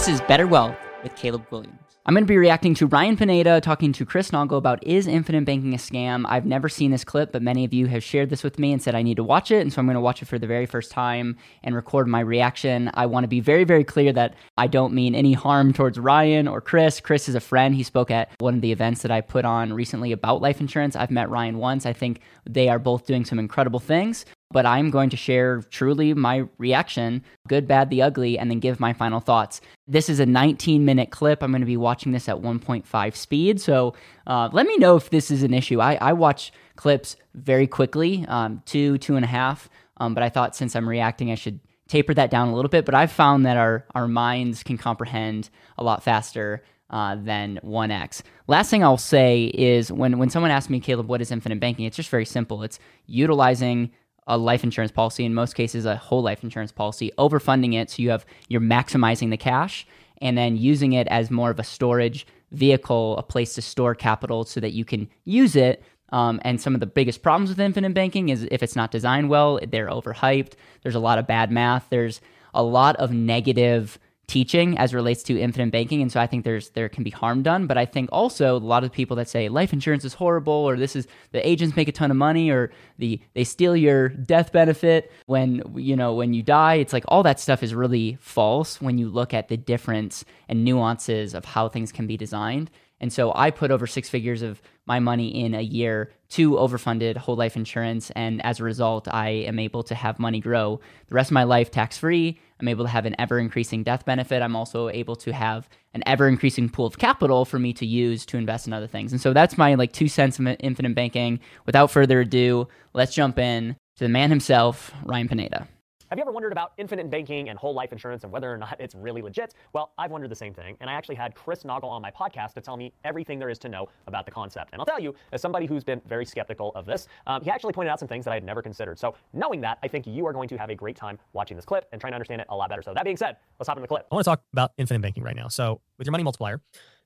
This 0.00 0.08
is 0.08 0.22
Better 0.22 0.46
Wealth 0.46 0.78
with 1.02 1.14
Caleb 1.14 1.46
Guilliams. 1.50 1.76
I'm 2.06 2.14
going 2.14 2.24
to 2.24 2.26
be 2.26 2.38
reacting 2.38 2.72
to 2.76 2.86
Ryan 2.86 3.18
Pineda 3.18 3.60
talking 3.60 3.92
to 3.92 4.06
Chris 4.06 4.30
Naugle 4.30 4.56
about 4.56 4.82
is 4.82 5.06
infinite 5.06 5.44
banking 5.44 5.74
a 5.74 5.76
scam? 5.76 6.24
I've 6.26 6.46
never 6.46 6.70
seen 6.70 6.90
this 6.90 7.04
clip, 7.04 7.32
but 7.32 7.42
many 7.42 7.66
of 7.66 7.74
you 7.74 7.86
have 7.88 8.02
shared 8.02 8.30
this 8.30 8.42
with 8.42 8.58
me 8.58 8.72
and 8.72 8.82
said 8.82 8.94
I 8.94 9.02
need 9.02 9.18
to 9.18 9.22
watch 9.22 9.50
it, 9.50 9.60
and 9.60 9.70
so 9.70 9.78
I'm 9.78 9.84
going 9.84 9.96
to 9.96 10.00
watch 10.00 10.22
it 10.22 10.24
for 10.24 10.38
the 10.38 10.46
very 10.46 10.64
first 10.64 10.90
time 10.90 11.36
and 11.62 11.74
record 11.74 12.08
my 12.08 12.20
reaction. 12.20 12.90
I 12.94 13.04
want 13.04 13.24
to 13.24 13.28
be 13.28 13.40
very, 13.40 13.64
very 13.64 13.84
clear 13.84 14.10
that 14.14 14.36
I 14.56 14.68
don't 14.68 14.94
mean 14.94 15.14
any 15.14 15.34
harm 15.34 15.74
towards 15.74 15.98
Ryan 15.98 16.48
or 16.48 16.62
Chris. 16.62 16.98
Chris 16.98 17.28
is 17.28 17.34
a 17.34 17.40
friend. 17.40 17.74
He 17.74 17.82
spoke 17.82 18.10
at 18.10 18.30
one 18.38 18.54
of 18.54 18.62
the 18.62 18.72
events 18.72 19.02
that 19.02 19.10
I 19.10 19.20
put 19.20 19.44
on 19.44 19.70
recently 19.70 20.12
about 20.12 20.40
life 20.40 20.62
insurance. 20.62 20.96
I've 20.96 21.10
met 21.10 21.28
Ryan 21.28 21.58
once. 21.58 21.84
I 21.84 21.92
think 21.92 22.22
they 22.48 22.70
are 22.70 22.78
both 22.78 23.04
doing 23.04 23.26
some 23.26 23.38
incredible 23.38 23.80
things 23.80 24.24
but 24.52 24.66
I'm 24.66 24.90
going 24.90 25.10
to 25.10 25.16
share 25.16 25.62
truly 25.70 26.12
my 26.12 26.44
reaction, 26.58 27.22
good, 27.48 27.68
bad, 27.68 27.88
the 27.88 28.02
ugly, 28.02 28.38
and 28.38 28.50
then 28.50 28.58
give 28.58 28.80
my 28.80 28.92
final 28.92 29.20
thoughts. 29.20 29.60
This 29.86 30.08
is 30.08 30.18
a 30.18 30.26
19 30.26 30.84
minute 30.84 31.10
clip. 31.10 31.42
I'm 31.42 31.52
going 31.52 31.60
to 31.60 31.66
be 31.66 31.76
watching 31.76 32.12
this 32.12 32.28
at 32.28 32.36
1.5 32.36 33.14
speed. 33.14 33.60
So 33.60 33.94
uh, 34.26 34.48
let 34.52 34.66
me 34.66 34.76
know 34.78 34.96
if 34.96 35.10
this 35.10 35.30
is 35.30 35.42
an 35.42 35.54
issue. 35.54 35.80
I, 35.80 35.94
I 35.96 36.12
watch 36.12 36.52
clips 36.76 37.16
very 37.34 37.66
quickly, 37.66 38.24
um, 38.28 38.62
two, 38.66 38.98
two 38.98 39.16
and 39.16 39.24
a 39.24 39.28
half. 39.28 39.68
Um, 39.98 40.14
but 40.14 40.22
I 40.22 40.28
thought 40.28 40.56
since 40.56 40.74
I'm 40.74 40.88
reacting, 40.88 41.30
I 41.30 41.36
should 41.36 41.60
taper 41.86 42.14
that 42.14 42.30
down 42.30 42.48
a 42.48 42.54
little 42.54 42.68
bit. 42.68 42.84
But 42.84 42.94
I've 42.94 43.12
found 43.12 43.46
that 43.46 43.56
our, 43.56 43.86
our 43.94 44.08
minds 44.08 44.62
can 44.62 44.78
comprehend 44.78 45.50
a 45.78 45.84
lot 45.84 46.02
faster 46.02 46.64
uh, 46.88 47.14
than 47.14 47.60
1x. 47.64 48.22
Last 48.48 48.70
thing 48.70 48.82
I'll 48.82 48.96
say 48.96 49.44
is 49.54 49.92
when, 49.92 50.18
when 50.18 50.28
someone 50.28 50.50
asks 50.50 50.70
me, 50.70 50.80
Caleb, 50.80 51.06
what 51.06 51.20
is 51.20 51.30
infinite 51.30 51.60
banking? 51.60 51.84
It's 51.84 51.96
just 51.96 52.08
very 52.08 52.24
simple. 52.24 52.64
It's 52.64 52.80
utilizing 53.06 53.92
a 54.26 54.38
life 54.38 54.64
insurance 54.64 54.92
policy, 54.92 55.24
in 55.24 55.34
most 55.34 55.54
cases, 55.54 55.84
a 55.84 55.96
whole 55.96 56.22
life 56.22 56.42
insurance 56.42 56.72
policy, 56.72 57.10
overfunding 57.18 57.74
it 57.74 57.90
so 57.90 58.02
you 58.02 58.10
have 58.10 58.24
you're 58.48 58.60
maximizing 58.60 59.30
the 59.30 59.36
cash 59.36 59.86
and 60.20 60.36
then 60.36 60.56
using 60.56 60.92
it 60.92 61.06
as 61.08 61.30
more 61.30 61.50
of 61.50 61.58
a 61.58 61.64
storage 61.64 62.26
vehicle, 62.52 63.16
a 63.16 63.22
place 63.22 63.54
to 63.54 63.62
store 63.62 63.94
capital 63.94 64.44
so 64.44 64.60
that 64.60 64.72
you 64.72 64.84
can 64.84 65.08
use 65.24 65.56
it. 65.56 65.82
Um, 66.12 66.40
and 66.42 66.60
some 66.60 66.74
of 66.74 66.80
the 66.80 66.86
biggest 66.86 67.22
problems 67.22 67.50
with 67.50 67.60
infinite 67.60 67.94
banking 67.94 68.30
is 68.30 68.46
if 68.50 68.62
it's 68.62 68.76
not 68.76 68.90
designed 68.90 69.28
well, 69.28 69.60
they're 69.68 69.88
overhyped. 69.88 70.54
There's 70.82 70.96
a 70.96 71.00
lot 71.00 71.18
of 71.18 71.26
bad 71.26 71.50
math. 71.50 71.86
There's 71.88 72.20
a 72.52 72.62
lot 72.62 72.96
of 72.96 73.12
negative 73.12 73.98
teaching 74.30 74.78
as 74.78 74.94
relates 74.94 75.24
to 75.24 75.36
infinite 75.36 75.72
banking 75.72 76.00
and 76.00 76.12
so 76.12 76.20
i 76.20 76.26
think 76.26 76.44
there's 76.44 76.70
there 76.70 76.88
can 76.88 77.02
be 77.02 77.10
harm 77.10 77.42
done 77.42 77.66
but 77.66 77.76
i 77.76 77.84
think 77.84 78.08
also 78.12 78.56
a 78.56 78.58
lot 78.58 78.84
of 78.84 78.92
people 78.92 79.16
that 79.16 79.28
say 79.28 79.48
life 79.48 79.72
insurance 79.72 80.04
is 80.04 80.14
horrible 80.14 80.52
or 80.52 80.76
this 80.76 80.94
is 80.94 81.08
the 81.32 81.46
agents 81.46 81.74
make 81.74 81.88
a 81.88 81.92
ton 81.92 82.12
of 82.12 82.16
money 82.16 82.48
or 82.48 82.70
the 82.98 83.20
they 83.34 83.42
steal 83.42 83.74
your 83.74 84.08
death 84.08 84.52
benefit 84.52 85.10
when 85.26 85.60
you 85.74 85.96
know 85.96 86.14
when 86.14 86.32
you 86.32 86.44
die 86.44 86.74
it's 86.74 86.92
like 86.92 87.04
all 87.08 87.24
that 87.24 87.40
stuff 87.40 87.60
is 87.60 87.74
really 87.74 88.16
false 88.20 88.80
when 88.80 88.98
you 88.98 89.08
look 89.08 89.34
at 89.34 89.48
the 89.48 89.56
difference 89.56 90.24
and 90.48 90.64
nuances 90.64 91.34
of 91.34 91.44
how 91.44 91.68
things 91.68 91.90
can 91.90 92.06
be 92.06 92.16
designed 92.16 92.70
and 93.00 93.12
so 93.12 93.32
I 93.34 93.50
put 93.50 93.70
over 93.70 93.86
six 93.86 94.08
figures 94.08 94.42
of 94.42 94.60
my 94.86 95.00
money 95.00 95.42
in 95.42 95.54
a 95.54 95.62
year 95.62 96.12
to 96.30 96.52
overfunded 96.52 97.16
whole 97.16 97.36
life 97.36 97.56
insurance. 97.56 98.10
And 98.10 98.44
as 98.44 98.60
a 98.60 98.64
result, 98.64 99.08
I 99.08 99.30
am 99.30 99.58
able 99.58 99.82
to 99.84 99.94
have 99.94 100.18
money 100.18 100.38
grow 100.38 100.80
the 101.08 101.14
rest 101.14 101.30
of 101.30 101.34
my 101.34 101.44
life 101.44 101.70
tax 101.70 101.96
free. 101.96 102.38
I'm 102.60 102.68
able 102.68 102.84
to 102.84 102.90
have 102.90 103.06
an 103.06 103.16
ever 103.18 103.38
increasing 103.38 103.82
death 103.82 104.04
benefit. 104.04 104.42
I'm 104.42 104.56
also 104.56 104.88
able 104.88 105.16
to 105.16 105.32
have 105.32 105.68
an 105.94 106.02
ever 106.06 106.28
increasing 106.28 106.68
pool 106.68 106.86
of 106.86 106.98
capital 106.98 107.44
for 107.44 107.58
me 107.58 107.72
to 107.74 107.86
use 107.86 108.24
to 108.26 108.36
invest 108.36 108.66
in 108.66 108.72
other 108.72 108.86
things. 108.86 109.12
And 109.12 109.20
so 109.20 109.32
that's 109.32 109.58
my 109.58 109.74
like 109.74 109.92
two 109.92 110.08
cents 110.08 110.38
of 110.38 110.46
infinite 110.60 110.94
banking. 110.94 111.40
Without 111.66 111.90
further 111.90 112.20
ado, 112.20 112.68
let's 112.92 113.14
jump 113.14 113.38
in 113.38 113.76
to 113.96 114.04
the 114.04 114.08
man 114.08 114.30
himself, 114.30 114.92
Ryan 115.04 115.28
Pineda. 115.28 115.68
Have 116.10 116.18
you 116.18 116.24
ever 116.24 116.32
wondered 116.32 116.50
about 116.50 116.72
infinite 116.76 117.08
banking 117.08 117.50
and 117.50 117.56
whole 117.56 117.72
life 117.72 117.92
insurance 117.92 118.24
and 118.24 118.32
whether 118.32 118.52
or 118.52 118.58
not 118.58 118.74
it's 118.80 118.96
really 118.96 119.22
legit? 119.22 119.54
Well, 119.72 119.92
I've 119.96 120.10
wondered 120.10 120.28
the 120.28 120.34
same 120.34 120.52
thing, 120.52 120.76
and 120.80 120.90
I 120.90 120.92
actually 120.92 121.14
had 121.14 121.36
Chris 121.36 121.62
Naugle 121.62 121.84
on 121.84 122.02
my 122.02 122.10
podcast 122.10 122.54
to 122.54 122.60
tell 122.60 122.76
me 122.76 122.92
everything 123.04 123.38
there 123.38 123.48
is 123.48 123.60
to 123.60 123.68
know 123.68 123.88
about 124.08 124.24
the 124.24 124.32
concept. 124.32 124.70
And 124.72 124.80
I'll 124.80 124.86
tell 124.86 124.98
you, 124.98 125.14
as 125.30 125.40
somebody 125.40 125.66
who's 125.66 125.84
been 125.84 126.02
very 126.08 126.24
skeptical 126.24 126.72
of 126.74 126.84
this, 126.84 127.06
um, 127.28 127.44
he 127.44 127.50
actually 127.50 127.74
pointed 127.74 127.92
out 127.92 128.00
some 128.00 128.08
things 128.08 128.24
that 128.24 128.32
I 128.32 128.34
had 128.34 128.42
never 128.42 128.60
considered. 128.60 128.98
So, 128.98 129.14
knowing 129.32 129.60
that, 129.60 129.78
I 129.84 129.86
think 129.86 130.04
you 130.04 130.26
are 130.26 130.32
going 130.32 130.48
to 130.48 130.56
have 130.56 130.68
a 130.68 130.74
great 130.74 130.96
time 130.96 131.16
watching 131.32 131.56
this 131.56 131.64
clip 131.64 131.86
and 131.92 132.00
trying 132.00 132.10
to 132.10 132.16
understand 132.16 132.40
it 132.40 132.48
a 132.50 132.56
lot 132.56 132.70
better. 132.70 132.82
So, 132.82 132.92
that 132.92 133.04
being 133.04 133.16
said, 133.16 133.36
let's 133.60 133.68
hop 133.68 133.76
into 133.76 133.82
the 133.82 133.88
clip. 133.88 134.08
I 134.10 134.14
want 134.16 134.24
to 134.24 134.30
talk 134.30 134.42
about 134.52 134.72
infinite 134.78 135.02
banking 135.02 135.22
right 135.22 135.36
now. 135.36 135.46
So, 135.46 135.80
with 135.96 136.08
your 136.08 136.12
money 136.12 136.24
multiplier, 136.24 136.60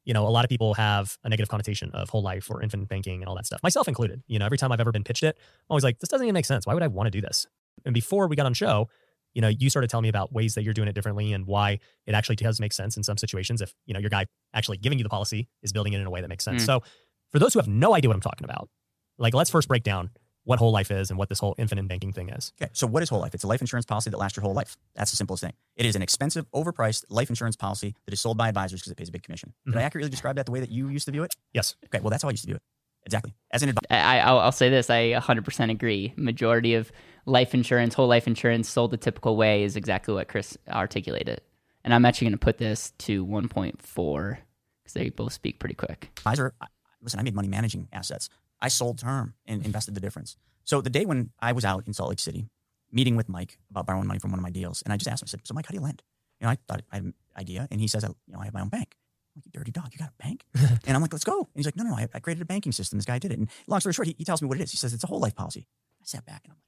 you 0.06 0.14
know, 0.14 0.26
a 0.26 0.30
lot 0.30 0.46
of 0.46 0.48
people 0.48 0.72
have 0.72 1.18
a 1.24 1.28
negative 1.28 1.50
connotation 1.50 1.90
of 1.92 2.08
whole 2.08 2.22
life 2.22 2.50
or 2.50 2.62
infinite 2.62 2.88
banking 2.88 3.20
and 3.20 3.28
all 3.28 3.34
that 3.34 3.44
stuff, 3.44 3.60
myself 3.62 3.86
included. 3.86 4.22
You 4.28 4.38
know, 4.38 4.46
every 4.46 4.56
time 4.56 4.72
I've 4.72 4.80
ever 4.80 4.92
been 4.92 5.04
pitched 5.04 5.24
it, 5.24 5.36
I'm 5.36 5.66
always 5.74 5.84
like, 5.84 5.98
this 5.98 6.08
doesn't 6.08 6.24
even 6.24 6.32
make 6.32 6.46
sense. 6.46 6.66
Why 6.66 6.72
would 6.72 6.82
I 6.82 6.86
want 6.86 7.08
to 7.08 7.10
do 7.10 7.20
this? 7.20 7.46
And 7.84 7.94
before 7.94 8.26
we 8.28 8.36
got 8.36 8.46
on 8.46 8.54
show, 8.54 8.88
you 9.34 9.42
know, 9.42 9.48
you 9.48 9.68
started 9.68 9.90
telling 9.90 10.04
me 10.04 10.08
about 10.08 10.32
ways 10.32 10.54
that 10.54 10.62
you're 10.62 10.74
doing 10.74 10.88
it 10.88 10.94
differently 10.94 11.32
and 11.32 11.46
why 11.46 11.80
it 12.06 12.14
actually 12.14 12.36
does 12.36 12.60
make 12.60 12.72
sense 12.72 12.96
in 12.96 13.02
some 13.02 13.18
situations 13.18 13.60
if, 13.60 13.74
you 13.84 13.94
know, 13.94 14.00
your 14.00 14.10
guy 14.10 14.26
actually 14.54 14.78
giving 14.78 14.98
you 14.98 15.02
the 15.02 15.10
policy 15.10 15.48
is 15.62 15.72
building 15.72 15.92
it 15.92 16.00
in 16.00 16.06
a 16.06 16.10
way 16.10 16.20
that 16.20 16.28
makes 16.28 16.44
sense. 16.44 16.62
Mm. 16.62 16.66
So 16.66 16.82
for 17.32 17.38
those 17.38 17.52
who 17.52 17.58
have 17.58 17.68
no 17.68 17.94
idea 17.94 18.08
what 18.08 18.14
I'm 18.14 18.20
talking 18.20 18.44
about, 18.44 18.68
like 19.18 19.34
let's 19.34 19.50
first 19.50 19.68
break 19.68 19.82
down 19.82 20.10
what 20.44 20.58
whole 20.58 20.72
life 20.72 20.90
is 20.90 21.10
and 21.10 21.18
what 21.18 21.28
this 21.28 21.38
whole 21.38 21.54
infinite 21.58 21.88
banking 21.88 22.12
thing 22.12 22.28
is. 22.28 22.52
Okay, 22.60 22.70
so 22.74 22.86
what 22.86 23.02
is 23.02 23.08
whole 23.08 23.20
life? 23.20 23.34
It's 23.34 23.44
a 23.44 23.46
life 23.46 23.60
insurance 23.60 23.86
policy 23.86 24.10
that 24.10 24.18
lasts 24.18 24.36
your 24.36 24.44
whole 24.44 24.54
life. 24.54 24.76
That's 24.94 25.10
the 25.10 25.16
simplest 25.16 25.42
thing. 25.42 25.54
It 25.76 25.86
is 25.86 25.96
an 25.96 26.02
expensive, 26.02 26.46
overpriced 26.54 27.04
life 27.08 27.30
insurance 27.30 27.56
policy 27.56 27.94
that 28.04 28.12
is 28.12 28.20
sold 28.20 28.36
by 28.36 28.48
advisors 28.48 28.80
because 28.80 28.92
it 28.92 28.98
pays 28.98 29.08
a 29.08 29.12
big 29.12 29.22
commission. 29.22 29.54
Did 29.64 29.70
mm-hmm. 29.70 29.78
I 29.80 29.82
accurately 29.82 30.10
describe 30.10 30.36
that 30.36 30.46
the 30.46 30.52
way 30.52 30.60
that 30.60 30.70
you 30.70 30.88
used 30.88 31.06
to 31.06 31.12
view 31.12 31.24
it? 31.24 31.34
Yes. 31.52 31.76
Okay, 31.86 32.00
well, 32.00 32.10
that's 32.10 32.22
how 32.22 32.28
I 32.28 32.32
used 32.32 32.44
to 32.44 32.48
view 32.48 32.56
it. 32.56 32.62
Exactly. 33.06 33.34
As 33.50 33.62
an 33.62 33.70
advisor. 33.70 33.86
I, 33.90 34.20
I'll, 34.20 34.38
I'll 34.38 34.52
say 34.52 34.70
this 34.70 34.90
I 34.90 35.12
100% 35.12 35.70
agree. 35.70 36.12
Majority 36.16 36.74
of 36.74 36.90
life 37.26 37.54
insurance, 37.54 37.94
whole 37.94 38.08
life 38.08 38.26
insurance 38.26 38.68
sold 38.68 38.90
the 38.90 38.96
typical 38.96 39.36
way 39.36 39.62
is 39.62 39.76
exactly 39.76 40.14
what 40.14 40.28
Chris 40.28 40.56
articulated. 40.68 41.40
And 41.84 41.92
I'm 41.92 42.04
actually 42.04 42.26
going 42.26 42.38
to 42.38 42.44
put 42.44 42.58
this 42.58 42.92
to 42.98 43.26
1.4 43.26 44.38
because 44.82 44.92
they 44.94 45.10
both 45.10 45.32
speak 45.32 45.58
pretty 45.58 45.74
quick. 45.74 46.10
Advisor, 46.18 46.54
listen, 47.02 47.20
I 47.20 47.22
made 47.22 47.34
money 47.34 47.48
managing 47.48 47.88
assets. 47.92 48.28
I 48.60 48.68
sold 48.68 48.98
term 48.98 49.34
and 49.46 49.64
invested 49.64 49.94
the 49.94 50.00
difference. 50.00 50.36
So 50.64 50.80
the 50.80 50.90
day 50.90 51.04
when 51.04 51.30
I 51.40 51.52
was 51.52 51.64
out 51.64 51.86
in 51.86 51.92
Salt 51.92 52.08
Lake 52.08 52.18
City 52.18 52.48
meeting 52.90 53.16
with 53.16 53.28
Mike 53.28 53.58
about 53.70 53.86
borrowing 53.86 54.06
money 54.06 54.18
from 54.18 54.30
one 54.30 54.38
of 54.38 54.42
my 54.42 54.50
deals, 54.50 54.80
and 54.82 54.92
I 54.92 54.96
just 54.96 55.08
asked 55.08 55.22
him, 55.22 55.26
I 55.26 55.30
said, 55.30 55.40
so 55.44 55.52
Mike, 55.52 55.66
how 55.66 55.72
do 55.72 55.76
you 55.76 55.82
lend? 55.82 56.02
You 56.40 56.46
know, 56.46 56.52
I 56.52 56.58
thought 56.68 56.82
I 56.90 56.96
had 56.96 57.04
an 57.04 57.14
idea, 57.36 57.68
and 57.70 57.80
he 57.80 57.88
says, 57.88 58.02
you 58.04 58.32
know, 58.32 58.40
I 58.40 58.46
have 58.46 58.54
my 58.54 58.62
own 58.62 58.68
bank. 58.68 58.96
Like, 59.36 59.46
you 59.46 59.52
dirty 59.52 59.72
dog, 59.72 59.88
you 59.92 59.98
got 59.98 60.10
a 60.10 60.22
bank? 60.22 60.44
and 60.86 60.96
I'm 60.96 61.02
like, 61.02 61.12
let's 61.12 61.24
go. 61.24 61.38
And 61.38 61.48
he's 61.56 61.66
like, 61.66 61.76
no, 61.76 61.84
no, 61.84 61.90
no, 61.90 61.96
I, 61.96 62.08
I 62.14 62.20
created 62.20 62.42
a 62.42 62.46
banking 62.46 62.72
system. 62.72 62.98
This 62.98 63.06
guy 63.06 63.18
did 63.18 63.32
it. 63.32 63.38
And 63.38 63.48
long 63.66 63.80
story 63.80 63.92
short, 63.92 64.08
he, 64.08 64.14
he 64.16 64.24
tells 64.24 64.40
me 64.42 64.48
what 64.48 64.58
it 64.58 64.62
is. 64.62 64.70
He 64.70 64.76
says, 64.76 64.92
it's 64.92 65.04
a 65.04 65.06
whole 65.08 65.20
life 65.20 65.34
policy. 65.34 65.66
I 66.00 66.04
sat 66.04 66.24
back 66.24 66.42
and 66.44 66.52
I'm 66.52 66.58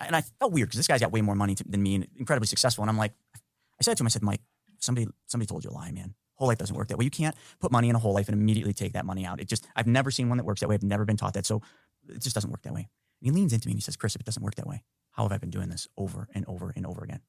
like, 0.00 0.08
and 0.08 0.16
I 0.16 0.20
felt 0.38 0.52
weird 0.52 0.68
because 0.68 0.78
this 0.78 0.86
guy's 0.88 1.00
got 1.00 1.12
way 1.12 1.20
more 1.20 1.34
money 1.34 1.54
to, 1.54 1.64
than 1.64 1.82
me 1.82 1.94
and 1.96 2.08
incredibly 2.16 2.46
successful. 2.46 2.82
And 2.82 2.90
I'm 2.90 2.98
like, 2.98 3.12
I 3.34 3.82
said 3.82 3.96
to 3.96 4.02
him, 4.02 4.06
I 4.06 4.10
said, 4.10 4.22
Mike, 4.22 4.40
somebody 4.78 5.08
somebody 5.26 5.46
told 5.46 5.64
you 5.64 5.70
a 5.70 5.72
lie, 5.72 5.92
man. 5.92 6.14
Whole 6.34 6.48
life 6.48 6.58
doesn't 6.58 6.76
work 6.76 6.88
that 6.88 6.98
way. 6.98 7.04
You 7.04 7.10
can't 7.10 7.36
put 7.60 7.70
money 7.70 7.88
in 7.88 7.94
a 7.94 7.98
whole 7.98 8.14
life 8.14 8.28
and 8.28 8.36
immediately 8.36 8.72
take 8.72 8.94
that 8.94 9.06
money 9.06 9.24
out. 9.24 9.40
It 9.40 9.48
just 9.48 9.66
I've 9.76 9.86
never 9.86 10.10
seen 10.10 10.28
one 10.28 10.38
that 10.38 10.44
works 10.44 10.60
that 10.60 10.68
way. 10.68 10.74
I've 10.74 10.82
never 10.82 11.04
been 11.04 11.16
taught 11.16 11.34
that. 11.34 11.46
So 11.46 11.62
it 12.08 12.20
just 12.20 12.34
doesn't 12.34 12.50
work 12.50 12.62
that 12.62 12.72
way. 12.72 12.88
And 13.20 13.26
he 13.26 13.30
leans 13.30 13.52
into 13.52 13.68
me 13.68 13.72
and 13.72 13.78
he 13.78 13.82
says, 13.82 13.96
Chris, 13.96 14.14
if 14.14 14.20
it 14.20 14.24
doesn't 14.24 14.42
work 14.42 14.56
that 14.56 14.66
way, 14.66 14.82
how 15.12 15.22
have 15.22 15.32
I 15.32 15.38
been 15.38 15.50
doing 15.50 15.68
this 15.68 15.86
over 15.96 16.28
and 16.34 16.44
over 16.48 16.72
and 16.74 16.86
over 16.86 17.04
again? 17.04 17.20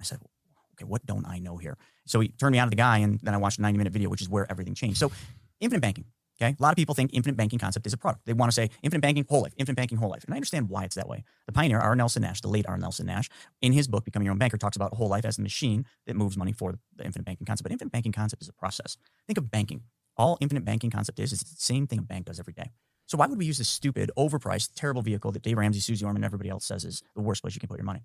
I 0.00 0.04
said, 0.04 0.18
okay, 0.78 0.88
what 0.88 1.04
don't 1.06 1.26
I 1.26 1.38
know 1.38 1.56
here? 1.56 1.76
So 2.06 2.20
he 2.20 2.28
turned 2.28 2.52
me 2.52 2.58
out 2.58 2.64
of 2.64 2.70
the 2.70 2.76
guy, 2.76 2.98
and 2.98 3.20
then 3.20 3.34
I 3.34 3.36
watched 3.36 3.58
a 3.58 3.62
90 3.62 3.78
minute 3.78 3.92
video, 3.92 4.08
which 4.08 4.22
is 4.22 4.28
where 4.28 4.50
everything 4.50 4.74
changed. 4.74 4.98
So 4.98 5.10
infinite 5.60 5.80
banking. 5.80 6.04
Okay. 6.40 6.54
A 6.58 6.62
lot 6.62 6.70
of 6.70 6.76
people 6.76 6.94
think 6.94 7.10
infinite 7.12 7.36
banking 7.36 7.58
concept 7.58 7.84
is 7.86 7.92
a 7.92 7.96
product. 7.96 8.24
They 8.24 8.32
want 8.32 8.52
to 8.52 8.54
say 8.54 8.70
infinite 8.82 9.00
banking, 9.00 9.26
whole 9.28 9.42
life, 9.42 9.54
infinite 9.56 9.74
banking, 9.74 9.98
whole 9.98 10.10
life. 10.10 10.22
And 10.24 10.32
I 10.32 10.36
understand 10.36 10.68
why 10.68 10.84
it's 10.84 10.94
that 10.94 11.08
way. 11.08 11.24
The 11.46 11.52
pioneer, 11.52 11.80
R. 11.80 11.96
Nelson 11.96 12.22
Nash, 12.22 12.40
the 12.42 12.48
late 12.48 12.64
R. 12.68 12.78
Nelson 12.78 13.06
Nash, 13.06 13.28
in 13.60 13.72
his 13.72 13.88
book, 13.88 14.04
Becoming 14.04 14.26
Your 14.26 14.32
Own 14.32 14.38
Banker, 14.38 14.56
talks 14.56 14.76
about 14.76 14.94
whole 14.94 15.08
life 15.08 15.24
as 15.24 15.36
the 15.36 15.42
machine 15.42 15.84
that 16.06 16.14
moves 16.14 16.36
money 16.36 16.52
for 16.52 16.78
the 16.96 17.04
infinite 17.04 17.24
banking 17.24 17.44
concept. 17.44 17.64
But 17.64 17.72
infinite 17.72 17.90
banking 17.90 18.12
concept 18.12 18.42
is 18.42 18.48
a 18.48 18.52
process. 18.52 18.96
Think 19.26 19.36
of 19.36 19.50
banking. 19.50 19.82
All 20.16 20.38
infinite 20.40 20.64
banking 20.64 20.90
concept 20.90 21.18
is, 21.18 21.32
is 21.32 21.40
the 21.40 21.56
same 21.58 21.88
thing 21.88 21.98
a 21.98 22.02
bank 22.02 22.26
does 22.26 22.38
every 22.38 22.52
day. 22.52 22.70
So 23.06 23.18
why 23.18 23.26
would 23.26 23.38
we 23.38 23.46
use 23.46 23.58
this 23.58 23.68
stupid, 23.68 24.10
overpriced, 24.16 24.74
terrible 24.76 25.02
vehicle 25.02 25.32
that 25.32 25.42
Dave 25.42 25.58
Ramsey, 25.58 25.80
Susie 25.80 26.04
Orman, 26.04 26.18
and 26.18 26.24
everybody 26.24 26.50
else 26.50 26.66
says 26.66 26.84
is 26.84 27.02
the 27.16 27.22
worst 27.22 27.42
place 27.42 27.54
you 27.54 27.60
can 27.60 27.68
put 27.68 27.78
your 27.78 27.84
money? 27.84 28.00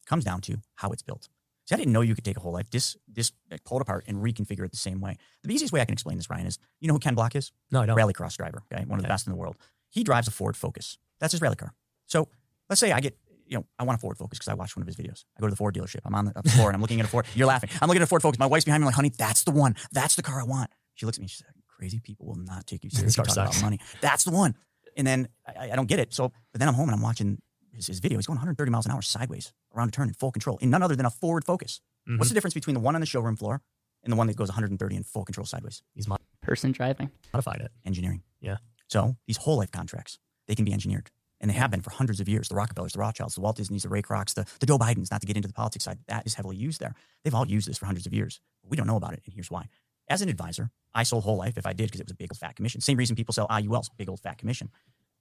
It 0.00 0.06
comes 0.06 0.24
down 0.24 0.40
to 0.42 0.58
how 0.76 0.90
it's 0.90 1.02
built. 1.02 1.28
See, 1.66 1.74
I 1.74 1.78
didn't 1.78 1.92
know 1.92 2.02
you 2.02 2.14
could 2.14 2.24
take 2.24 2.36
a 2.36 2.40
whole 2.40 2.52
life, 2.52 2.68
dis, 2.68 2.96
dis, 3.10 3.32
pull 3.64 3.78
it 3.78 3.82
apart, 3.82 4.04
and 4.06 4.18
reconfigure 4.18 4.64
it 4.64 4.70
the 4.70 4.76
same 4.76 5.00
way. 5.00 5.16
The 5.42 5.54
easiest 5.54 5.72
way 5.72 5.80
I 5.80 5.86
can 5.86 5.94
explain 5.94 6.18
this, 6.18 6.28
Ryan, 6.28 6.46
is 6.46 6.58
you 6.80 6.88
know 6.88 6.94
who 6.94 7.00
Ken 7.00 7.14
Block 7.14 7.34
is? 7.34 7.52
No, 7.70 7.80
I 7.80 7.86
don't. 7.86 7.96
Rallycross 7.96 8.36
driver, 8.36 8.62
okay, 8.72 8.84
one 8.84 8.98
of 8.98 9.02
the 9.02 9.08
best 9.08 9.26
in 9.26 9.32
the 9.32 9.36
world. 9.36 9.56
He 9.90 10.04
drives 10.04 10.28
a 10.28 10.30
Ford 10.30 10.56
Focus. 10.56 10.98
That's 11.20 11.32
his 11.32 11.40
rally 11.40 11.56
car. 11.56 11.72
So 12.06 12.28
let's 12.68 12.80
say 12.80 12.92
I 12.92 13.00
get, 13.00 13.16
you 13.46 13.56
know, 13.56 13.64
I 13.78 13.84
want 13.84 13.98
a 13.98 14.00
Ford 14.00 14.18
Focus 14.18 14.38
because 14.38 14.48
I 14.48 14.54
watched 14.54 14.76
one 14.76 14.82
of 14.82 14.86
his 14.86 14.96
videos. 14.96 15.24
I 15.38 15.40
go 15.40 15.46
to 15.46 15.50
the 15.50 15.56
Ford 15.56 15.74
dealership. 15.74 16.00
I'm 16.04 16.14
on 16.14 16.32
the 16.34 16.50
floor 16.50 16.68
and 16.68 16.74
I'm 16.74 16.82
looking 16.82 17.00
at 17.00 17.06
a 17.06 17.08
Ford. 17.08 17.26
You're 17.34 17.46
laughing. 17.46 17.70
I'm 17.80 17.88
looking 17.88 18.02
at 18.02 18.06
a 18.06 18.08
Ford 18.08 18.20
Focus. 18.20 18.38
My 18.38 18.46
wife's 18.46 18.64
behind 18.64 18.82
me, 18.82 18.86
like, 18.86 18.94
honey, 18.94 19.12
that's 19.16 19.44
the 19.44 19.52
one. 19.52 19.74
That's 19.92 20.16
the 20.16 20.22
car 20.22 20.40
I 20.40 20.44
want. 20.44 20.70
She 20.94 21.06
looks 21.06 21.18
at 21.18 21.22
me. 21.22 21.28
She's 21.28 21.42
like, 21.46 21.54
crazy 21.66 22.00
people 22.00 22.26
will 22.26 22.36
not 22.36 22.66
take 22.66 22.84
you 22.84 22.90
seriously 22.90 23.24
talking 23.24 23.42
about 23.42 23.62
money. 23.62 23.80
That's 24.00 24.24
the 24.24 24.30
one. 24.30 24.54
And 24.96 25.06
then 25.06 25.28
I, 25.46 25.70
I, 25.72 25.76
don't 25.76 25.88
get 25.88 25.98
it. 25.98 26.14
So, 26.14 26.32
but 26.52 26.60
then 26.60 26.68
I'm 26.68 26.74
home 26.74 26.88
and 26.88 26.94
I'm 26.94 27.02
watching 27.02 27.40
his, 27.74 27.86
his 27.86 28.00
video. 28.00 28.18
He's 28.18 28.26
going 28.26 28.36
130 28.36 28.70
miles 28.70 28.86
an 28.86 28.92
hour 28.92 29.02
sideways 29.02 29.52
around 29.74 29.88
a 29.88 29.90
turn 29.92 30.08
in 30.08 30.14
full 30.14 30.32
control 30.32 30.58
in 30.58 30.70
none 30.70 30.82
other 30.82 30.96
than 30.96 31.06
a 31.06 31.10
Ford 31.10 31.44
Focus. 31.44 31.80
Mm-hmm. 32.08 32.18
What's 32.18 32.30
the 32.30 32.34
difference 32.34 32.54
between 32.54 32.74
the 32.74 32.80
one 32.80 32.94
on 32.94 33.00
the 33.00 33.06
showroom 33.06 33.36
floor 33.36 33.60
and 34.02 34.12
the 34.12 34.16
one 34.16 34.26
that 34.26 34.36
goes 34.36 34.48
130 34.48 34.96
in 34.96 35.02
full 35.02 35.24
control 35.24 35.46
sideways? 35.46 35.82
He's 35.94 36.08
mod- 36.08 36.20
person 36.42 36.72
driving. 36.72 37.10
Modified 37.32 37.60
it. 37.60 37.72
Engineering. 37.84 38.22
Yeah. 38.40 38.58
So 38.88 39.16
these 39.26 39.38
whole 39.38 39.56
life 39.58 39.70
contracts, 39.70 40.18
they 40.46 40.54
can 40.54 40.64
be 40.64 40.72
engineered. 40.72 41.10
And 41.40 41.50
they 41.50 41.54
have 41.56 41.70
been 41.70 41.82
for 41.82 41.90
hundreds 41.90 42.20
of 42.20 42.28
years. 42.28 42.48
The 42.48 42.54
Rockefellers, 42.54 42.92
the 42.92 43.00
Rothschilds, 43.00 43.34
the 43.34 43.40
Walt 43.40 43.56
Disneys, 43.56 43.82
the 43.82 43.88
Ray 43.88 44.02
Krocs, 44.02 44.34
the, 44.34 44.46
the 44.60 44.66
Joe 44.66 44.78
Bidens, 44.78 45.10
not 45.10 45.20
to 45.20 45.26
get 45.26 45.36
into 45.36 45.48
the 45.48 45.54
politics 45.54 45.84
side, 45.84 45.98
that 46.08 46.26
is 46.26 46.34
heavily 46.34 46.56
used 46.56 46.80
there. 46.80 46.94
They've 47.22 47.34
all 47.34 47.46
used 47.46 47.68
this 47.68 47.76
for 47.76 47.86
hundreds 47.86 48.06
of 48.06 48.14
years. 48.14 48.40
But 48.62 48.70
we 48.70 48.76
don't 48.76 48.86
know 48.86 48.96
about 48.96 49.12
it, 49.12 49.22
and 49.26 49.34
here's 49.34 49.50
why. 49.50 49.66
As 50.08 50.22
an 50.22 50.28
advisor, 50.28 50.70
I 50.94 51.02
sold 51.02 51.24
whole 51.24 51.36
life 51.36 51.58
if 51.58 51.66
I 51.66 51.72
did 51.72 51.86
because 51.86 52.00
it 52.00 52.06
was 52.06 52.12
a 52.12 52.16
big 52.16 52.30
old 52.32 52.38
fat 52.38 52.56
commission. 52.56 52.80
Same 52.80 52.96
reason 52.96 53.16
people 53.16 53.32
sell 53.32 53.48
IULs, 53.48 53.88
big 53.96 54.08
old 54.08 54.20
fat 54.20 54.38
commission. 54.38 54.70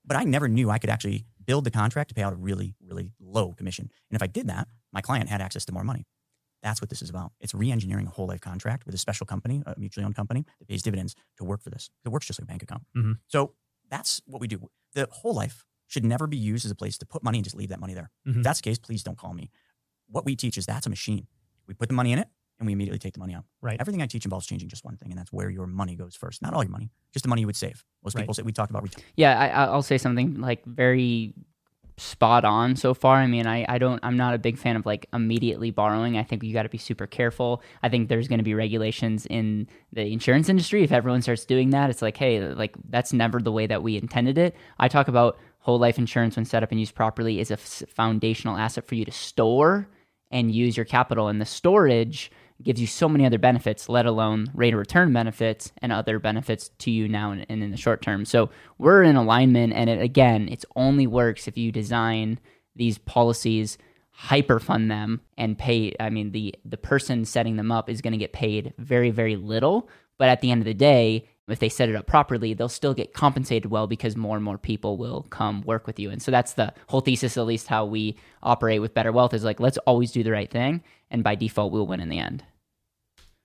But 0.05 0.17
I 0.17 0.23
never 0.23 0.47
knew 0.47 0.69
I 0.69 0.79
could 0.79 0.89
actually 0.89 1.25
build 1.45 1.63
the 1.63 1.71
contract 1.71 2.09
to 2.09 2.15
pay 2.15 2.23
out 2.23 2.33
a 2.33 2.35
really, 2.35 2.75
really 2.81 3.11
low 3.19 3.53
commission. 3.53 3.89
And 4.09 4.15
if 4.15 4.21
I 4.23 4.27
did 4.27 4.47
that, 4.47 4.67
my 4.91 5.01
client 5.01 5.29
had 5.29 5.41
access 5.41 5.65
to 5.65 5.71
more 5.73 5.83
money. 5.83 6.05
That's 6.61 6.79
what 6.81 6.89
this 6.89 7.01
is 7.01 7.09
about. 7.09 7.33
It's 7.41 7.53
re-engineering 7.53 8.07
a 8.07 8.09
whole 8.09 8.27
life 8.27 8.39
contract 8.41 8.85
with 8.85 8.95
a 8.95 8.97
special 8.97 9.25
company, 9.25 9.61
a 9.65 9.75
mutually 9.77 10.05
owned 10.05 10.15
company 10.15 10.45
that 10.59 10.67
pays 10.67 10.81
dividends 10.81 11.15
to 11.37 11.43
work 11.43 11.61
for 11.61 11.69
this. 11.69 11.89
It 12.05 12.09
works 12.09 12.25
just 12.27 12.39
like 12.39 12.45
a 12.45 12.47
bank 12.47 12.63
account. 12.63 12.83
Mhm. 12.95 13.19
So 13.27 13.55
that's 13.89 14.21
what 14.25 14.39
we 14.39 14.47
do. 14.47 14.69
The 14.93 15.07
whole 15.11 15.33
life 15.33 15.65
should 15.87 16.05
never 16.05 16.25
be 16.27 16.37
used 16.37 16.63
as 16.65 16.71
a 16.71 16.75
place 16.75 16.97
to 16.99 17.05
put 17.05 17.21
money 17.23 17.39
and 17.39 17.43
just 17.43 17.55
leave 17.55 17.69
that 17.69 17.79
money 17.81 17.93
there. 17.93 18.11
Mhm. 18.25 18.37
If 18.37 18.43
that's 18.43 18.59
the 18.59 18.63
case, 18.63 18.79
please 18.79 19.03
don't 19.03 19.17
call 19.17 19.33
me. 19.33 19.51
What 20.07 20.25
we 20.25 20.35
teach 20.35 20.57
is 20.57 20.65
that's 20.65 20.85
a 20.85 20.89
machine. 20.89 21.27
We 21.67 21.73
put 21.73 21.89
the 21.89 21.95
money 21.95 22.13
in 22.13 22.19
it 22.19 22.29
and 22.63 22.67
we 22.67 22.73
immediately 22.73 22.99
take 22.99 23.13
the 23.13 23.19
money 23.19 23.33
out. 23.35 23.43
Right. 23.61 23.77
Everything 23.79 24.01
I 24.01 24.07
teach 24.07 24.23
involves 24.25 24.47
changing 24.47 24.69
just 24.69 24.85
one 24.85 24.95
thing, 24.97 25.11
and 25.11 25.19
that's 25.19 25.31
where 25.33 25.49
your 25.49 25.67
money 25.67 25.95
goes 25.95 26.15
first. 26.15 26.41
Not 26.41 26.53
all 26.53 26.63
your 26.63 26.71
money, 26.71 26.89
just 27.11 27.23
the 27.23 27.29
money 27.29 27.41
you 27.41 27.47
would 27.47 27.55
save. 27.55 27.83
Most 28.03 28.15
Right. 28.15 28.21
people 28.21 28.33
say 28.33 28.41
we 28.43 28.51
talked 28.53 28.69
about 28.71 28.83
return. 28.83 29.03
Yeah, 29.15 29.37
I, 29.39 29.47
I- 29.49 29.65
I'll 29.65 29.81
say 29.81 29.97
something 29.97 30.39
like 30.39 30.63
very 30.65 31.33
spot 31.97 32.43
on 32.43 32.75
so 32.75 32.93
far. 32.95 33.17
I 33.17 33.27
mean, 33.27 33.45
I, 33.45 33.65
I 33.69 33.77
don't, 33.77 33.99
I'm 34.03 34.17
not 34.17 34.33
a 34.33 34.39
big 34.39 34.57
fan 34.57 34.75
of 34.75 34.85
like 34.85 35.05
immediately 35.13 35.69
borrowing. 35.69 36.17
I 36.17 36.23
think 36.23 36.41
you 36.43 36.51
got 36.51 36.63
to 36.63 36.69
be 36.69 36.79
super 36.79 37.05
careful. 37.05 37.61
I 37.83 37.89
think 37.89 38.09
there's 38.09 38.27
going 38.27 38.39
to 38.39 38.43
be 38.43 38.55
regulations 38.55 39.27
in 39.27 39.67
the 39.91 40.01
insurance 40.11 40.49
industry. 40.49 40.83
If 40.83 40.91
everyone 40.91 41.21
starts 41.21 41.45
doing 41.45 41.69
that, 41.69 41.91
it's 41.91 42.01
like, 42.01 42.17
hey, 42.17 42.41
like 42.41 42.75
that's 42.89 43.13
never 43.13 43.39
the 43.39 43.51
way 43.51 43.67
that 43.67 43.83
we 43.83 43.95
intended 43.97 44.39
it. 44.39 44.55
I 44.79 44.87
talk 44.87 45.07
about 45.07 45.37
whole 45.59 45.77
life 45.77 45.99
insurance 45.99 46.35
when 46.35 46.45
set 46.45 46.63
up 46.63 46.71
and 46.71 46.79
used 46.79 46.95
properly 46.95 47.39
is 47.39 47.51
a 47.51 47.55
f- 47.55 47.83
foundational 47.89 48.57
asset 48.57 48.87
for 48.87 48.95
you 48.95 49.05
to 49.05 49.11
store 49.11 49.87
and 50.31 50.51
use 50.51 50.75
your 50.75 50.85
capital. 50.87 51.27
And 51.27 51.39
the 51.39 51.45
storage 51.45 52.31
gives 52.61 52.79
you 52.79 52.87
so 52.87 53.09
many 53.09 53.25
other 53.25 53.37
benefits, 53.37 53.89
let 53.89 54.05
alone 54.05 54.47
rate 54.53 54.73
of 54.73 54.79
return 54.79 55.11
benefits 55.11 55.71
and 55.81 55.91
other 55.91 56.19
benefits 56.19 56.69
to 56.79 56.91
you 56.91 57.07
now 57.07 57.31
and, 57.31 57.45
and 57.49 57.63
in 57.63 57.71
the 57.71 57.77
short 57.77 58.01
term. 58.01 58.25
So 58.25 58.49
we're 58.77 59.03
in 59.03 59.15
alignment, 59.15 59.73
and 59.73 59.89
it, 59.89 60.01
again, 60.01 60.47
it's 60.49 60.65
only 60.75 61.07
works 61.07 61.47
if 61.47 61.57
you 61.57 61.71
design 61.71 62.39
these 62.75 62.97
policies, 62.97 63.77
hyper 64.11 64.59
fund 64.59 64.91
them, 64.91 65.21
and 65.37 65.57
pay. 65.57 65.93
I 65.99 66.09
mean, 66.09 66.31
the 66.31 66.55
the 66.63 66.77
person 66.77 67.25
setting 67.25 67.55
them 67.55 67.71
up 67.71 67.89
is 67.89 68.01
going 68.01 68.13
to 68.13 68.17
get 68.17 68.33
paid 68.33 68.73
very 68.77 69.09
very 69.09 69.35
little, 69.35 69.89
but 70.17 70.29
at 70.29 70.41
the 70.41 70.51
end 70.51 70.61
of 70.61 70.65
the 70.65 70.73
day. 70.73 71.27
If 71.47 71.59
they 71.59 71.69
set 71.69 71.89
it 71.89 71.95
up 71.95 72.07
properly, 72.07 72.53
they'll 72.53 72.69
still 72.69 72.93
get 72.93 73.13
compensated 73.13 73.69
well 73.69 73.85
because 73.85 74.15
more 74.15 74.37
and 74.37 74.45
more 74.45 74.57
people 74.57 74.95
will 74.97 75.23
come 75.23 75.61
work 75.63 75.85
with 75.85 75.99
you. 75.99 76.09
And 76.09 76.21
so 76.21 76.31
that's 76.31 76.53
the 76.53 76.73
whole 76.87 77.01
thesis, 77.01 77.35
at 77.35 77.45
least 77.45 77.67
how 77.67 77.85
we 77.85 78.15
operate 78.41 78.79
with 78.79 78.93
Better 78.93 79.11
Wealth, 79.11 79.33
is 79.33 79.43
like, 79.43 79.59
let's 79.59 79.77
always 79.79 80.11
do 80.11 80.23
the 80.23 80.31
right 80.31 80.49
thing. 80.49 80.81
And 81.11 81.23
by 81.23 81.35
default, 81.35 81.73
we'll 81.73 81.85
win 81.85 81.99
in 81.99 82.09
the 82.09 82.19
end. 82.19 82.43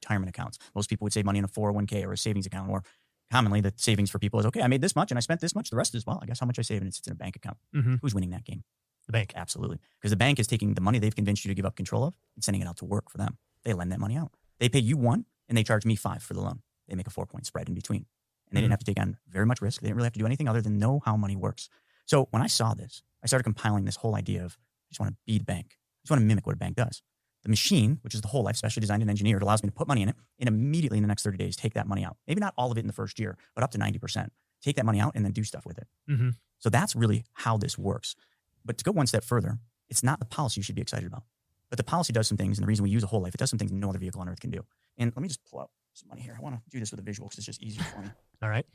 retirement 0.02 0.30
accounts. 0.30 0.58
Most 0.74 0.88
people 0.88 1.04
would 1.06 1.12
save 1.12 1.24
money 1.24 1.38
in 1.38 1.44
a 1.44 1.48
401k 1.48 2.04
or 2.04 2.12
a 2.12 2.16
savings 2.16 2.46
account, 2.46 2.70
or 2.70 2.84
commonly 3.30 3.60
the 3.60 3.72
savings 3.76 4.10
for 4.10 4.18
people 4.18 4.40
is 4.40 4.46
okay, 4.46 4.62
I 4.62 4.68
made 4.68 4.80
this 4.80 4.96
much 4.96 5.10
and 5.10 5.18
I 5.18 5.20
spent 5.20 5.40
this 5.40 5.54
much. 5.54 5.70
The 5.70 5.76
rest 5.76 5.94
is, 5.94 6.06
well, 6.06 6.18
I 6.22 6.26
guess 6.26 6.40
how 6.40 6.46
much 6.46 6.58
I 6.58 6.62
save 6.62 6.80
and 6.80 6.88
it 6.88 6.94
sits 6.94 7.08
in 7.08 7.12
a 7.12 7.16
bank 7.16 7.36
account. 7.36 7.58
Mm-hmm. 7.74 7.96
Who's 8.00 8.14
winning 8.14 8.30
that 8.30 8.44
game? 8.44 8.62
The 9.06 9.12
bank. 9.12 9.32
Absolutely. 9.34 9.78
Because 10.00 10.10
the 10.10 10.16
bank 10.16 10.38
is 10.38 10.46
taking 10.46 10.74
the 10.74 10.80
money 10.80 10.98
they've 10.98 11.14
convinced 11.14 11.44
you 11.44 11.50
to 11.50 11.54
give 11.54 11.66
up 11.66 11.76
control 11.76 12.04
of 12.04 12.14
and 12.36 12.44
sending 12.44 12.62
it 12.62 12.68
out 12.68 12.76
to 12.78 12.84
work 12.84 13.10
for 13.10 13.18
them. 13.18 13.38
They 13.64 13.72
lend 13.72 13.90
that 13.92 14.00
money 14.00 14.16
out. 14.16 14.32
They 14.60 14.68
pay 14.68 14.78
you 14.78 14.96
one 14.96 15.24
and 15.48 15.58
they 15.58 15.64
charge 15.64 15.84
me 15.84 15.96
five 15.96 16.22
for 16.22 16.34
the 16.34 16.40
loan. 16.40 16.60
They 16.88 16.94
make 16.94 17.06
a 17.06 17.10
four 17.10 17.26
point 17.26 17.46
spread 17.46 17.68
in 17.68 17.74
between. 17.74 18.06
And 18.48 18.56
they 18.56 18.60
didn't 18.62 18.72
have 18.72 18.80
to 18.80 18.86
take 18.86 18.98
on 18.98 19.18
very 19.28 19.44
much 19.44 19.60
risk. 19.60 19.80
They 19.80 19.88
didn't 19.88 19.96
really 19.96 20.06
have 20.06 20.14
to 20.14 20.18
do 20.18 20.26
anything 20.26 20.48
other 20.48 20.62
than 20.62 20.78
know 20.78 21.02
how 21.04 21.16
money 21.16 21.36
works. 21.36 21.68
So 22.06 22.28
when 22.30 22.42
I 22.42 22.46
saw 22.46 22.72
this, 22.72 23.02
I 23.22 23.26
started 23.26 23.44
compiling 23.44 23.84
this 23.84 23.96
whole 23.96 24.16
idea 24.16 24.44
of 24.44 24.56
I 24.56 24.88
just 24.90 25.00
want 25.00 25.12
to 25.12 25.16
be 25.26 25.38
the 25.38 25.44
bank. 25.44 25.66
I 25.72 26.00
just 26.04 26.10
want 26.10 26.22
to 26.22 26.26
mimic 26.26 26.46
what 26.46 26.54
a 26.54 26.58
bank 26.58 26.76
does. 26.76 27.02
The 27.42 27.50
machine, 27.50 27.98
which 28.02 28.14
is 28.14 28.20
the 28.22 28.28
whole 28.28 28.42
life, 28.42 28.56
specially 28.56 28.80
designed 28.80 29.02
and 29.02 29.10
engineered, 29.10 29.42
allows 29.42 29.62
me 29.62 29.68
to 29.68 29.74
put 29.74 29.86
money 29.86 30.02
in 30.02 30.08
it 30.08 30.16
and 30.38 30.48
immediately 30.48 30.98
in 30.98 31.02
the 31.02 31.08
next 31.08 31.22
30 31.22 31.36
days 31.36 31.56
take 31.56 31.74
that 31.74 31.86
money 31.86 32.04
out. 32.04 32.16
Maybe 32.26 32.40
not 32.40 32.54
all 32.56 32.72
of 32.72 32.78
it 32.78 32.80
in 32.80 32.86
the 32.86 32.92
first 32.92 33.18
year, 33.18 33.36
but 33.54 33.62
up 33.62 33.70
to 33.72 33.78
90%. 33.78 34.28
Take 34.62 34.76
that 34.76 34.86
money 34.86 34.98
out 34.98 35.12
and 35.14 35.24
then 35.24 35.32
do 35.32 35.44
stuff 35.44 35.64
with 35.66 35.78
it. 35.78 35.86
Mm-hmm. 36.10 36.30
So 36.58 36.70
that's 36.70 36.96
really 36.96 37.24
how 37.34 37.56
this 37.58 37.78
works. 37.78 38.16
But 38.64 38.78
to 38.78 38.84
go 38.84 38.90
one 38.90 39.06
step 39.06 39.24
further, 39.24 39.58
it's 39.88 40.02
not 40.02 40.18
the 40.18 40.24
policy 40.24 40.58
you 40.58 40.62
should 40.62 40.74
be 40.74 40.82
excited 40.82 41.06
about. 41.06 41.22
But 41.70 41.76
the 41.76 41.84
policy 41.84 42.12
does 42.12 42.26
some 42.26 42.38
things, 42.38 42.58
and 42.58 42.64
the 42.64 42.68
reason 42.68 42.82
we 42.82 42.90
use 42.90 43.02
a 43.02 43.06
whole 43.06 43.20
life, 43.20 43.34
it 43.34 43.38
does 43.38 43.50
some 43.50 43.58
things 43.58 43.70
no 43.70 43.90
other 43.90 43.98
vehicle 43.98 44.20
on 44.20 44.28
earth 44.28 44.40
can 44.40 44.50
do. 44.50 44.64
And 44.96 45.12
let 45.14 45.22
me 45.22 45.28
just 45.28 45.44
pull 45.44 45.60
out 45.60 45.70
some 45.98 46.08
money 46.08 46.22
here. 46.22 46.34
I 46.36 46.42
want 46.42 46.56
to 46.56 46.60
do 46.70 46.80
this 46.80 46.90
with 46.90 47.00
a 47.00 47.02
visual 47.02 47.28
because 47.28 47.38
it's 47.38 47.46
just 47.46 47.62
easier 47.62 47.82
for 47.84 48.00
me. 48.00 48.08
All 48.42 48.48
right. 48.48 48.66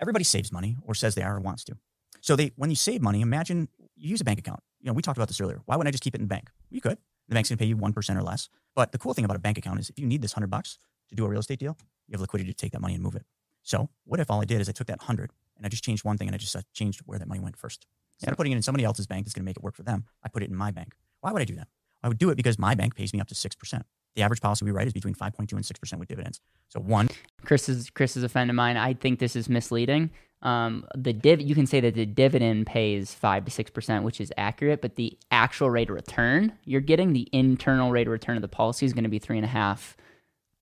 Everybody 0.00 0.24
saves 0.24 0.52
money 0.52 0.76
or 0.82 0.94
says 0.94 1.14
they 1.14 1.22
are 1.22 1.36
or 1.36 1.40
wants 1.40 1.64
to. 1.64 1.76
So 2.20 2.36
they 2.36 2.52
when 2.56 2.70
you 2.70 2.76
save 2.76 3.02
money, 3.02 3.20
imagine 3.20 3.68
you 3.96 4.10
use 4.10 4.20
a 4.20 4.24
bank 4.24 4.38
account. 4.38 4.60
You 4.80 4.88
know, 4.88 4.92
we 4.94 5.02
talked 5.02 5.18
about 5.18 5.28
this 5.28 5.40
earlier. 5.40 5.60
Why 5.66 5.76
wouldn't 5.76 5.88
I 5.88 5.92
just 5.92 6.02
keep 6.02 6.14
it 6.14 6.20
in 6.20 6.24
the 6.24 6.34
bank? 6.34 6.50
You 6.70 6.80
could. 6.80 6.98
The 7.28 7.34
bank's 7.34 7.48
gonna 7.48 7.58
pay 7.58 7.66
you 7.66 7.76
one 7.76 7.92
percent 7.92 8.18
or 8.18 8.22
less. 8.22 8.48
But 8.74 8.92
the 8.92 8.98
cool 8.98 9.14
thing 9.14 9.24
about 9.24 9.36
a 9.36 9.40
bank 9.40 9.58
account 9.58 9.80
is 9.80 9.90
if 9.90 9.98
you 9.98 10.06
need 10.06 10.22
this 10.22 10.32
hundred 10.32 10.50
bucks 10.50 10.78
to 11.08 11.14
do 11.14 11.24
a 11.24 11.28
real 11.28 11.40
estate 11.40 11.58
deal, 11.58 11.76
you 12.08 12.12
have 12.12 12.20
liquidity 12.20 12.50
to 12.50 12.56
take 12.56 12.72
that 12.72 12.80
money 12.80 12.94
and 12.94 13.02
move 13.02 13.14
it. 13.14 13.24
So 13.62 13.90
what 14.04 14.20
if 14.20 14.30
all 14.30 14.40
I 14.40 14.44
did 14.44 14.60
is 14.60 14.68
I 14.68 14.72
took 14.72 14.88
that 14.88 15.02
hundred 15.02 15.30
and 15.56 15.64
I 15.64 15.68
just 15.68 15.84
changed 15.84 16.04
one 16.04 16.18
thing 16.18 16.28
and 16.28 16.34
I 16.34 16.38
just 16.38 16.54
uh, 16.56 16.62
changed 16.72 17.00
where 17.06 17.18
that 17.18 17.28
money 17.28 17.40
went 17.40 17.56
first. 17.56 17.86
Instead 18.18 18.32
of 18.32 18.36
putting 18.36 18.52
it 18.52 18.56
in 18.56 18.62
somebody 18.62 18.84
else's 18.84 19.06
bank 19.06 19.24
that's 19.24 19.34
going 19.34 19.42
to 19.42 19.48
make 19.48 19.56
it 19.56 19.62
work 19.62 19.74
for 19.74 19.82
them, 19.82 20.04
I 20.22 20.28
put 20.28 20.42
it 20.42 20.50
in 20.50 20.56
my 20.56 20.70
bank. 20.70 20.94
Why 21.20 21.32
would 21.32 21.42
I 21.42 21.44
do 21.44 21.56
that? 21.56 21.68
I 22.02 22.08
would 22.08 22.18
do 22.18 22.30
it 22.30 22.36
because 22.36 22.58
my 22.58 22.74
bank 22.74 22.94
pays 22.94 23.12
me 23.12 23.20
up 23.20 23.28
to 23.28 23.34
6%. 23.34 23.82
The 24.14 24.22
average 24.22 24.40
policy 24.40 24.64
we 24.64 24.70
write 24.72 24.86
is 24.86 24.92
between 24.92 25.14
5.2 25.14 25.52
and 25.52 25.64
6% 25.64 25.98
with 25.98 26.08
dividends. 26.08 26.40
So 26.68 26.80
one, 26.80 27.08
Chris 27.44 27.68
is 27.68 27.90
Chris 27.90 28.16
is 28.16 28.22
a 28.22 28.28
friend 28.28 28.50
of 28.50 28.56
mine. 28.56 28.76
I 28.76 28.94
think 28.94 29.18
this 29.18 29.36
is 29.36 29.48
misleading. 29.48 30.10
Um, 30.42 30.84
the 30.96 31.12
div 31.12 31.40
you 31.40 31.54
can 31.54 31.66
say 31.66 31.80
that 31.80 31.94
the 31.94 32.04
dividend 32.04 32.66
pays 32.66 33.14
five 33.14 33.44
to 33.44 33.50
six 33.50 33.70
percent, 33.70 34.04
which 34.04 34.20
is 34.20 34.32
accurate, 34.36 34.82
but 34.82 34.96
the 34.96 35.16
actual 35.30 35.70
rate 35.70 35.88
of 35.88 35.94
return 35.94 36.52
you're 36.64 36.80
getting, 36.80 37.12
the 37.12 37.28
internal 37.32 37.90
rate 37.90 38.06
of 38.06 38.12
return 38.12 38.36
of 38.36 38.42
the 38.42 38.48
policy 38.48 38.84
is 38.84 38.92
going 38.92 39.04
to 39.04 39.10
be 39.10 39.18
three 39.18 39.38
and 39.38 39.44
a 39.44 39.48
half 39.48 39.96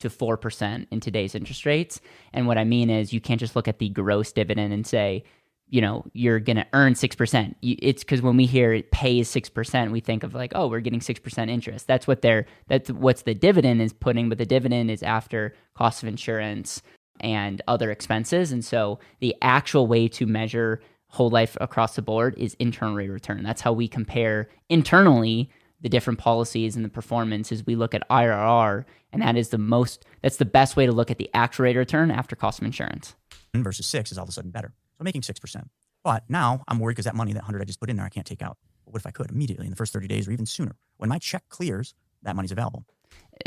to 0.00 0.10
four 0.10 0.36
percent 0.36 0.86
in 0.90 1.00
today's 1.00 1.34
interest 1.34 1.64
rates. 1.64 2.00
And 2.32 2.46
what 2.46 2.58
I 2.58 2.64
mean 2.64 2.90
is, 2.90 3.12
you 3.12 3.20
can't 3.20 3.40
just 3.40 3.56
look 3.56 3.68
at 3.68 3.78
the 3.78 3.88
gross 3.88 4.32
dividend 4.32 4.72
and 4.72 4.86
say, 4.86 5.24
you 5.70 5.80
know, 5.80 6.04
you're 6.12 6.40
going 6.40 6.56
to 6.56 6.66
earn 6.72 6.94
six 6.94 7.16
percent. 7.16 7.56
It's 7.62 8.02
because 8.02 8.20
when 8.20 8.36
we 8.36 8.46
hear 8.46 8.72
it 8.72 8.90
pays 8.90 9.28
six 9.28 9.48
percent, 9.48 9.92
we 9.92 10.00
think 10.00 10.22
of 10.24 10.34
like, 10.34 10.52
oh, 10.54 10.66
we're 10.66 10.80
getting 10.80 11.00
six 11.00 11.20
percent 11.20 11.50
interest. 11.50 11.86
That's 11.86 12.06
what 12.06 12.22
they're 12.22 12.46
that's 12.68 12.90
what's 12.90 13.22
the 13.22 13.34
dividend 13.34 13.80
is 13.80 13.92
putting, 13.92 14.28
but 14.28 14.38
the 14.38 14.46
dividend 14.46 14.90
is 14.90 15.02
after 15.02 15.54
cost 15.74 16.02
of 16.02 16.08
insurance 16.08 16.82
and 17.20 17.62
other 17.68 17.90
expenses. 17.90 18.50
And 18.50 18.64
so 18.64 18.98
the 19.20 19.34
actual 19.42 19.86
way 19.86 20.08
to 20.08 20.26
measure 20.26 20.80
whole 21.08 21.30
life 21.30 21.56
across 21.60 21.96
the 21.96 22.02
board 22.02 22.34
is 22.36 22.54
internal 22.54 22.94
rate 22.94 23.08
return. 23.08 23.42
That's 23.42 23.60
how 23.60 23.72
we 23.72 23.88
compare 23.88 24.48
internally 24.68 25.50
the 25.80 25.88
different 25.88 26.18
policies 26.18 26.76
and 26.76 26.84
the 26.84 26.90
performance 26.90 27.52
is 27.52 27.66
we 27.66 27.74
look 27.74 27.94
at 27.94 28.08
IRR 28.08 28.84
and 29.12 29.22
that 29.22 29.36
is 29.36 29.48
the 29.48 29.58
most 29.58 30.04
that's 30.22 30.36
the 30.36 30.44
best 30.44 30.76
way 30.76 30.86
to 30.86 30.92
look 30.92 31.10
at 31.10 31.18
the 31.18 31.30
actual 31.32 31.64
rate 31.64 31.76
of 31.76 31.80
return 31.80 32.10
after 32.10 32.36
cost 32.36 32.58
of 32.58 32.66
insurance. 32.66 33.14
versus 33.54 33.86
six 33.86 34.12
is 34.12 34.18
all 34.18 34.24
of 34.24 34.28
a 34.28 34.32
sudden 34.32 34.50
better. 34.50 34.72
I'm 35.00 35.04
making 35.04 35.22
6%. 35.22 35.64
But 36.04 36.24
now 36.28 36.62
I'm 36.68 36.78
worried 36.78 36.94
because 36.94 37.06
that 37.06 37.16
money, 37.16 37.32
that 37.32 37.40
100 37.40 37.60
I 37.60 37.64
just 37.64 37.80
put 37.80 37.90
in 37.90 37.96
there, 37.96 38.06
I 38.06 38.10
can't 38.10 38.26
take 38.26 38.42
out. 38.42 38.56
But 38.84 38.94
what 38.94 39.02
if 39.02 39.06
I 39.06 39.10
could 39.10 39.30
immediately 39.30 39.66
in 39.66 39.70
the 39.70 39.76
first 39.76 39.92
30 39.92 40.06
days 40.06 40.28
or 40.28 40.32
even 40.32 40.46
sooner? 40.46 40.76
When 40.98 41.08
my 41.08 41.18
check 41.18 41.44
clears, 41.48 41.94
that 42.22 42.36
money's 42.36 42.52
available. 42.52 42.84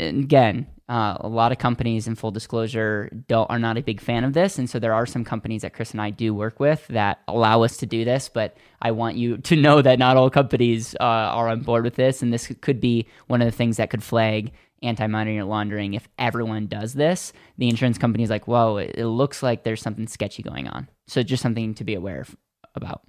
And 0.00 0.24
again, 0.24 0.66
uh, 0.88 1.16
a 1.20 1.28
lot 1.28 1.52
of 1.52 1.58
companies, 1.58 2.06
in 2.08 2.16
full 2.16 2.32
disclosure, 2.32 3.08
don't 3.28 3.48
are 3.48 3.58
not 3.58 3.78
a 3.78 3.82
big 3.82 4.00
fan 4.00 4.24
of 4.24 4.32
this, 4.32 4.58
and 4.58 4.68
so 4.68 4.78
there 4.78 4.92
are 4.92 5.06
some 5.06 5.24
companies 5.24 5.62
that 5.62 5.72
Chris 5.72 5.92
and 5.92 6.02
I 6.02 6.10
do 6.10 6.34
work 6.34 6.58
with 6.58 6.86
that 6.88 7.20
allow 7.28 7.62
us 7.62 7.76
to 7.78 7.86
do 7.86 8.04
this. 8.04 8.28
But 8.28 8.56
I 8.82 8.90
want 8.90 9.16
you 9.16 9.38
to 9.38 9.56
know 9.56 9.80
that 9.80 9.98
not 9.98 10.16
all 10.16 10.30
companies 10.30 10.96
uh, 10.96 11.04
are 11.04 11.48
on 11.48 11.60
board 11.60 11.84
with 11.84 11.94
this, 11.94 12.22
and 12.22 12.32
this 12.32 12.52
could 12.60 12.80
be 12.80 13.06
one 13.28 13.40
of 13.40 13.46
the 13.46 13.56
things 13.56 13.76
that 13.76 13.90
could 13.90 14.02
flag 14.02 14.52
anti-money 14.82 15.40
laundering 15.42 15.94
if 15.94 16.08
everyone 16.18 16.66
does 16.66 16.92
this. 16.92 17.32
The 17.56 17.68
insurance 17.68 17.96
company 17.96 18.24
is 18.24 18.30
like, 18.30 18.48
"Whoa, 18.48 18.78
it 18.78 19.06
looks 19.06 19.42
like 19.42 19.62
there's 19.62 19.80
something 19.80 20.08
sketchy 20.08 20.42
going 20.42 20.66
on." 20.66 20.88
So 21.06 21.22
just 21.22 21.42
something 21.42 21.74
to 21.74 21.84
be 21.84 21.94
aware 21.94 22.20
of, 22.22 22.36
about. 22.74 23.02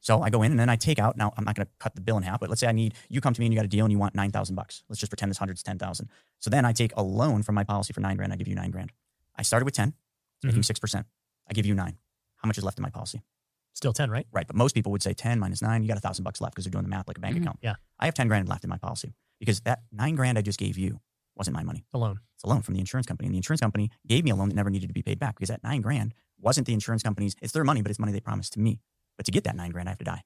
So 0.00 0.22
I 0.22 0.30
go 0.30 0.42
in 0.42 0.52
and 0.52 0.60
then 0.60 0.68
I 0.68 0.76
take 0.76 0.98
out. 1.00 1.16
Now 1.16 1.32
I'm 1.36 1.44
not 1.44 1.56
going 1.56 1.66
to 1.66 1.72
cut 1.80 1.94
the 1.96 2.00
bill 2.00 2.16
in 2.16 2.22
half, 2.22 2.38
but 2.38 2.48
let's 2.48 2.60
say 2.60 2.68
I 2.68 2.72
need 2.72 2.94
you 3.08 3.20
come 3.20 3.34
to 3.34 3.40
me 3.40 3.46
and 3.46 3.52
you 3.52 3.58
got 3.58 3.64
a 3.64 3.68
deal 3.68 3.84
and 3.84 3.90
you 3.92 3.98
want 3.98 4.14
nine 4.14 4.30
thousand 4.30 4.54
bucks. 4.54 4.84
Let's 4.88 5.00
just 5.00 5.10
pretend 5.10 5.30
this 5.30 5.38
hundred's 5.38 5.62
ten 5.62 5.78
thousand. 5.78 6.08
So 6.38 6.48
then 6.50 6.64
I 6.64 6.72
take 6.72 6.92
a 6.96 7.02
loan 7.02 7.42
from 7.42 7.56
my 7.56 7.64
policy 7.64 7.92
for 7.92 8.00
nine 8.00 8.16
grand. 8.16 8.32
I 8.32 8.36
give 8.36 8.46
you 8.46 8.54
nine 8.54 8.70
grand. 8.70 8.92
I 9.36 9.42
started 9.42 9.64
with 9.64 9.74
ten, 9.74 9.94
it's 10.38 10.44
making 10.44 10.62
six 10.62 10.78
percent. 10.78 11.06
I 11.50 11.54
give 11.54 11.66
you 11.66 11.74
nine. 11.74 11.96
How 12.36 12.46
much 12.46 12.58
is 12.58 12.64
left 12.64 12.78
in 12.78 12.82
my 12.82 12.90
policy? 12.90 13.22
Still 13.72 13.92
10, 13.92 14.10
right? 14.10 14.26
Right, 14.32 14.46
but 14.46 14.56
most 14.56 14.74
people 14.74 14.90
would 14.92 15.02
say 15.02 15.12
ten 15.12 15.38
minus 15.40 15.60
nine. 15.60 15.82
You 15.82 15.88
got 15.88 15.98
a 15.98 16.00
thousand 16.00 16.22
bucks 16.22 16.40
left 16.40 16.54
because 16.54 16.64
they're 16.64 16.70
doing 16.72 16.84
the 16.84 16.88
math 16.88 17.08
like 17.08 17.18
a 17.18 17.20
bank 17.20 17.36
Mhm. 17.36 17.42
account. 17.42 17.58
Yeah. 17.60 17.74
I 17.98 18.04
have 18.04 18.14
ten 18.14 18.28
grand 18.28 18.48
left 18.48 18.62
in 18.64 18.70
my 18.70 18.78
policy 18.78 19.12
because 19.40 19.60
that 19.62 19.80
nine 19.90 20.14
grand 20.14 20.38
I 20.38 20.42
just 20.42 20.58
gave 20.58 20.78
you 20.78 21.00
wasn't 21.34 21.54
my 21.56 21.62
money. 21.64 21.84
The 21.92 21.98
loan. 21.98 22.20
It's 22.36 22.44
a 22.44 22.48
loan 22.48 22.62
from 22.62 22.74
the 22.74 22.80
insurance 22.80 23.06
company. 23.06 23.26
And 23.26 23.34
the 23.34 23.38
insurance 23.38 23.60
company 23.60 23.90
gave 24.06 24.24
me 24.24 24.30
a 24.30 24.36
loan 24.36 24.48
that 24.50 24.54
never 24.54 24.70
needed 24.70 24.86
to 24.86 24.94
be 24.94 25.02
paid 25.02 25.18
back 25.18 25.34
because 25.34 25.48
that 25.48 25.62
nine 25.64 25.80
grand 25.82 26.14
wasn't 26.40 26.66
the 26.66 26.72
insurance 26.72 27.02
company's. 27.02 27.34
It's 27.42 27.52
their 27.52 27.64
money, 27.64 27.82
but 27.82 27.90
it's 27.90 27.98
money 27.98 28.12
they 28.12 28.20
promised 28.20 28.52
to 28.54 28.60
me. 28.60 28.80
But 29.16 29.26
to 29.26 29.32
get 29.32 29.44
that 29.44 29.56
nine 29.56 29.70
grand, 29.70 29.88
I 29.88 29.92
have 29.92 29.98
to 29.98 30.04
die. 30.04 30.22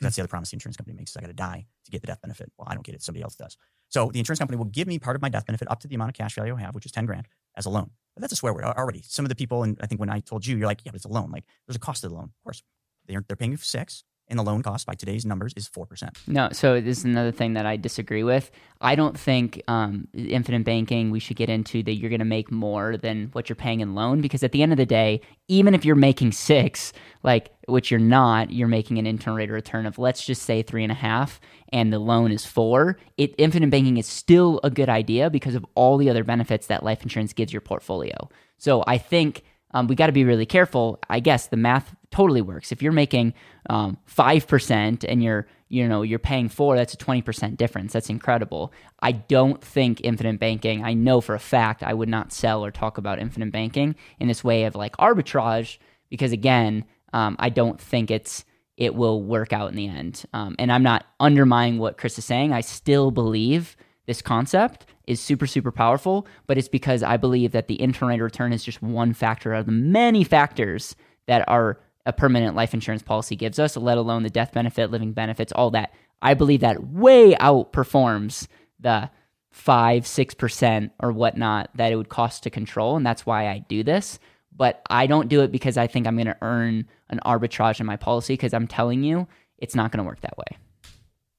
That's 0.00 0.16
the 0.16 0.22
other 0.22 0.28
promise 0.28 0.50
the 0.50 0.56
insurance 0.56 0.76
company 0.76 0.96
makes 0.96 1.12
is 1.12 1.16
I 1.16 1.20
got 1.20 1.28
to 1.28 1.32
die 1.32 1.66
to 1.84 1.90
get 1.90 2.00
the 2.00 2.08
death 2.08 2.20
benefit. 2.20 2.52
Well, 2.58 2.66
I 2.68 2.74
don't 2.74 2.84
get 2.84 2.94
it. 2.94 3.02
Somebody 3.02 3.22
else 3.22 3.36
does. 3.36 3.56
So 3.88 4.10
the 4.12 4.18
insurance 4.18 4.38
company 4.38 4.56
will 4.56 4.64
give 4.66 4.88
me 4.88 4.98
part 4.98 5.16
of 5.16 5.22
my 5.22 5.28
death 5.28 5.46
benefit 5.46 5.70
up 5.70 5.80
to 5.80 5.88
the 5.88 5.94
amount 5.94 6.10
of 6.10 6.16
cash 6.16 6.34
value 6.34 6.56
I 6.56 6.60
have, 6.60 6.74
which 6.74 6.84
is 6.84 6.92
10 6.92 7.06
grand 7.06 7.28
as 7.56 7.66
a 7.66 7.70
loan. 7.70 7.90
But 8.14 8.22
that's 8.22 8.32
a 8.32 8.36
swear 8.36 8.52
word 8.52 8.64
already. 8.64 9.02
Some 9.06 9.24
of 9.24 9.28
the 9.28 9.34
people, 9.34 9.62
and 9.62 9.78
I 9.80 9.86
think 9.86 10.00
when 10.00 10.10
I 10.10 10.20
told 10.20 10.46
you, 10.46 10.56
you're 10.56 10.66
like, 10.66 10.84
yeah, 10.84 10.90
but 10.90 10.96
it's 10.96 11.04
a 11.04 11.08
loan. 11.08 11.30
Like 11.30 11.44
there's 11.66 11.76
a 11.76 11.80
cost 11.80 12.04
of 12.04 12.10
the 12.10 12.16
loan. 12.16 12.24
Of 12.24 12.44
course, 12.44 12.62
they're, 13.06 13.24
they're 13.26 13.36
paying 13.36 13.52
you 13.52 13.56
for 13.56 13.64
six. 13.64 14.04
And 14.28 14.38
the 14.38 14.42
loan 14.42 14.62
cost 14.62 14.86
by 14.86 14.94
today's 14.94 15.26
numbers 15.26 15.52
is 15.54 15.68
4%. 15.68 16.08
No, 16.26 16.48
so 16.52 16.80
this 16.80 16.98
is 16.98 17.04
another 17.04 17.30
thing 17.30 17.54
that 17.54 17.66
I 17.66 17.76
disagree 17.76 18.22
with. 18.22 18.50
I 18.80 18.94
don't 18.94 19.18
think 19.18 19.62
um, 19.68 20.08
infinite 20.14 20.64
banking, 20.64 21.10
we 21.10 21.20
should 21.20 21.36
get 21.36 21.50
into 21.50 21.82
that 21.82 21.94
you're 21.94 22.08
going 22.08 22.20
to 22.20 22.24
make 22.24 22.50
more 22.50 22.96
than 22.96 23.28
what 23.32 23.48
you're 23.48 23.56
paying 23.56 23.80
in 23.80 23.94
loan 23.94 24.22
because 24.22 24.42
at 24.42 24.52
the 24.52 24.62
end 24.62 24.72
of 24.72 24.78
the 24.78 24.86
day, 24.86 25.20
even 25.48 25.74
if 25.74 25.84
you're 25.84 25.94
making 25.94 26.32
six, 26.32 26.92
like 27.22 27.50
which 27.68 27.90
you're 27.90 28.00
not, 28.00 28.50
you're 28.50 28.66
making 28.66 28.98
an 28.98 29.06
internal 29.06 29.36
rate 29.36 29.50
of 29.50 29.54
return 29.54 29.84
of 29.84 29.98
let's 29.98 30.24
just 30.24 30.42
say 30.42 30.62
three 30.62 30.82
and 30.82 30.92
a 30.92 30.96
half 30.96 31.38
and 31.70 31.92
the 31.92 31.98
loan 31.98 32.32
is 32.32 32.46
four. 32.46 32.96
It 33.18 33.34
infinite 33.36 33.70
banking 33.70 33.98
is 33.98 34.06
still 34.06 34.60
a 34.64 34.70
good 34.70 34.88
idea 34.88 35.28
because 35.28 35.54
of 35.54 35.66
all 35.74 35.98
the 35.98 36.08
other 36.08 36.24
benefits 36.24 36.66
that 36.68 36.82
life 36.82 37.02
insurance 37.02 37.32
gives 37.34 37.52
your 37.52 37.60
portfolio. 37.60 38.30
So 38.56 38.84
I 38.86 38.96
think 38.96 39.44
um, 39.74 39.88
we 39.88 39.96
got 39.96 40.06
to 40.06 40.12
be 40.12 40.24
really 40.24 40.46
careful. 40.46 41.00
I 41.10 41.20
guess 41.20 41.48
the 41.48 41.56
math 41.56 41.94
totally 42.10 42.40
works. 42.40 42.72
If 42.72 42.80
you're 42.80 42.92
making 42.92 43.34
um, 43.68 43.98
five 44.06 44.46
percent 44.46 45.04
and 45.04 45.22
you're 45.22 45.46
you 45.68 45.86
know 45.86 46.02
you're 46.02 46.20
paying 46.20 46.48
four, 46.48 46.76
that's 46.76 46.94
a 46.94 46.96
twenty 46.96 47.20
percent 47.20 47.58
difference. 47.58 47.92
That's 47.92 48.08
incredible. 48.08 48.72
I 49.02 49.12
don't 49.12 49.62
think 49.62 50.00
infinite 50.02 50.38
banking. 50.38 50.84
I 50.84 50.94
know 50.94 51.20
for 51.20 51.34
a 51.34 51.40
fact 51.40 51.82
I 51.82 51.92
would 51.92 52.08
not 52.08 52.32
sell 52.32 52.64
or 52.64 52.70
talk 52.70 52.96
about 52.96 53.18
infinite 53.18 53.52
banking 53.52 53.96
in 54.20 54.28
this 54.28 54.44
way 54.44 54.64
of 54.64 54.76
like 54.76 54.96
arbitrage 54.96 55.78
because 56.08 56.32
again, 56.32 56.84
um, 57.12 57.36
I 57.38 57.50
don't 57.50 57.80
think 57.80 58.10
it's 58.10 58.44
it 58.76 58.94
will 58.94 59.22
work 59.22 59.52
out 59.52 59.70
in 59.70 59.76
the 59.76 59.88
end. 59.88 60.24
Um, 60.32 60.54
and 60.58 60.70
I'm 60.70 60.82
not 60.82 61.06
undermining 61.20 61.78
what 61.78 61.98
Chris 61.98 62.18
is 62.18 62.24
saying. 62.24 62.52
I 62.52 62.60
still 62.60 63.10
believe 63.10 63.76
this 64.06 64.22
concept 64.22 64.86
is 65.06 65.20
super, 65.20 65.46
super 65.46 65.70
powerful, 65.70 66.26
but 66.46 66.58
it's 66.58 66.68
because 66.68 67.02
I 67.02 67.16
believe 67.16 67.52
that 67.52 67.68
the 67.68 67.80
internal 67.80 68.10
rate 68.10 68.20
of 68.20 68.24
return 68.24 68.52
is 68.52 68.64
just 68.64 68.82
one 68.82 69.12
factor 69.12 69.54
out 69.54 69.60
of 69.60 69.66
the 69.66 69.72
many 69.72 70.24
factors 70.24 70.96
that 71.26 71.48
are 71.48 71.78
a 72.06 72.12
permanent 72.12 72.54
life 72.54 72.74
insurance 72.74 73.02
policy 73.02 73.36
gives 73.36 73.58
us, 73.58 73.76
let 73.76 73.98
alone 73.98 74.22
the 74.22 74.30
death 74.30 74.52
benefit, 74.52 74.90
living 74.90 75.12
benefits, 75.12 75.52
all 75.52 75.70
that. 75.70 75.92
I 76.20 76.34
believe 76.34 76.60
that 76.60 76.84
way 76.84 77.34
outperforms 77.34 78.46
the 78.80 79.10
five, 79.50 80.06
six 80.06 80.34
percent 80.34 80.92
or 81.00 81.12
whatnot 81.12 81.70
that 81.76 81.92
it 81.92 81.96
would 81.96 82.08
cost 82.08 82.42
to 82.42 82.50
control. 82.50 82.96
And 82.96 83.06
that's 83.06 83.24
why 83.24 83.48
I 83.48 83.58
do 83.68 83.82
this. 83.82 84.18
But 84.56 84.82
I 84.88 85.06
don't 85.06 85.28
do 85.28 85.42
it 85.42 85.50
because 85.50 85.76
I 85.76 85.86
think 85.86 86.06
I'm 86.06 86.16
going 86.16 86.26
to 86.26 86.36
earn 86.42 86.86
an 87.08 87.20
arbitrage 87.24 87.80
in 87.80 87.86
my 87.86 87.96
policy 87.96 88.34
because 88.34 88.54
I'm 88.54 88.66
telling 88.68 89.02
you 89.02 89.26
it's 89.58 89.74
not 89.74 89.90
going 89.90 89.98
to 89.98 90.04
work 90.04 90.20
that 90.20 90.36
way. 90.38 90.58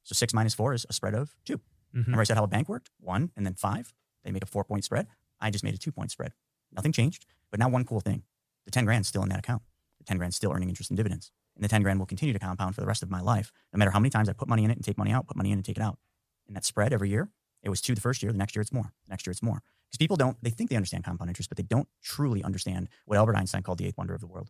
So 0.03 0.13
six 0.13 0.33
minus 0.33 0.53
four 0.53 0.73
is 0.73 0.85
a 0.89 0.93
spread 0.93 1.15
of 1.15 1.35
2 1.45 1.59
Mhm. 1.95 2.05
Remember 2.07 2.21
I 2.21 2.25
said 2.25 2.37
how 2.37 2.43
a 2.43 2.47
bank 2.47 2.67
worked? 2.69 2.89
One 2.99 3.31
and 3.35 3.45
then 3.45 3.53
five. 3.55 3.93
They 4.23 4.31
make 4.31 4.43
a 4.43 4.47
four 4.47 4.63
point 4.63 4.83
spread. 4.83 5.07
I 5.39 5.49
just 5.49 5.63
made 5.63 5.73
a 5.73 5.77
two 5.77 5.91
point 5.91 6.11
spread. 6.11 6.33
Nothing 6.71 6.91
changed. 6.91 7.25
But 7.51 7.59
now 7.59 7.69
one 7.69 7.85
cool 7.85 8.01
thing. 8.01 8.23
The 8.65 8.71
10 8.71 8.85
grand's 8.85 9.07
still 9.07 9.23
in 9.23 9.29
that 9.29 9.39
account. 9.39 9.61
The 9.99 10.03
10 10.03 10.17
grand's 10.17 10.35
still 10.35 10.51
earning 10.51 10.69
interest 10.69 10.89
and 10.89 10.97
dividends. 10.97 11.31
And 11.55 11.63
the 11.63 11.67
10 11.69 11.83
grand 11.83 11.99
will 11.99 12.05
continue 12.05 12.33
to 12.33 12.39
compound 12.39 12.75
for 12.75 12.81
the 12.81 12.87
rest 12.87 13.01
of 13.03 13.09
my 13.09 13.21
life, 13.21 13.51
no 13.71 13.77
matter 13.77 13.91
how 13.91 13.99
many 13.99 14.09
times 14.09 14.27
I 14.27 14.33
put 14.33 14.49
money 14.49 14.65
in 14.65 14.71
it 14.71 14.75
and 14.77 14.83
take 14.83 14.97
money 14.97 15.11
out, 15.11 15.27
put 15.27 15.37
money 15.37 15.51
in 15.51 15.57
and 15.59 15.63
take 15.65 15.77
it 15.77 15.83
out. 15.83 15.99
And 16.47 16.55
that 16.55 16.65
spread 16.65 16.91
every 16.91 17.09
year, 17.09 17.29
it 17.63 17.69
was 17.69 17.79
two 17.81 17.95
the 17.95 18.01
first 18.01 18.21
year, 18.21 18.31
the 18.31 18.37
next 18.37 18.55
year 18.55 18.61
it's 18.61 18.73
more. 18.73 18.91
The 19.05 19.11
next 19.11 19.25
year 19.25 19.31
it's 19.31 19.41
more. 19.43 19.61
Because 19.87 19.97
people 19.97 20.17
don't, 20.17 20.37
they 20.43 20.49
think 20.49 20.69
they 20.69 20.75
understand 20.75 21.05
compound 21.05 21.29
interest, 21.29 21.49
but 21.49 21.57
they 21.57 21.63
don't 21.63 21.87
truly 22.01 22.43
understand 22.43 22.89
what 23.05 23.17
Albert 23.17 23.35
Einstein 23.37 23.63
called 23.63 23.77
the 23.77 23.85
eighth 23.85 23.97
wonder 23.97 24.13
of 24.13 24.19
the 24.19 24.27
world. 24.27 24.49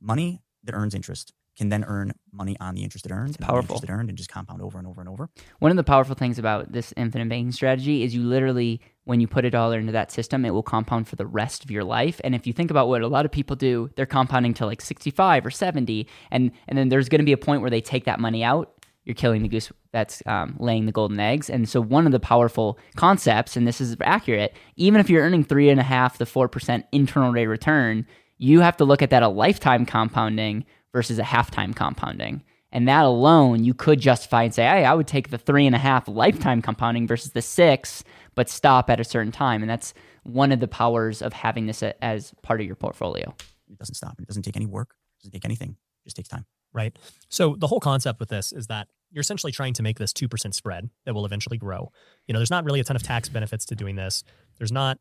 Money 0.00 0.42
that 0.66 0.74
earns 0.74 0.94
interest 0.94 1.32
can 1.56 1.70
then 1.70 1.84
earn 1.84 2.12
money 2.32 2.56
on 2.60 2.74
the 2.74 2.84
interest 2.84 3.06
it 3.06 3.12
on 3.12 3.26
the 3.26 3.38
powerful. 3.38 3.76
interest 3.76 3.84
it 3.84 3.90
earned, 3.90 4.08
and 4.08 4.18
just 4.18 4.30
compound 4.30 4.60
over 4.60 4.78
and 4.78 4.86
over 4.86 5.00
and 5.00 5.08
over. 5.08 5.30
One 5.58 5.70
of 5.70 5.76
the 5.76 5.84
powerful 5.84 6.14
things 6.14 6.38
about 6.38 6.70
this 6.70 6.92
infinite 6.96 7.28
banking 7.28 7.52
strategy 7.52 8.02
is 8.02 8.14
you 8.14 8.22
literally, 8.22 8.80
when 9.04 9.20
you 9.20 9.26
put 9.26 9.44
a 9.44 9.50
dollar 9.50 9.78
into 9.78 9.92
that 9.92 10.12
system, 10.12 10.44
it 10.44 10.50
will 10.50 10.62
compound 10.62 11.08
for 11.08 11.16
the 11.16 11.26
rest 11.26 11.64
of 11.64 11.70
your 11.70 11.84
life. 11.84 12.20
And 12.24 12.34
if 12.34 12.46
you 12.46 12.52
think 12.52 12.70
about 12.70 12.88
what 12.88 13.02
a 13.02 13.08
lot 13.08 13.24
of 13.24 13.32
people 13.32 13.56
do, 13.56 13.90
they're 13.96 14.06
compounding 14.06 14.54
to 14.54 14.66
like 14.66 14.82
65 14.82 15.46
or 15.46 15.50
70. 15.50 16.06
And, 16.30 16.52
and 16.68 16.76
then 16.76 16.90
there's 16.90 17.08
going 17.08 17.20
to 17.20 17.24
be 17.24 17.32
a 17.32 17.38
point 17.38 17.62
where 17.62 17.70
they 17.70 17.80
take 17.80 18.04
that 18.04 18.20
money 18.20 18.44
out. 18.44 18.72
You're 19.04 19.14
killing 19.14 19.42
the 19.42 19.48
goose 19.48 19.70
that's 19.92 20.20
um, 20.26 20.56
laying 20.58 20.86
the 20.86 20.92
golden 20.92 21.20
eggs. 21.20 21.48
And 21.48 21.68
so, 21.68 21.80
one 21.80 22.06
of 22.06 22.12
the 22.12 22.18
powerful 22.18 22.76
concepts, 22.96 23.56
and 23.56 23.66
this 23.66 23.80
is 23.80 23.96
accurate, 24.00 24.52
even 24.74 25.00
if 25.00 25.08
you're 25.08 25.22
earning 25.22 25.44
three 25.44 25.70
and 25.70 25.78
a 25.78 25.84
half 25.84 26.18
to 26.18 26.24
4% 26.24 26.82
internal 26.90 27.32
rate 27.32 27.44
of 27.44 27.50
return, 27.50 28.04
you 28.38 28.60
have 28.60 28.76
to 28.78 28.84
look 28.84 29.02
at 29.02 29.10
that 29.10 29.22
a 29.22 29.28
lifetime 29.28 29.86
compounding 29.86 30.64
versus 30.92 31.18
a 31.18 31.22
halftime 31.22 31.74
compounding. 31.74 32.42
And 32.72 32.88
that 32.88 33.04
alone, 33.04 33.64
you 33.64 33.72
could 33.74 34.00
justify 34.00 34.42
and 34.42 34.52
say, 34.54 34.64
hey, 34.64 34.84
I 34.84 34.92
would 34.92 35.06
take 35.06 35.30
the 35.30 35.38
three 35.38 35.66
and 35.66 35.74
a 35.74 35.78
half 35.78 36.08
lifetime 36.08 36.60
compounding 36.60 37.06
versus 37.06 37.30
the 37.32 37.40
six, 37.42 38.04
but 38.34 38.48
stop 38.50 38.90
at 38.90 39.00
a 39.00 39.04
certain 39.04 39.32
time. 39.32 39.62
And 39.62 39.70
that's 39.70 39.94
one 40.24 40.52
of 40.52 40.60
the 40.60 40.68
powers 40.68 41.22
of 41.22 41.32
having 41.32 41.66
this 41.66 41.82
as 41.82 42.34
part 42.42 42.60
of 42.60 42.66
your 42.66 42.76
portfolio. 42.76 43.34
It 43.70 43.78
doesn't 43.78 43.94
stop. 43.94 44.20
It 44.20 44.26
doesn't 44.26 44.42
take 44.42 44.56
any 44.56 44.66
work. 44.66 44.90
It 44.90 45.22
doesn't 45.22 45.32
take 45.32 45.44
anything. 45.44 45.70
It 45.70 46.04
just 46.04 46.16
takes 46.16 46.28
time. 46.28 46.44
right? 46.72 46.94
So 47.30 47.56
the 47.58 47.66
whole 47.68 47.80
concept 47.80 48.20
with 48.20 48.28
this 48.28 48.52
is 48.52 48.66
that 48.66 48.88
you're 49.10 49.22
essentially 49.22 49.52
trying 49.52 49.72
to 49.74 49.82
make 49.82 49.98
this 49.98 50.12
2% 50.12 50.52
spread 50.52 50.90
that 51.06 51.14
will 51.14 51.24
eventually 51.24 51.56
grow. 51.56 51.90
You 52.26 52.32
know, 52.34 52.38
there's 52.40 52.50
not 52.50 52.64
really 52.64 52.80
a 52.80 52.84
ton 52.84 52.96
of 52.96 53.02
tax 53.02 53.28
benefits 53.30 53.64
to 53.66 53.74
doing 53.74 53.96
this. 53.96 54.24
There's 54.58 54.72
not 54.72 54.98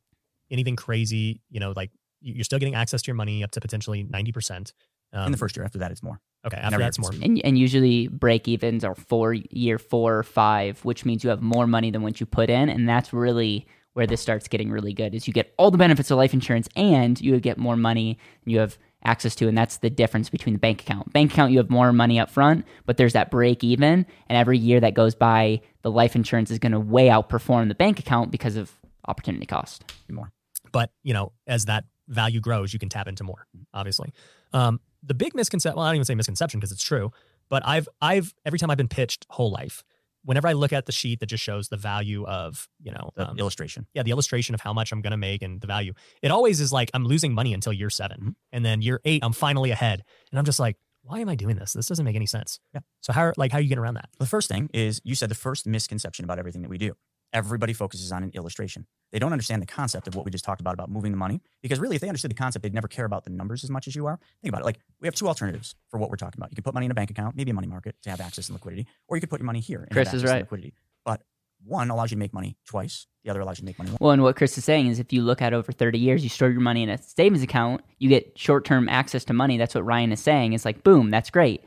anything 0.49 0.75
crazy, 0.77 1.41
you 1.49 1.59
know, 1.59 1.73
like 1.75 1.91
you- 1.91 1.99
you're 2.33 2.43
still 2.43 2.59
getting 2.59 2.75
access 2.75 3.01
to 3.03 3.07
your 3.07 3.15
money 3.15 3.43
up 3.43 3.51
to 3.51 3.61
potentially 3.61 4.03
90%. 4.03 4.71
Um, 5.13 5.27
in 5.27 5.31
the 5.31 5.37
first 5.37 5.55
year, 5.55 5.63
after 5.63 5.77
that, 5.77 5.91
it's 5.91 6.03
more. 6.03 6.19
okay, 6.45 6.57
never 6.57 6.65
after 6.65 6.77
that's 6.79 6.97
gets 6.97 7.13
more. 7.13 7.23
And, 7.23 7.41
and 7.45 7.57
usually 7.57 8.07
break 8.07 8.47
evens 8.47 8.83
are 8.83 8.95
four 8.95 9.33
year 9.33 9.77
four 9.77 10.17
or 10.17 10.23
five, 10.23 10.83
which 10.83 11.05
means 11.05 11.23
you 11.23 11.29
have 11.29 11.41
more 11.41 11.67
money 11.67 11.91
than 11.91 12.01
what 12.01 12.19
you 12.19 12.25
put 12.25 12.49
in. 12.49 12.67
And 12.69 12.89
that's 12.89 13.13
really 13.13 13.67
where 13.95 14.05
this 14.05 14.19
starts 14.19 14.49
getting 14.49 14.69
really 14.69 14.93
good 14.93 15.15
is 15.15 15.25
you 15.25 15.33
get 15.33 15.53
all 15.57 15.71
the 15.71 15.77
benefits 15.77 16.11
of 16.11 16.17
life 16.17 16.33
insurance 16.33 16.67
and 16.75 17.19
you 17.21 17.39
get 17.39 17.57
more 17.57 17.77
money 17.77 18.19
you 18.43 18.59
have 18.59 18.77
access 19.03 19.35
to 19.35 19.47
and 19.47 19.57
that's 19.57 19.77
the 19.77 19.89
difference 19.89 20.29
between 20.29 20.53
the 20.53 20.59
bank 20.59 20.81
account 20.81 21.11
bank 21.13 21.31
account 21.31 21.51
you 21.51 21.57
have 21.57 21.69
more 21.69 21.93
money 21.93 22.19
up 22.19 22.29
front 22.29 22.65
but 22.85 22.97
there's 22.97 23.13
that 23.13 23.31
break 23.31 23.63
even 23.63 24.05
and 24.27 24.37
every 24.37 24.57
year 24.57 24.81
that 24.81 24.93
goes 24.93 25.15
by 25.15 25.61
the 25.81 25.89
life 25.89 26.13
insurance 26.15 26.51
is 26.51 26.59
going 26.59 26.73
to 26.73 26.79
way 26.79 27.07
outperform 27.07 27.69
the 27.69 27.75
bank 27.75 27.97
account 27.97 28.31
because 28.31 28.57
of 28.57 28.69
opportunity 29.07 29.45
cost 29.45 29.85
More. 30.09 30.31
but 30.73 30.91
you 31.03 31.13
know 31.13 31.31
as 31.47 31.65
that 31.65 31.85
value 32.07 32.39
grows 32.39 32.73
you 32.73 32.79
can 32.79 32.89
tap 32.89 33.07
into 33.07 33.23
more 33.23 33.47
obviously 33.73 34.13
um, 34.53 34.79
the 35.03 35.13
big 35.13 35.33
misconception 35.35 35.75
well 35.77 35.85
i 35.85 35.89
don't 35.89 35.95
even 35.95 36.05
say 36.05 36.15
misconception 36.15 36.59
because 36.59 36.71
it's 36.71 36.83
true 36.83 37.11
but 37.49 37.65
i've 37.65 37.87
i've 38.01 38.33
every 38.45 38.59
time 38.59 38.69
i've 38.69 38.77
been 38.77 38.87
pitched 38.87 39.25
whole 39.29 39.51
life 39.51 39.83
whenever 40.23 40.47
i 40.47 40.53
look 40.53 40.73
at 40.73 40.85
the 40.85 40.91
sheet 40.91 41.19
that 41.19 41.27
just 41.27 41.43
shows 41.43 41.69
the 41.69 41.77
value 41.77 42.25
of 42.25 42.67
you 42.81 42.91
know 42.91 43.11
The 43.15 43.29
um, 43.29 43.37
illustration. 43.39 43.87
yeah 43.93 44.03
the 44.03 44.11
illustration 44.11 44.55
of 44.55 44.61
how 44.61 44.73
much 44.73 44.91
i'm 44.91 45.01
going 45.01 45.11
to 45.11 45.17
make 45.17 45.41
and 45.41 45.61
the 45.61 45.67
value 45.67 45.93
it 46.21 46.31
always 46.31 46.59
is 46.61 46.71
like 46.71 46.89
i'm 46.93 47.05
losing 47.05 47.33
money 47.33 47.53
until 47.53 47.73
year 47.73 47.89
7 47.89 48.17
Mhm. 48.19 48.35
and 48.51 48.65
then 48.65 48.81
year 48.81 48.99
eight 49.05 49.23
i'm 49.23 49.33
finally 49.33 49.71
ahead 49.71 50.03
and 50.31 50.39
i'm 50.39 50.45
just 50.45 50.59
like 50.59 50.77
why 51.03 51.19
am 51.19 51.29
i 51.29 51.35
doing 51.35 51.55
this 51.55 51.73
this 51.73 51.85
doesn't 51.87 52.05
make 52.05 52.15
any 52.15 52.25
sense 52.25 52.59
Yeah. 52.73 52.79
so 53.01 53.13
how 53.13 53.33
like 53.37 53.51
how 53.51 53.59
are 53.59 53.61
you 53.61 53.69
getting 53.69 53.83
around 53.83 53.95
that 53.95 54.09
The 54.19 54.25
first 54.25 54.47
thing 54.49 54.69
is 54.73 55.01
you 55.03 55.13
said 55.15 55.29
the 55.29 55.35
first 55.35 55.67
misconception 55.67 56.25
about 56.25 56.39
everything 56.39 56.61
that 56.63 56.69
we 56.69 56.77
do. 56.79 56.93
Everybody 57.35 57.73
focuses 57.73 58.13
on 58.13 58.23
an 58.23 58.31
illustration. 58.33 58.87
They 59.11 59.19
don't 59.19 59.33
understand 59.33 59.61
the 59.61 59.65
concept 59.65 60.07
of 60.07 60.15
what 60.15 60.23
we 60.23 60.31
just 60.31 60.45
talked 60.45 60.61
about 60.61 60.73
about 60.73 60.89
moving 60.89 61.11
the 61.11 61.17
money. 61.17 61.41
Because 61.61 61.79
really, 61.79 61.97
if 61.97 62.01
they 62.01 62.07
understood 62.07 62.31
the 62.31 62.35
concept, 62.35 62.63
they'd 62.63 62.73
never 62.73 62.87
care 62.87 63.03
about 63.03 63.25
the 63.25 63.29
numbers 63.29 63.65
as 63.65 63.69
much 63.69 63.87
as 63.87 63.95
you 63.95 64.05
are. 64.05 64.17
Think 64.41 64.53
about 64.53 64.61
it. 64.61 64.65
Like 64.65 64.79
we 65.01 65.07
have 65.07 65.15
two 65.15 65.27
alternatives 65.27 65.75
for 65.89 65.99
what 65.99 66.09
we're 66.09 66.15
talking 66.15 66.39
about. 66.39 66.51
You 66.51 66.55
can 66.55 66.63
put 66.63 66.73
money 66.73 66.85
in 66.85 66.91
a 66.91 66.95
bank 66.95 67.11
account, 67.11 67.35
maybe 67.35 67.51
a 67.51 67.53
money 67.53 67.67
market 67.67 67.95
to 68.03 68.09
have 68.09 68.21
access 68.21 68.47
and 68.47 68.55
liquidity, 68.55 68.87
or 69.09 69.17
you 69.17 69.21
could 69.21 69.29
put 69.29 69.41
your 69.41 69.45
money 69.45 69.59
here 69.59 69.81
and 69.81 69.91
Chris 69.91 70.07
have 70.07 70.15
is 70.15 70.23
right. 70.23 70.43
liquidity. 70.43 70.73
But 71.03 71.23
one 71.65 71.89
allows 71.89 72.11
you 72.11 72.15
to 72.15 72.19
make 72.19 72.33
money 72.33 72.55
twice. 72.65 73.05
The 73.25 73.31
other 73.31 73.41
allows 73.41 73.57
you 73.57 73.63
to 73.63 73.65
make 73.65 73.79
money 73.79 73.91
once. 73.91 73.99
Well, 73.99 74.11
and 74.11 74.23
what 74.23 74.37
Chris 74.37 74.57
is 74.57 74.63
saying 74.63 74.87
is 74.87 74.99
if 74.99 75.11
you 75.11 75.21
look 75.23 75.41
at 75.41 75.53
over 75.53 75.73
30 75.73 75.99
years, 75.99 76.23
you 76.23 76.29
store 76.29 76.49
your 76.49 76.61
money 76.61 76.83
in 76.83 76.89
a 76.89 76.97
savings 76.97 77.43
account, 77.43 77.81
you 77.97 78.07
get 78.07 78.37
short 78.37 78.63
term 78.63 78.87
access 78.87 79.25
to 79.25 79.33
money. 79.33 79.57
That's 79.57 79.75
what 79.75 79.83
Ryan 79.83 80.13
is 80.13 80.21
saying. 80.21 80.53
It's 80.53 80.63
like, 80.63 80.83
boom, 80.83 81.09
that's 81.09 81.29
great. 81.29 81.65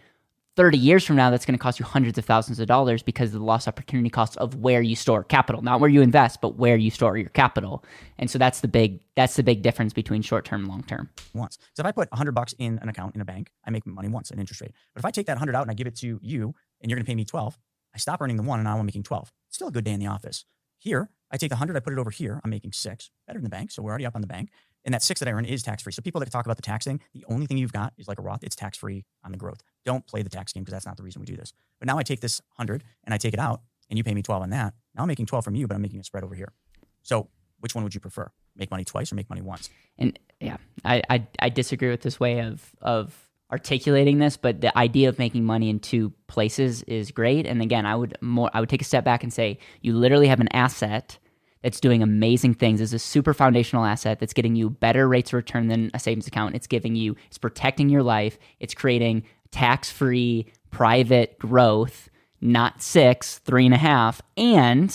30 0.58 0.76
years 0.76 1.04
from 1.04 1.14
now, 1.14 1.30
that's 1.30 1.46
going 1.46 1.56
to 1.56 1.62
cost 1.62 1.78
you 1.78 1.84
hundreds 1.84 2.18
of 2.18 2.24
thousands 2.24 2.58
of 2.58 2.66
dollars 2.66 3.00
because 3.00 3.28
of 3.28 3.38
the 3.38 3.44
lost 3.44 3.68
opportunity 3.68 4.10
cost 4.10 4.36
of 4.38 4.56
where 4.56 4.82
you 4.82 4.96
store 4.96 5.22
capital, 5.22 5.62
not 5.62 5.78
where 5.78 5.88
you 5.88 6.02
invest, 6.02 6.40
but 6.40 6.56
where 6.56 6.74
you 6.74 6.90
store 6.90 7.16
your 7.16 7.28
capital. 7.28 7.84
And 8.18 8.28
so 8.28 8.40
that's 8.40 8.58
the 8.58 8.66
big 8.66 9.00
that's 9.14 9.36
the 9.36 9.44
big 9.44 9.62
difference 9.62 9.92
between 9.92 10.20
short 10.20 10.44
term 10.44 10.62
and 10.62 10.68
long 10.68 10.82
term. 10.82 11.10
once. 11.32 11.58
So 11.74 11.82
if 11.82 11.86
I 11.86 11.92
put 11.92 12.10
100 12.10 12.32
bucks 12.32 12.56
in 12.58 12.80
an 12.80 12.88
account 12.88 13.14
in 13.14 13.20
a 13.20 13.24
bank, 13.24 13.52
I 13.64 13.70
make 13.70 13.86
money 13.86 14.08
once, 14.08 14.32
an 14.32 14.40
interest 14.40 14.60
rate. 14.60 14.72
But 14.94 14.98
if 14.98 15.04
I 15.04 15.12
take 15.12 15.26
that 15.26 15.34
100 15.34 15.54
out 15.54 15.62
and 15.62 15.70
I 15.70 15.74
give 15.74 15.86
it 15.86 15.94
to 15.98 16.18
you 16.20 16.54
and 16.80 16.90
you're 16.90 16.96
going 16.96 17.06
to 17.06 17.08
pay 17.08 17.14
me 17.14 17.24
12, 17.24 17.56
I 17.94 17.98
stop 17.98 18.20
earning 18.20 18.36
the 18.36 18.42
one 18.42 18.58
and 18.58 18.64
now 18.64 18.76
I'm 18.76 18.84
making 18.84 19.04
12. 19.04 19.32
It's 19.46 19.58
still 19.58 19.68
a 19.68 19.72
good 19.72 19.84
day 19.84 19.92
in 19.92 20.00
the 20.00 20.08
office. 20.08 20.44
Here, 20.76 21.08
I 21.30 21.36
take 21.36 21.50
the 21.50 21.54
100, 21.54 21.76
I 21.76 21.80
put 21.80 21.92
it 21.92 22.00
over 22.00 22.10
here, 22.10 22.40
I'm 22.42 22.50
making 22.50 22.72
six, 22.72 23.10
better 23.28 23.38
than 23.38 23.44
the 23.44 23.50
bank. 23.50 23.70
So 23.70 23.80
we're 23.80 23.90
already 23.90 24.06
up 24.06 24.16
on 24.16 24.22
the 24.22 24.26
bank. 24.26 24.50
And 24.88 24.94
that 24.94 25.02
six 25.02 25.20
that 25.20 25.28
I 25.28 25.32
earn 25.32 25.44
is 25.44 25.62
tax 25.62 25.82
free. 25.82 25.92
So 25.92 26.00
people 26.00 26.18
that 26.20 26.30
talk 26.30 26.46
about 26.46 26.56
the 26.56 26.62
tax 26.62 26.86
thing, 26.86 26.98
the 27.12 27.22
only 27.28 27.44
thing 27.44 27.58
you've 27.58 27.74
got 27.74 27.92
is 27.98 28.08
like 28.08 28.18
a 28.18 28.22
Roth, 28.22 28.42
it's 28.42 28.56
tax 28.56 28.78
free 28.78 29.04
on 29.22 29.32
the 29.32 29.36
growth. 29.36 29.60
Don't 29.84 30.06
play 30.06 30.22
the 30.22 30.30
tax 30.30 30.54
game 30.54 30.62
because 30.62 30.72
that's 30.72 30.86
not 30.86 30.96
the 30.96 31.02
reason 31.02 31.20
we 31.20 31.26
do 31.26 31.36
this. 31.36 31.52
But 31.78 31.88
now 31.88 31.98
I 31.98 32.02
take 32.02 32.20
this 32.20 32.40
100 32.56 32.82
and 33.04 33.12
I 33.12 33.18
take 33.18 33.34
it 33.34 33.38
out 33.38 33.60
and 33.90 33.98
you 33.98 34.02
pay 34.02 34.14
me 34.14 34.22
12 34.22 34.44
on 34.44 34.48
that. 34.48 34.72
Now 34.94 35.02
I'm 35.02 35.08
making 35.08 35.26
12 35.26 35.44
from 35.44 35.56
you, 35.56 35.66
but 35.66 35.74
I'm 35.74 35.82
making 35.82 36.00
a 36.00 36.04
spread 36.04 36.24
over 36.24 36.34
here. 36.34 36.54
So 37.02 37.28
which 37.60 37.74
one 37.74 37.84
would 37.84 37.94
you 37.94 38.00
prefer? 38.00 38.30
Make 38.56 38.70
money 38.70 38.82
twice 38.82 39.12
or 39.12 39.16
make 39.16 39.28
money 39.28 39.42
once? 39.42 39.68
And 39.98 40.18
yeah, 40.40 40.56
I, 40.86 41.02
I 41.10 41.26
I 41.38 41.48
disagree 41.50 41.90
with 41.90 42.00
this 42.00 42.18
way 42.18 42.40
of 42.40 42.74
of 42.80 43.14
articulating 43.52 44.20
this, 44.20 44.38
but 44.38 44.62
the 44.62 44.76
idea 44.78 45.10
of 45.10 45.18
making 45.18 45.44
money 45.44 45.68
in 45.68 45.80
two 45.80 46.14
places 46.28 46.82
is 46.84 47.10
great. 47.10 47.46
And 47.46 47.60
again, 47.60 47.84
I 47.84 47.94
would 47.94 48.16
more 48.22 48.48
I 48.54 48.60
would 48.60 48.70
take 48.70 48.80
a 48.80 48.86
step 48.86 49.04
back 49.04 49.22
and 49.22 49.30
say 49.30 49.58
you 49.82 49.92
literally 49.92 50.28
have 50.28 50.40
an 50.40 50.48
asset 50.54 51.18
that's 51.62 51.80
doing 51.80 52.02
amazing 52.02 52.54
things. 52.54 52.80
It's 52.80 52.92
a 52.92 52.98
super 52.98 53.34
foundational 53.34 53.84
asset 53.84 54.20
that's 54.20 54.32
getting 54.32 54.54
you 54.54 54.70
better 54.70 55.08
rates 55.08 55.30
of 55.30 55.34
return 55.34 55.68
than 55.68 55.90
a 55.94 55.98
savings 55.98 56.26
account. 56.26 56.54
It's 56.54 56.66
giving 56.66 56.94
you 56.94 57.16
it's 57.28 57.38
protecting 57.38 57.88
your 57.88 58.02
life. 58.02 58.38
It's 58.60 58.74
creating 58.74 59.24
tax-free 59.50 60.46
private 60.70 61.38
growth, 61.38 62.08
not 62.40 62.82
six, 62.82 63.38
three 63.38 63.64
and 63.64 63.74
a 63.74 63.78
half. 63.78 64.20
And 64.36 64.90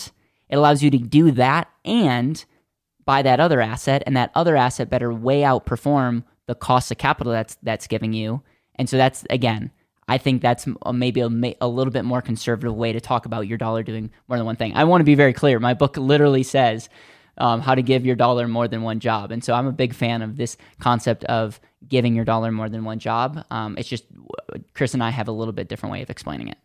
it 0.50 0.56
allows 0.56 0.84
you 0.84 0.92
to 0.92 0.98
do 0.98 1.32
that 1.32 1.70
and 1.84 2.44
buy 3.06 3.22
that 3.22 3.42
other 3.42 3.60
asset, 3.60 4.02
and 4.06 4.16
that 4.16 4.32
other 4.34 4.56
asset 4.56 4.90
better 4.90 5.12
way 5.12 5.42
outperform 5.42 6.24
the 6.48 6.56
cost 6.56 6.92
of 6.92 6.98
capital 6.98 7.34
that's 7.34 7.58
that's 7.64 7.88
giving 7.88 8.14
you. 8.14 8.42
And 8.76 8.90
so 8.90 8.96
that's 8.96 9.26
again, 9.30 9.72
I 10.08 10.18
think 10.18 10.42
that's 10.42 10.68
maybe 10.92 11.22
a, 11.22 11.30
a, 11.62 11.68
little 11.68 11.92
bit 11.92 12.06
more 12.06 12.22
conservative 12.22 12.76
way 12.76 12.94
to 12.94 13.02
talk 13.02 13.26
about 13.26 13.48
your 13.48 13.58
dollar 13.58 13.84
doing 13.84 14.12
more 14.28 14.38
than 14.38 14.46
one 14.46 14.56
thing. 14.56 14.76
I 14.76 14.84
want 14.84 15.02
to 15.02 15.06
be 15.06 15.16
very 15.16 15.34
clear. 15.34 15.60
My 15.60 15.74
book 15.74 15.98
literally 15.98 16.44
says 16.44 16.90
um, 17.38 17.62
how 17.62 17.76
to 17.76 17.82
give 17.82 18.06
your 18.06 18.16
dollar 18.16 18.48
more 18.48 18.68
than 18.68 18.84
one 18.84 19.00
job. 19.00 19.32
And 19.32 19.44
so 19.44 19.54
I'm 19.54 19.68
a 19.68 19.72
big 19.72 19.94
fan 19.94 20.22
of 20.22 20.38
this 20.38 20.58
concept 20.80 21.24
of 21.26 21.60
giving 21.88 22.16
your 22.16 22.26
dollar 22.26 22.52
more 22.52 22.70
than 22.70 22.84
one 22.84 23.00
job. 23.00 23.44
Um, 23.50 23.78
it's 23.78 23.90
just 23.90 24.06
Chris 24.74 24.94
and 24.94 25.04
I 25.04 25.10
have 25.10 25.28
a 25.28 25.32
little 25.32 25.54
bit 25.54 25.68
different 25.68 25.92
way 25.92 26.02
of 26.02 26.10
explaining 26.10 26.50
it. 26.50 26.58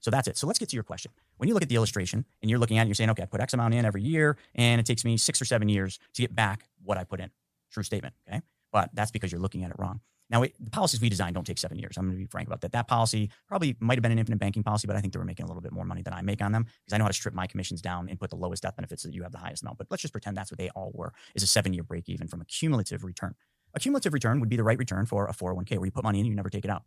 So 0.00 0.10
that's 0.10 0.26
it. 0.26 0.36
So 0.36 0.46
let's 0.46 0.58
get 0.58 0.68
to 0.70 0.76
your 0.76 0.82
question. 0.82 1.12
When 1.36 1.48
you 1.48 1.54
look 1.54 1.62
at 1.62 1.68
the 1.68 1.76
illustration 1.76 2.24
and 2.40 2.50
you're 2.50 2.58
looking 2.58 2.78
at 2.78 2.86
it, 2.86 2.88
you're 2.88 2.94
saying, 2.94 3.10
okay, 3.10 3.22
I 3.22 3.26
put 3.26 3.40
X 3.40 3.54
amount 3.54 3.74
in 3.74 3.84
every 3.84 4.02
year 4.02 4.36
and 4.54 4.80
it 4.80 4.86
takes 4.86 5.04
me 5.04 5.16
six 5.16 5.40
or 5.40 5.44
seven 5.44 5.68
years 5.68 6.00
to 6.14 6.22
get 6.22 6.34
back 6.34 6.64
what 6.82 6.98
I 6.98 7.04
put 7.04 7.20
in. 7.20 7.30
True 7.70 7.84
statement. 7.84 8.14
Okay. 8.28 8.42
But 8.72 8.90
that's 8.94 9.10
because 9.10 9.30
you're 9.30 9.40
looking 9.40 9.62
at 9.62 9.70
it 9.70 9.76
wrong. 9.78 10.00
Now, 10.32 10.42
it, 10.42 10.54
the 10.58 10.70
policies 10.70 11.00
we 11.00 11.10
design 11.10 11.34
don't 11.34 11.46
take 11.46 11.58
seven 11.58 11.78
years. 11.78 11.98
I'm 11.98 12.06
going 12.06 12.16
to 12.16 12.18
be 12.18 12.26
frank 12.26 12.48
about 12.48 12.62
that. 12.62 12.72
That 12.72 12.88
policy 12.88 13.30
probably 13.48 13.76
might 13.80 13.98
have 13.98 14.02
been 14.02 14.12
an 14.12 14.18
infinite 14.18 14.38
banking 14.38 14.62
policy, 14.62 14.86
but 14.86 14.96
I 14.96 15.00
think 15.00 15.12
they 15.12 15.18
were 15.18 15.26
making 15.26 15.44
a 15.44 15.46
little 15.46 15.60
bit 15.60 15.72
more 15.72 15.84
money 15.84 16.00
than 16.00 16.14
I 16.14 16.22
make 16.22 16.40
on 16.40 16.52
them 16.52 16.62
because 16.64 16.94
I 16.94 16.96
know 16.96 17.04
how 17.04 17.08
to 17.08 17.14
strip 17.14 17.34
my 17.34 17.46
commissions 17.46 17.82
down 17.82 18.08
and 18.08 18.18
put 18.18 18.30
the 18.30 18.36
lowest 18.36 18.62
death 18.62 18.74
benefits 18.74 19.02
so 19.02 19.08
that 19.08 19.14
you 19.14 19.22
have 19.24 19.32
the 19.32 19.38
highest 19.38 19.62
amount. 19.62 19.76
But 19.76 19.88
let's 19.90 20.00
just 20.00 20.12
pretend 20.12 20.36
that's 20.36 20.50
what 20.50 20.58
they 20.58 20.70
all 20.70 20.90
were 20.94 21.12
is 21.34 21.42
a 21.42 21.46
seven 21.46 21.74
year 21.74 21.82
break 21.82 22.08
even 22.08 22.28
from 22.28 22.40
a 22.40 22.46
cumulative 22.46 23.04
return. 23.04 23.34
A 23.74 23.80
cumulative 23.80 24.14
return 24.14 24.40
would 24.40 24.48
be 24.48 24.56
the 24.56 24.64
right 24.64 24.78
return 24.78 25.04
for 25.04 25.26
a 25.26 25.34
401k 25.34 25.76
where 25.76 25.84
you 25.84 25.92
put 25.92 26.04
money 26.04 26.18
in 26.20 26.24
and 26.24 26.32
you 26.32 26.36
never 26.36 26.50
take 26.50 26.64
it 26.64 26.70
out. 26.70 26.84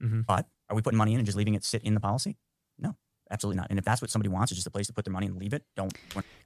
Mm-hmm. 0.00 0.22
But 0.22 0.46
are 0.70 0.76
we 0.76 0.82
putting 0.82 0.98
money 0.98 1.14
in 1.14 1.18
and 1.18 1.26
just 1.26 1.36
leaving 1.36 1.54
it 1.54 1.64
sit 1.64 1.82
in 1.82 1.94
the 1.94 2.00
policy? 2.00 2.36
Absolutely 3.34 3.58
not. 3.58 3.66
And 3.68 3.80
if 3.80 3.84
that's 3.84 4.00
what 4.00 4.12
somebody 4.12 4.28
wants, 4.28 4.52
it's 4.52 4.58
just 4.58 4.68
a 4.68 4.70
place 4.70 4.86
to 4.86 4.92
put 4.92 5.04
their 5.04 5.12
money 5.12 5.26
and 5.26 5.36
leave 5.36 5.54
it. 5.54 5.64
Don't. 5.74 5.92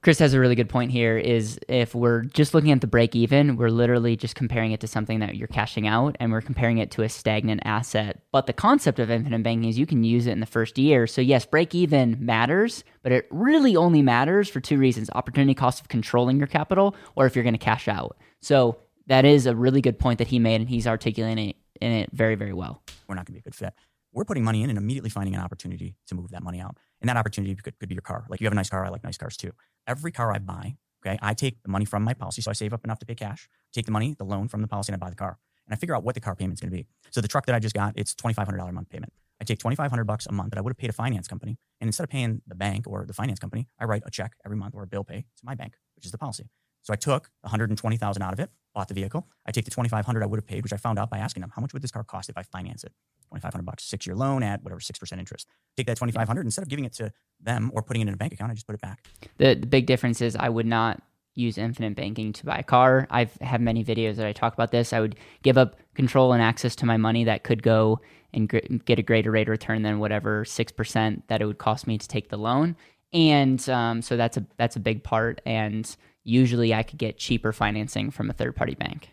Chris 0.01 0.17
has 0.17 0.33
a 0.33 0.39
really 0.39 0.55
good 0.55 0.69
point 0.69 0.89
here. 0.89 1.19
Is 1.19 1.59
if 1.67 1.93
we're 1.93 2.23
just 2.23 2.55
looking 2.55 2.71
at 2.71 2.81
the 2.81 2.87
break 2.87 3.15
even, 3.15 3.57
we're 3.57 3.69
literally 3.69 4.15
just 4.15 4.33
comparing 4.33 4.71
it 4.71 4.79
to 4.79 4.87
something 4.87 5.19
that 5.19 5.35
you're 5.35 5.47
cashing 5.47 5.85
out, 5.85 6.15
and 6.19 6.31
we're 6.31 6.41
comparing 6.41 6.79
it 6.79 6.89
to 6.91 7.03
a 7.03 7.09
stagnant 7.09 7.61
asset. 7.63 8.23
But 8.31 8.47
the 8.47 8.53
concept 8.53 8.97
of 8.97 9.11
infinite 9.11 9.43
banking 9.43 9.69
is 9.69 9.77
you 9.77 9.85
can 9.85 10.03
use 10.03 10.25
it 10.25 10.31
in 10.31 10.39
the 10.39 10.47
first 10.47 10.79
year. 10.79 11.05
So 11.05 11.21
yes, 11.21 11.45
break 11.45 11.75
even 11.75 12.17
matters, 12.19 12.83
but 13.03 13.11
it 13.11 13.27
really 13.29 13.75
only 13.75 14.01
matters 14.01 14.49
for 14.49 14.59
two 14.59 14.79
reasons: 14.79 15.11
opportunity 15.13 15.53
cost 15.53 15.81
of 15.81 15.89
controlling 15.89 16.39
your 16.39 16.47
capital, 16.47 16.95
or 17.15 17.27
if 17.27 17.35
you're 17.35 17.43
going 17.43 17.53
to 17.53 17.59
cash 17.59 17.87
out. 17.87 18.17
So 18.41 18.79
that 19.05 19.25
is 19.25 19.45
a 19.45 19.55
really 19.55 19.81
good 19.81 19.99
point 19.99 20.17
that 20.17 20.27
he 20.27 20.39
made, 20.39 20.59
and 20.59 20.67
he's 20.67 20.87
articulating 20.87 21.49
it 21.49 21.55
in 21.79 21.91
it 21.91 22.09
very, 22.11 22.33
very 22.33 22.53
well. 22.53 22.81
We're 23.07 23.13
not 23.13 23.27
going 23.27 23.37
to 23.37 23.43
be 23.43 23.47
a 23.47 23.51
good 23.51 23.55
fit 23.55 23.75
we're 24.11 24.25
putting 24.25 24.43
money 24.43 24.63
in 24.63 24.69
and 24.69 24.77
immediately 24.77 25.09
finding 25.09 25.35
an 25.35 25.41
opportunity 25.41 25.95
to 26.07 26.15
move 26.15 26.31
that 26.31 26.43
money 26.43 26.59
out. 26.59 26.77
And 27.01 27.09
that 27.09 27.17
opportunity 27.17 27.55
could, 27.55 27.77
could 27.79 27.89
be 27.89 27.95
your 27.95 28.01
car. 28.01 28.25
Like 28.29 28.41
you 28.41 28.45
have 28.45 28.53
a 28.53 28.55
nice 28.55 28.69
car, 28.69 28.85
I 28.85 28.89
like 28.89 29.03
nice 29.03 29.17
cars 29.17 29.37
too. 29.37 29.51
Every 29.87 30.11
car 30.11 30.31
I 30.31 30.39
buy, 30.39 30.75
okay, 31.05 31.17
I 31.21 31.33
take 31.33 31.61
the 31.63 31.69
money 31.69 31.85
from 31.85 32.03
my 32.03 32.13
policy, 32.13 32.41
so 32.41 32.51
I 32.51 32.53
save 32.53 32.73
up 32.73 32.83
enough 32.83 32.99
to 32.99 33.05
pay 33.05 33.15
cash, 33.15 33.47
take 33.73 33.85
the 33.85 33.91
money, 33.91 34.15
the 34.17 34.25
loan 34.25 34.47
from 34.47 34.61
the 34.61 34.67
policy, 34.67 34.91
and 34.91 35.01
I 35.01 35.05
buy 35.05 35.09
the 35.09 35.15
car. 35.15 35.37
And 35.65 35.73
I 35.73 35.77
figure 35.77 35.95
out 35.95 36.03
what 36.03 36.15
the 36.15 36.21
car 36.21 36.35
payment's 36.35 36.61
gonna 36.61 36.71
be. 36.71 36.87
So 37.11 37.21
the 37.21 37.27
truck 37.27 37.45
that 37.45 37.55
I 37.55 37.59
just 37.59 37.75
got, 37.75 37.93
it's 37.95 38.15
$2,500 38.15 38.67
a 38.67 38.71
month 38.71 38.89
payment. 38.89 39.13
I 39.41 39.45
take 39.45 39.59
2,500 39.59 40.03
bucks 40.03 40.25
a 40.25 40.33
month 40.33 40.49
that 40.51 40.57
I 40.57 40.61
would 40.61 40.71
have 40.71 40.77
paid 40.77 40.89
a 40.89 40.93
finance 40.93 41.27
company. 41.27 41.57
And 41.79 41.87
instead 41.87 42.03
of 42.03 42.09
paying 42.09 42.41
the 42.47 42.55
bank 42.55 42.87
or 42.87 43.05
the 43.05 43.13
finance 43.13 43.39
company, 43.39 43.67
I 43.79 43.85
write 43.85 44.03
a 44.05 44.11
check 44.11 44.33
every 44.43 44.57
month 44.57 44.75
or 44.75 44.83
a 44.83 44.87
bill 44.87 45.03
pay 45.03 45.21
to 45.21 45.45
my 45.45 45.55
bank, 45.55 45.75
which 45.95 46.05
is 46.05 46.11
the 46.11 46.17
policy. 46.17 46.49
So 46.81 46.93
I 46.93 46.95
took 46.95 47.29
120,000 47.41 48.21
out 48.21 48.33
of 48.33 48.39
it, 48.39 48.49
bought 48.79 48.87
the 48.87 48.93
vehicle. 48.93 49.27
I 49.45 49.51
take 49.51 49.65
the 49.65 49.71
2,500 49.71 50.23
I 50.23 50.25
would 50.25 50.37
have 50.37 50.47
paid, 50.47 50.63
which 50.63 50.71
I 50.71 50.77
found 50.77 50.97
out 50.97 51.09
by 51.09 51.17
asking 51.17 51.41
them, 51.41 51.51
how 51.53 51.61
much 51.61 51.73
would 51.73 51.81
this 51.81 51.91
car 51.91 52.05
cost 52.05 52.29
if 52.29 52.37
I 52.37 52.43
finance 52.43 52.85
it? 52.85 52.93
2,500 53.29 53.65
bucks, 53.65 53.83
six 53.83 54.07
year 54.07 54.15
loan 54.15 54.41
at 54.41 54.63
whatever, 54.63 54.79
6% 54.79 55.19
interest. 55.19 55.47
Take 55.75 55.85
that 55.87 55.97
2,500 55.97 56.45
instead 56.45 56.61
of 56.61 56.69
giving 56.69 56.85
it 56.85 56.93
to 56.93 57.11
them 57.41 57.71
or 57.75 57.83
putting 57.83 58.01
it 58.01 58.07
in 58.07 58.13
a 58.13 58.17
bank 58.17 58.31
account, 58.31 58.51
I 58.51 58.55
just 58.55 58.67
put 58.67 58.75
it 58.75 58.81
back. 58.81 59.05
The, 59.37 59.55
the 59.55 59.67
big 59.67 59.85
difference 59.85 60.21
is 60.21 60.37
I 60.37 60.47
would 60.47 60.65
not 60.65 61.01
use 61.35 61.57
infinite 61.57 61.95
banking 61.95 62.31
to 62.33 62.45
buy 62.45 62.59
a 62.59 62.63
car. 62.63 63.05
I've 63.09 63.33
have 63.41 63.59
many 63.59 63.83
videos 63.83 64.15
that 64.15 64.25
I 64.25 64.31
talk 64.31 64.53
about 64.53 64.71
this. 64.71 64.93
I 64.93 65.01
would 65.01 65.17
give 65.43 65.57
up 65.57 65.75
control 65.93 66.31
and 66.31 66.41
access 66.41 66.73
to 66.77 66.85
my 66.85 66.95
money 66.95 67.25
that 67.25 67.43
could 67.43 67.61
go 67.61 67.99
and 68.33 68.47
gr- 68.47 68.59
get 68.85 68.97
a 68.97 69.03
greater 69.03 69.29
rate 69.29 69.47
of 69.47 69.51
return 69.51 69.81
than 69.81 69.99
whatever 69.99 70.45
6% 70.45 71.21
that 71.27 71.41
it 71.41 71.45
would 71.45 71.57
cost 71.57 71.85
me 71.85 71.97
to 71.97 72.07
take 72.07 72.29
the 72.29 72.37
loan. 72.37 72.77
And 73.11 73.67
um, 73.69 74.01
so 74.01 74.15
that's 74.15 74.37
a 74.37 74.45
that's 74.57 74.75
a 74.77 74.79
big 74.79 75.03
part. 75.03 75.41
And 75.45 75.95
usually 76.23 76.73
I 76.73 76.83
could 76.83 76.97
get 76.97 77.17
cheaper 77.17 77.51
financing 77.51 78.11
from 78.11 78.29
a 78.29 78.33
third 78.33 78.55
party 78.55 78.75
bank. 78.75 79.09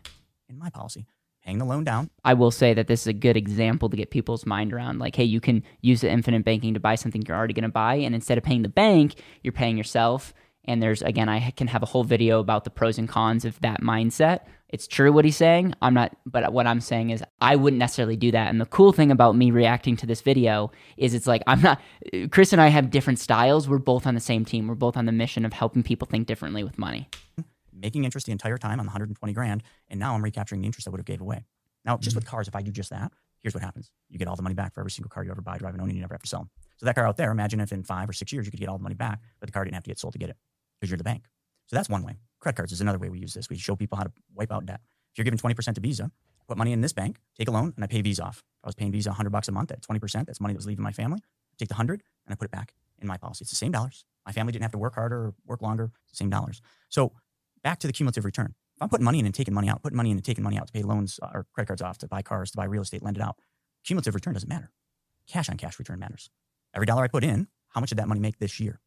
In 0.48 0.58
my 0.58 0.70
policy, 0.70 1.06
paying 1.44 1.58
the 1.58 1.64
loan 1.64 1.84
down. 1.84 2.10
I 2.24 2.34
will 2.34 2.50
say 2.50 2.74
that 2.74 2.88
this 2.88 3.02
is 3.02 3.06
a 3.06 3.12
good 3.12 3.36
example 3.36 3.88
to 3.88 3.96
get 3.96 4.10
people's 4.10 4.46
mind 4.46 4.72
around 4.72 4.98
like, 4.98 5.16
hey, 5.16 5.24
you 5.24 5.40
can 5.40 5.62
use 5.80 6.00
the 6.00 6.10
infinite 6.10 6.44
banking 6.44 6.74
to 6.74 6.80
buy 6.80 6.96
something 6.96 7.22
you're 7.22 7.36
already 7.36 7.54
going 7.54 7.62
to 7.62 7.68
buy. 7.68 7.94
And 7.94 8.14
instead 8.14 8.38
of 8.38 8.44
paying 8.44 8.62
the 8.62 8.68
bank, 8.68 9.14
you're 9.42 9.52
paying 9.52 9.76
yourself. 9.76 10.34
And 10.66 10.82
there's, 10.82 11.02
again, 11.02 11.28
I 11.28 11.50
can 11.50 11.68
have 11.68 11.82
a 11.82 11.86
whole 11.86 12.04
video 12.04 12.40
about 12.40 12.64
the 12.64 12.70
pros 12.70 12.98
and 12.98 13.08
cons 13.08 13.44
of 13.44 13.60
that 13.60 13.80
mindset. 13.80 14.40
It's 14.68 14.88
true 14.88 15.12
what 15.12 15.24
he's 15.24 15.36
saying. 15.36 15.74
I'm 15.80 15.94
not, 15.94 16.16
but 16.26 16.52
what 16.52 16.66
I'm 16.66 16.80
saying 16.80 17.10
is 17.10 17.22
I 17.40 17.54
wouldn't 17.54 17.78
necessarily 17.78 18.16
do 18.16 18.32
that. 18.32 18.48
And 18.48 18.60
the 18.60 18.66
cool 18.66 18.92
thing 18.92 19.12
about 19.12 19.36
me 19.36 19.52
reacting 19.52 19.96
to 19.98 20.06
this 20.06 20.22
video 20.22 20.72
is 20.96 21.14
it's 21.14 21.28
like, 21.28 21.42
I'm 21.46 21.62
not, 21.62 21.80
Chris 22.30 22.52
and 22.52 22.60
I 22.60 22.68
have 22.68 22.90
different 22.90 23.20
styles. 23.20 23.68
We're 23.68 23.78
both 23.78 24.06
on 24.06 24.14
the 24.14 24.20
same 24.20 24.44
team. 24.44 24.66
We're 24.66 24.74
both 24.74 24.96
on 24.96 25.06
the 25.06 25.12
mission 25.12 25.44
of 25.44 25.52
helping 25.52 25.84
people 25.84 26.06
think 26.06 26.26
differently 26.26 26.64
with 26.64 26.78
money. 26.78 27.08
Making 27.72 28.04
interest 28.04 28.26
the 28.26 28.32
entire 28.32 28.58
time 28.58 28.80
on 28.80 28.86
the 28.86 28.90
120 28.90 29.32
grand. 29.32 29.62
And 29.88 30.00
now 30.00 30.14
I'm 30.14 30.24
recapturing 30.24 30.62
the 30.62 30.66
interest 30.66 30.88
I 30.88 30.90
would 30.90 30.98
have 30.98 31.06
gave 31.06 31.20
away. 31.20 31.44
Now, 31.84 31.96
just 31.96 32.10
mm-hmm. 32.10 32.18
with 32.18 32.26
cars, 32.26 32.48
if 32.48 32.56
I 32.56 32.62
do 32.62 32.72
just 32.72 32.90
that, 32.90 33.12
here's 33.42 33.54
what 33.54 33.62
happens. 33.62 33.92
You 34.08 34.18
get 34.18 34.26
all 34.26 34.34
the 34.34 34.42
money 34.42 34.56
back 34.56 34.74
for 34.74 34.80
every 34.80 34.90
single 34.90 35.10
car 35.10 35.22
you 35.22 35.30
ever 35.30 35.42
buy, 35.42 35.58
drive, 35.58 35.74
and 35.74 35.80
own, 35.80 35.88
and 35.88 35.96
you 35.96 36.00
never 36.00 36.14
have 36.14 36.22
to 36.22 36.28
sell 36.28 36.40
them. 36.40 36.50
So 36.78 36.86
that 36.86 36.96
car 36.96 37.06
out 37.06 37.16
there, 37.16 37.30
imagine 37.30 37.60
if 37.60 37.70
in 37.70 37.84
five 37.84 38.08
or 38.08 38.12
six 38.12 38.32
years 38.32 38.46
you 38.46 38.50
could 38.50 38.58
get 38.58 38.68
all 38.68 38.78
the 38.78 38.82
money 38.82 38.96
back, 38.96 39.20
but 39.38 39.46
the 39.46 39.52
car 39.52 39.62
didn't 39.62 39.74
have 39.74 39.84
to 39.84 39.90
get 39.90 40.00
sold 40.00 40.14
to 40.14 40.18
get 40.18 40.30
it 40.30 40.36
because 40.78 40.90
you're 40.90 40.98
the 40.98 41.04
bank. 41.04 41.26
So 41.66 41.76
that's 41.76 41.88
one 41.88 42.02
way. 42.02 42.18
Credit 42.40 42.56
cards 42.56 42.72
is 42.72 42.80
another 42.80 42.98
way 42.98 43.08
we 43.08 43.18
use 43.18 43.34
this. 43.34 43.48
We 43.48 43.56
show 43.56 43.76
people 43.76 43.98
how 43.98 44.04
to 44.04 44.12
wipe 44.34 44.52
out 44.52 44.66
debt. 44.66 44.80
If 45.12 45.18
you're 45.18 45.24
giving 45.24 45.38
20% 45.38 45.74
to 45.74 45.80
Visa, 45.80 46.10
put 46.46 46.56
money 46.56 46.72
in 46.72 46.80
this 46.80 46.92
bank, 46.92 47.18
take 47.36 47.48
a 47.48 47.50
loan, 47.50 47.72
and 47.74 47.84
I 47.84 47.86
pay 47.86 48.02
Visa 48.02 48.24
off. 48.24 48.38
If 48.38 48.64
I 48.64 48.68
was 48.68 48.74
paying 48.74 48.92
Visa 48.92 49.10
100 49.10 49.30
bucks 49.30 49.48
a 49.48 49.52
month 49.52 49.72
at 49.72 49.82
20%, 49.82 50.26
that's 50.26 50.40
money 50.40 50.54
that 50.54 50.58
was 50.58 50.66
leaving 50.66 50.82
my 50.82 50.92
family. 50.92 51.20
I 51.24 51.54
take 51.58 51.68
the 51.68 51.74
100 51.74 52.02
and 52.26 52.32
I 52.32 52.36
put 52.36 52.46
it 52.46 52.50
back 52.50 52.74
in 53.00 53.08
my 53.08 53.16
policy. 53.16 53.42
It's 53.42 53.50
the 53.50 53.56
same 53.56 53.72
dollars. 53.72 54.04
My 54.24 54.32
family 54.32 54.52
didn't 54.52 54.62
have 54.62 54.72
to 54.72 54.78
work 54.78 54.94
harder 54.94 55.16
or 55.16 55.34
work 55.46 55.62
longer. 55.62 55.90
Same 56.12 56.30
dollars. 56.30 56.60
So 56.88 57.12
back 57.62 57.78
to 57.80 57.86
the 57.86 57.92
cumulative 57.92 58.24
return. 58.24 58.54
If 58.76 58.82
I'm 58.82 58.88
putting 58.88 59.04
money 59.04 59.18
in 59.18 59.26
and 59.26 59.34
taking 59.34 59.54
money 59.54 59.68
out, 59.68 59.82
putting 59.82 59.96
money 59.96 60.10
in 60.10 60.18
and 60.18 60.24
taking 60.24 60.44
money 60.44 60.58
out 60.58 60.66
to 60.66 60.72
pay 60.72 60.82
loans 60.82 61.18
uh, 61.22 61.30
or 61.32 61.46
credit 61.54 61.68
cards 61.68 61.82
off, 61.82 61.98
to 61.98 62.08
buy 62.08 62.22
cars, 62.22 62.50
to 62.50 62.56
buy 62.56 62.64
real 62.64 62.82
estate, 62.82 63.02
lend 63.02 63.16
it 63.16 63.22
out, 63.22 63.36
cumulative 63.84 64.14
return 64.14 64.34
doesn't 64.34 64.48
matter. 64.48 64.70
Cash 65.26 65.48
on 65.48 65.56
cash 65.56 65.78
return 65.78 65.98
matters. 65.98 66.30
Every 66.74 66.86
dollar 66.86 67.04
I 67.04 67.08
put 67.08 67.24
in, 67.24 67.48
how 67.68 67.80
much 67.80 67.88
did 67.88 67.98
that 67.98 68.08
money 68.08 68.20
make 68.20 68.38
this 68.38 68.60
year? 68.60 68.80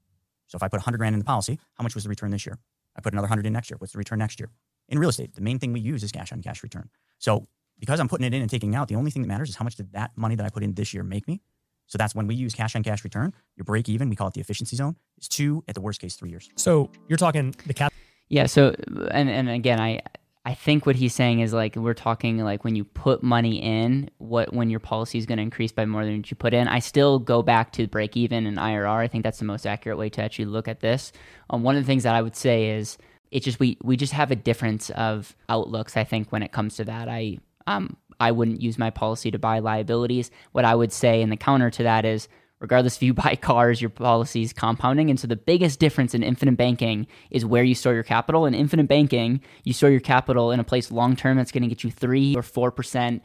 So 0.49 0.55
if 0.55 0.63
I 0.63 0.67
put 0.67 0.77
100 0.77 0.97
grand 0.97 1.13
in 1.13 1.19
the 1.19 1.25
policy, 1.25 1.59
how 1.75 1.83
much 1.83 1.95
was 1.95 2.03
the 2.03 2.09
return 2.09 2.31
this 2.31 2.45
year? 2.45 2.57
I 2.97 3.01
put 3.01 3.13
another 3.13 3.27
100 3.27 3.45
in 3.45 3.53
next 3.53 3.69
year. 3.69 3.77
What's 3.77 3.93
the 3.93 3.99
return 3.99 4.19
next 4.19 4.39
year? 4.39 4.49
In 4.89 4.99
real 4.99 5.09
estate, 5.09 5.35
the 5.35 5.41
main 5.41 5.59
thing 5.59 5.71
we 5.71 5.79
use 5.79 6.03
is 6.03 6.11
cash 6.11 6.33
on 6.33 6.41
cash 6.41 6.63
return. 6.63 6.89
So 7.19 7.45
because 7.79 7.99
I'm 7.99 8.09
putting 8.09 8.25
it 8.25 8.33
in 8.33 8.41
and 8.41 8.49
taking 8.49 8.75
out, 8.75 8.87
the 8.87 8.95
only 8.95 9.11
thing 9.11 9.21
that 9.21 9.27
matters 9.27 9.49
is 9.49 9.55
how 9.55 9.63
much 9.63 9.75
did 9.75 9.93
that 9.93 10.11
money 10.17 10.35
that 10.35 10.45
I 10.45 10.49
put 10.49 10.63
in 10.63 10.73
this 10.73 10.93
year 10.93 11.03
make 11.03 11.27
me? 11.27 11.41
So 11.85 11.97
that's 11.97 12.13
when 12.13 12.27
we 12.27 12.35
use 12.35 12.53
cash 12.53 12.75
on 12.75 12.83
cash 12.83 13.03
return. 13.03 13.33
Your 13.55 13.63
break 13.63 13.87
even, 13.89 14.09
we 14.09 14.15
call 14.15 14.27
it 14.27 14.33
the 14.33 14.41
efficiency 14.41 14.75
zone, 14.75 14.95
is 15.19 15.27
two 15.27 15.63
at 15.67 15.75
the 15.75 15.81
worst 15.81 16.01
case 16.01 16.15
three 16.15 16.29
years. 16.29 16.49
So 16.55 16.91
you're 17.07 17.17
talking 17.17 17.55
the 17.65 17.73
cap. 17.73 17.93
Yeah. 18.27 18.45
So 18.47 18.75
and 19.11 19.29
and 19.29 19.49
again, 19.49 19.79
I 19.79 20.01
I 20.45 20.53
think 20.53 20.85
what 20.85 20.95
he's 20.95 21.13
saying 21.13 21.41
is 21.41 21.53
like 21.53 21.75
we're 21.75 21.93
talking 21.93 22.37
like 22.39 22.63
when 22.63 22.75
you 22.75 22.85
put 22.85 23.21
money 23.21 23.61
in, 23.61 24.09
what 24.17 24.53
when 24.53 24.69
your 24.69 24.79
policy 24.79 25.17
is 25.17 25.25
going 25.25 25.37
to 25.37 25.43
increase 25.43 25.71
by 25.71 25.85
more 25.85 26.05
than 26.05 26.17
what 26.17 26.31
you 26.31 26.35
put 26.35 26.53
in. 26.53 26.67
I 26.67 26.79
still 26.79 27.19
go 27.19 27.41
back 27.41 27.73
to 27.73 27.87
break 27.87 28.15
even 28.15 28.45
and 28.45 28.57
IRR. 28.57 28.99
I 28.99 29.07
think 29.07 29.23
that's 29.23 29.39
the 29.39 29.45
most 29.45 29.67
accurate 29.67 29.97
way 29.97 30.09
to 30.09 30.23
actually 30.23 30.45
look 30.45 30.67
at 30.67 30.79
this. 30.79 31.11
Um, 31.49 31.63
one 31.63 31.75
of 31.75 31.83
the 31.83 31.87
things 31.87 32.03
that 32.03 32.15
I 32.15 32.21
would 32.21 32.37
say 32.37 32.69
is 32.69 32.97
it 33.31 33.43
just 33.43 33.59
we 33.59 33.77
we 33.83 33.97
just 33.97 34.13
have 34.13 34.31
a 34.31 34.35
difference 34.35 34.89
of 34.91 35.35
outlooks. 35.49 35.97
I 35.97 36.05
think 36.05 36.31
when 36.31 36.41
it 36.41 36.51
comes 36.51 36.77
to 36.77 36.85
that, 36.85 37.09
I 37.09 37.39
um 37.67 37.97
I 38.19 38.31
wouldn't 38.31 38.61
use 38.61 38.77
my 38.77 38.89
policy 38.89 39.31
to 39.31 39.39
buy 39.39 39.59
liabilities. 39.59 40.31
What 40.53 40.65
I 40.65 40.73
would 40.73 40.93
say 40.93 41.21
in 41.21 41.29
the 41.29 41.37
counter 41.37 41.69
to 41.69 41.83
that 41.83 42.05
is 42.05 42.29
regardless 42.59 42.97
if 42.97 43.03
you 43.03 43.13
buy 43.25 43.35
cars, 43.35 43.81
your 43.81 43.89
policy 43.89 44.41
is 44.41 44.53
compounding. 44.53 45.09
And 45.09 45.19
so 45.19 45.27
the 45.27 45.35
biggest 45.35 45.79
difference 45.79 46.13
in 46.13 46.23
infinite 46.23 46.57
banking 46.57 47.07
is 47.31 47.45
where 47.45 47.63
you 47.63 47.75
store 47.75 47.93
your 47.93 48.03
capital. 48.03 48.45
In 48.45 48.53
infinite 48.53 48.87
banking, 48.87 49.41
you 49.63 49.73
store 49.73 49.89
your 49.89 49.99
capital 49.99 50.51
in 50.51 50.59
a 50.59 50.63
place 50.63 50.91
long 50.91 51.15
term 51.15 51.37
that's 51.37 51.51
going 51.51 51.63
to 51.63 51.69
get 51.69 51.83
you 51.83 51.91
three 51.91 52.35
or 52.35 52.43
four 52.43 52.71
percent 52.71 53.23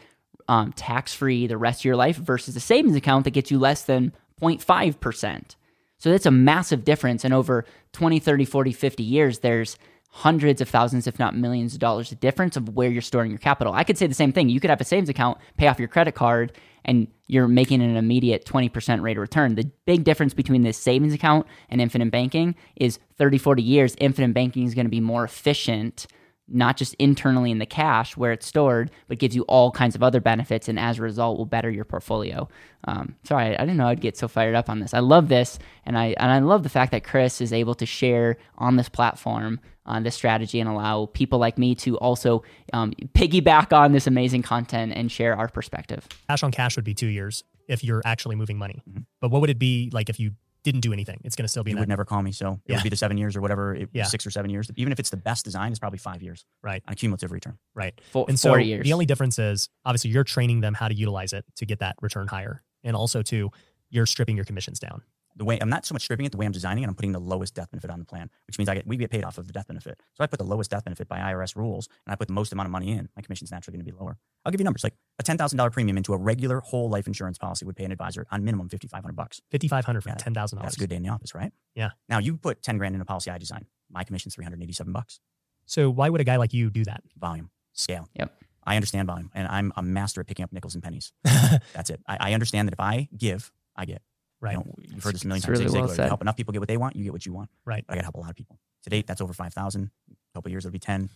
um, 0.48 0.72
tax 0.72 1.14
free 1.14 1.46
the 1.46 1.56
rest 1.56 1.80
of 1.80 1.84
your 1.86 1.96
life 1.96 2.16
versus 2.16 2.54
a 2.54 2.60
savings 2.60 2.96
account 2.96 3.24
that 3.24 3.30
gets 3.30 3.50
you 3.50 3.58
less 3.58 3.84
than 3.84 4.12
0.5 4.40 5.00
percent. 5.00 5.56
So 5.98 6.10
that's 6.10 6.26
a 6.26 6.30
massive 6.30 6.84
difference. 6.84 7.24
And 7.24 7.32
over 7.32 7.64
20, 7.92 8.18
30, 8.18 8.44
40, 8.44 8.72
50 8.72 9.02
years, 9.02 9.38
there's 9.38 9.78
hundreds 10.16 10.60
of 10.60 10.68
thousands, 10.68 11.08
if 11.08 11.18
not 11.18 11.36
millions 11.36 11.74
of 11.74 11.80
dollars 11.80 12.12
of 12.12 12.20
difference 12.20 12.56
of 12.56 12.68
where 12.68 12.88
you're 12.88 13.02
storing 13.02 13.32
your 13.32 13.38
capital. 13.38 13.72
I 13.72 13.82
could 13.82 13.98
say 13.98 14.06
the 14.06 14.14
same 14.14 14.32
thing. 14.32 14.48
You 14.48 14.60
could 14.60 14.70
have 14.70 14.80
a 14.80 14.84
savings 14.84 15.08
account, 15.08 15.38
pay 15.56 15.66
off 15.66 15.80
your 15.80 15.88
credit 15.88 16.14
card, 16.14 16.52
and 16.84 17.08
you're 17.26 17.48
making 17.48 17.82
an 17.82 17.96
immediate 17.96 18.44
20% 18.44 19.02
rate 19.02 19.16
of 19.16 19.20
return. 19.20 19.56
The 19.56 19.68
big 19.86 20.04
difference 20.04 20.32
between 20.32 20.62
this 20.62 20.78
savings 20.78 21.14
account 21.14 21.48
and 21.68 21.80
infinite 21.80 22.12
banking 22.12 22.54
is 22.76 23.00
30, 23.18 23.38
40 23.38 23.60
years, 23.60 23.96
infinite 23.98 24.32
banking 24.34 24.64
is 24.64 24.72
going 24.72 24.86
to 24.86 24.90
be 24.90 25.00
more 25.00 25.24
efficient 25.24 26.06
not 26.48 26.76
just 26.76 26.94
internally 26.94 27.50
in 27.50 27.58
the 27.58 27.66
cash 27.66 28.16
where 28.16 28.32
it's 28.32 28.46
stored, 28.46 28.90
but 29.08 29.18
gives 29.18 29.34
you 29.34 29.42
all 29.42 29.70
kinds 29.70 29.94
of 29.94 30.02
other 30.02 30.20
benefits, 30.20 30.68
and 30.68 30.78
as 30.78 30.98
a 30.98 31.02
result, 31.02 31.38
will 31.38 31.46
better 31.46 31.70
your 31.70 31.84
portfolio. 31.84 32.48
Um, 32.84 33.16
sorry, 33.24 33.56
I 33.56 33.60
didn't 33.60 33.76
know 33.76 33.86
I'd 33.86 34.00
get 34.00 34.16
so 34.16 34.28
fired 34.28 34.54
up 34.54 34.68
on 34.68 34.80
this. 34.80 34.92
I 34.92 35.00
love 35.00 35.28
this, 35.28 35.58
and 35.86 35.96
I 35.96 36.14
and 36.18 36.30
I 36.30 36.40
love 36.40 36.62
the 36.62 36.68
fact 36.68 36.92
that 36.92 37.04
Chris 37.04 37.40
is 37.40 37.52
able 37.52 37.74
to 37.76 37.86
share 37.86 38.36
on 38.58 38.76
this 38.76 38.88
platform 38.88 39.60
on 39.86 40.02
this 40.02 40.14
strategy 40.14 40.60
and 40.60 40.68
allow 40.68 41.06
people 41.06 41.38
like 41.38 41.58
me 41.58 41.74
to 41.74 41.96
also 41.98 42.42
um, 42.72 42.92
piggyback 43.14 43.72
on 43.72 43.92
this 43.92 44.06
amazing 44.06 44.42
content 44.42 44.92
and 44.94 45.12
share 45.12 45.36
our 45.36 45.48
perspective. 45.48 46.06
Cash 46.28 46.42
on 46.42 46.50
cash 46.50 46.76
would 46.76 46.84
be 46.84 46.94
two 46.94 47.06
years 47.06 47.44
if 47.68 47.84
you're 47.84 48.02
actually 48.04 48.36
moving 48.36 48.58
money. 48.58 48.82
Mm-hmm. 48.88 49.00
But 49.20 49.30
what 49.30 49.40
would 49.40 49.50
it 49.50 49.58
be 49.58 49.90
like 49.92 50.08
if 50.08 50.18
you 50.18 50.32
didn't 50.64 50.80
do 50.80 50.92
anything? 50.92 51.20
It's 51.22 51.36
going 51.36 51.44
to 51.44 51.48
still 51.48 51.62
be. 51.62 51.70
You 51.70 51.76
would 51.78 51.88
never 51.88 52.04
call 52.04 52.22
me, 52.22 52.32
so 52.32 52.54
it 52.66 52.72
Yeah. 52.72 52.76
would 52.78 52.82
be 52.82 52.88
the 52.88 52.96
seven 52.96 53.16
years 53.16 53.36
or 53.36 53.40
whatever. 53.40 53.74
It, 53.76 53.90
Yeah. 53.92 54.04
six 54.04 54.26
or 54.26 54.30
seven 54.30 54.50
years. 54.50 54.68
Even 54.76 54.92
if 54.92 54.98
it's 54.98 55.10
the 55.10 55.16
best 55.16 55.44
design, 55.44 55.70
it's 55.70 55.78
probably 55.78 55.98
five 55.98 56.22
years 56.22 56.44
right, 56.62 56.82
on 56.88 56.92
a 56.94 56.96
cumulative 56.96 57.30
return. 57.30 57.58
right. 57.74 57.98
For, 58.10 58.24
And 58.28 58.38
so 58.40 58.50
four 58.50 58.60
years. 58.60 58.82
the 58.84 58.92
only 58.92 59.06
difference 59.06 59.38
is 59.38 59.68
obviously 59.84 60.10
you're 60.10 60.24
training 60.24 60.60
them 60.60 60.74
how 60.74 60.88
to 60.88 60.94
utilize 60.94 61.32
it 61.32 61.44
to 61.56 61.66
get 61.66 61.78
that 61.78 61.94
return 62.02 62.26
higher, 62.26 62.64
and 62.82 62.96
also 62.96 63.22
to 63.22 63.50
you're 63.90 64.06
stripping 64.06 64.34
your 64.36 64.44
commissions 64.44 64.80
down. 64.80 65.02
The 65.36 65.44
way 65.44 65.58
I'm 65.60 65.68
not 65.68 65.84
so 65.84 65.94
much 65.94 66.02
stripping 66.02 66.26
it, 66.26 66.32
the 66.32 66.38
way 66.38 66.46
I'm 66.46 66.52
designing 66.52 66.84
it, 66.84 66.86
I'm 66.86 66.94
putting 66.94 67.12
the 67.12 67.20
lowest 67.20 67.54
death 67.54 67.70
benefit 67.70 67.90
on 67.90 67.98
the 67.98 68.04
plan, 68.04 68.30
which 68.46 68.56
means 68.56 68.68
I 68.68 68.74
get 68.74 68.86
we 68.86 68.96
get 68.96 69.10
paid 69.10 69.24
off 69.24 69.36
of 69.36 69.46
the 69.46 69.52
death 69.52 69.66
benefit. 69.66 70.00
So 70.14 70.22
I 70.22 70.26
put 70.26 70.38
the 70.38 70.44
lowest 70.44 70.70
death 70.70 70.84
benefit 70.84 71.08
by 71.08 71.18
IRS 71.18 71.56
rules, 71.56 71.88
and 72.06 72.12
I 72.12 72.16
put 72.16 72.28
the 72.28 72.34
most 72.34 72.52
amount 72.52 72.66
of 72.66 72.70
money 72.70 72.92
in. 72.92 73.08
My 73.16 73.22
commission's 73.22 73.50
naturally 73.50 73.76
going 73.76 73.84
to 73.86 73.92
be 73.92 73.98
lower. 73.98 74.16
I'll 74.44 74.52
give 74.52 74.60
you 74.60 74.64
numbers 74.64 74.84
like 74.84 74.94
a 75.18 75.22
ten 75.22 75.36
thousand 75.36 75.58
dollar 75.58 75.70
premium 75.70 75.96
into 75.96 76.12
a 76.12 76.16
regular 76.16 76.60
whole 76.60 76.88
life 76.88 77.06
insurance 77.06 77.38
policy 77.38 77.64
would 77.64 77.76
pay 77.76 77.84
an 77.84 77.92
advisor 77.92 78.26
on 78.30 78.44
minimum 78.44 78.68
fifty 78.68 78.86
five 78.86 79.02
hundred 79.02 79.16
bucks. 79.16 79.40
Fifty 79.50 79.66
five 79.68 79.84
hundred 79.84 80.02
for 80.02 80.10
Yeah, 80.10 80.16
ten 80.16 80.34
thousand 80.34 80.60
That's 80.62 80.76
a 80.76 80.78
good 80.78 80.90
day 80.90 80.96
in 80.96 81.02
the 81.02 81.08
office, 81.08 81.34
right? 81.34 81.52
Yeah. 81.74 81.90
Now 82.08 82.18
you 82.18 82.36
put 82.36 82.62
ten 82.62 82.78
grand 82.78 82.94
in 82.94 83.00
a 83.00 83.04
policy 83.04 83.30
I 83.30 83.38
design. 83.38 83.66
My 83.90 84.04
commission's 84.04 84.34
three 84.34 84.44
hundred 84.44 84.62
eighty 84.62 84.72
seven 84.72 84.92
bucks. 84.92 85.20
So 85.66 85.90
why 85.90 86.08
would 86.10 86.20
a 86.20 86.24
guy 86.24 86.36
like 86.36 86.52
you 86.52 86.70
do 86.70 86.84
that? 86.84 87.02
Volume, 87.18 87.50
scale. 87.72 88.08
Yep. 88.14 88.32
I 88.66 88.76
understand 88.76 89.06
volume, 89.06 89.30
and 89.34 89.46
I'm 89.48 89.72
a 89.76 89.82
master 89.82 90.20
at 90.20 90.26
picking 90.26 90.42
up 90.44 90.52
nickels 90.52 90.74
and 90.74 90.82
pennies. 90.82 91.12
That's 91.24 91.90
it. 91.90 92.00
I, 92.06 92.30
I 92.30 92.32
understand 92.34 92.68
that 92.68 92.72
if 92.72 92.80
I 92.80 93.08
give, 93.16 93.52
I 93.76 93.84
get. 93.84 94.02
Right. 94.44 94.52
You 94.52 94.58
know, 94.58 94.74
you've 94.78 95.02
heard 95.02 95.14
this 95.14 95.24
a 95.24 95.26
million 95.26 95.42
times. 95.42 95.60
really 95.60 95.80
well 95.80 95.88
said. 95.88 96.08
help 96.08 96.22
enough 96.22 96.36
people 96.36 96.52
get 96.52 96.60
what 96.60 96.68
they 96.68 96.76
want, 96.76 96.96
you 96.96 97.04
get 97.04 97.12
what 97.12 97.26
you 97.26 97.32
want. 97.32 97.50
Right. 97.64 97.84
But 97.86 97.94
I 97.94 97.96
got 97.96 98.00
to 98.02 98.04
help 98.04 98.14
a 98.16 98.20
lot 98.20 98.30
of 98.30 98.36
people. 98.36 98.58
To 98.84 98.90
date, 98.90 99.06
that's 99.06 99.20
over 99.20 99.32
5,000. 99.32 99.90
A 100.10 100.14
couple 100.34 100.48
of 100.48 100.52
years, 100.52 100.64
it'll 100.64 100.72
be 100.72 100.78
10. 100.78 101.08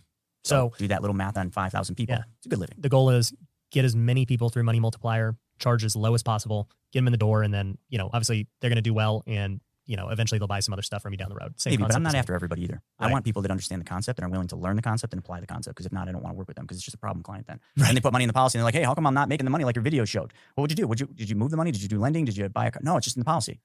So 0.45 0.73
do 0.79 0.89
that 0.89 1.03
little 1.03 1.15
math 1.15 1.37
on 1.37 1.51
5,000 1.51 1.95
people. 1.95 2.17
Yeah. 2.17 2.23
It's 2.39 2.47
a 2.47 2.49
good 2.49 2.59
living. 2.59 2.77
the 2.79 2.89
goal 2.89 3.11
is 3.11 3.33
get 3.71 3.85
as 3.85 3.95
many 3.95 4.25
people 4.27 4.49
through 4.49 4.63
money 4.63 4.81
multiplier, 4.81 5.37
charge 5.59 5.85
as 5.85 5.95
low 5.95 6.15
as 6.15 6.23
possible, 6.23 6.69
get 6.93 7.01
them 7.01 7.07
in 7.07 7.13
the 7.13 7.19
door, 7.19 7.43
and 7.43 7.53
then 7.53 7.77
you 7.89 7.99
know 7.99 8.07
obviously 8.07 8.47
they're 8.61 8.71
going 8.71 8.77
to 8.77 8.83
do 8.83 8.95
well, 8.95 9.23
and 9.27 9.61
you 9.89 9.97
know 9.97 10.11
eventually 10.11 10.39
they'll 10.39 10.47
buy 10.47 10.61
some 10.61 10.75
other 10.75 10.83
stuff 10.83 11.03
from 11.03 11.13
you 11.13 11.17
down 11.17 11.31
the 11.31 11.35
road. 11.35 11.59
Same 11.59 11.73
Maybe, 11.73 11.83
but 11.83 11.95
I'm 11.97 12.03
not 12.03 12.15
after 12.15 12.35
everybody 12.35 12.63
either. 12.63 12.81
I 13.01 13.11
want 13.11 13.25
people 13.25 13.43
that 13.43 13.51
understand 13.51 13.81
the 13.81 13.87
concept 13.87 14.19
and 14.19 14.27
are 14.27 14.31
willing 14.31 14.47
to 14.49 14.57
learn 14.57 14.77
the 14.77 14.83
concept 14.83 15.15
and 15.15 15.19
apply 15.19 15.41
the 15.41 15.47
concept. 15.47 15.75
Because 15.75 15.87
if 15.87 15.93
not, 15.93 16.09
I 16.09 16.13
don't 16.13 16.23
want 16.23 16.35
to 16.35 16.39
work 16.39 16.47
with 16.47 16.57
them 16.57 16.67
because 16.67 16.77
it's 16.77 16.85
just 16.85 16.95
a 16.95 16.99
problem 16.99 17.23
client 17.23 17.47
then. 17.47 17.59
Right. 17.77 17.89
And 17.89 17.97
they 17.97 18.01
put 18.01 18.13
money 18.13 18.25
in 18.25 18.29
the 18.29 18.35
policy 18.35 18.59
and 18.59 18.61
they're 18.61 18.67
like, 18.67 18.75
hey, 18.75 18.85
how 18.85 18.95
come 18.95 19.07
I'm 19.07 19.15
not 19.15 19.29
making 19.29 19.47
the 19.47 19.51
money 19.51 19.65
like 19.65 19.75
your 19.75 19.83
video 19.83 20.05
showed? 20.05 20.35
What 20.55 20.63
would 20.63 20.71
you 20.71 20.77
do? 20.77 20.87
Would 20.87 21.01
you 21.01 21.07
did 21.07 21.31
you 21.31 21.37
move 21.37 21.51
the 21.51 21.57
money? 21.57 21.73
Did 21.73 21.83
you 21.83 21.89
do 21.89 21.99
lending? 21.99 22.27
Did 22.27 22.37
you 22.37 22.49
buy 22.51 22.67
a 22.67 22.71
car? 22.71 22.83
No, 22.85 22.97
it's 22.97 23.05
just 23.05 23.17
in 23.17 23.21
the 23.21 23.25
policy. 23.25 23.61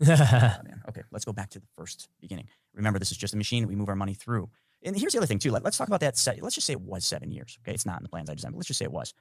Oh. 0.08 0.88
Okay, 0.88 1.02
let's 1.12 1.26
go 1.26 1.32
back 1.32 1.50
to 1.50 1.60
the 1.60 1.66
first 1.76 2.08
beginning. 2.20 2.48
Remember, 2.74 2.98
this 2.98 3.10
is 3.10 3.18
just 3.18 3.34
a 3.34 3.36
machine 3.36 3.62
that 3.62 3.68
we 3.68 3.76
move 3.76 3.90
our 3.90 3.94
money 3.94 4.14
through. 4.14 4.48
And 4.82 4.98
here's 4.98 5.12
the 5.12 5.18
other 5.18 5.26
thing 5.26 5.38
too. 5.38 5.50
Let, 5.50 5.64
us 5.66 5.76
talk 5.76 5.88
about 5.88 6.00
that. 6.00 6.16
Se- 6.16 6.40
let's 6.40 6.54
just 6.54 6.66
say 6.66 6.72
it 6.72 6.80
was 6.80 7.04
seven 7.04 7.30
years. 7.30 7.58
Okay, 7.62 7.74
it's 7.74 7.84
not 7.84 7.98
in 7.98 8.02
the 8.02 8.08
plans 8.08 8.30
I 8.30 8.34
designed, 8.34 8.54
but 8.54 8.58
let's 8.58 8.68
just 8.68 8.78
say 8.78 8.86
it 8.86 8.92
was. 8.92 9.12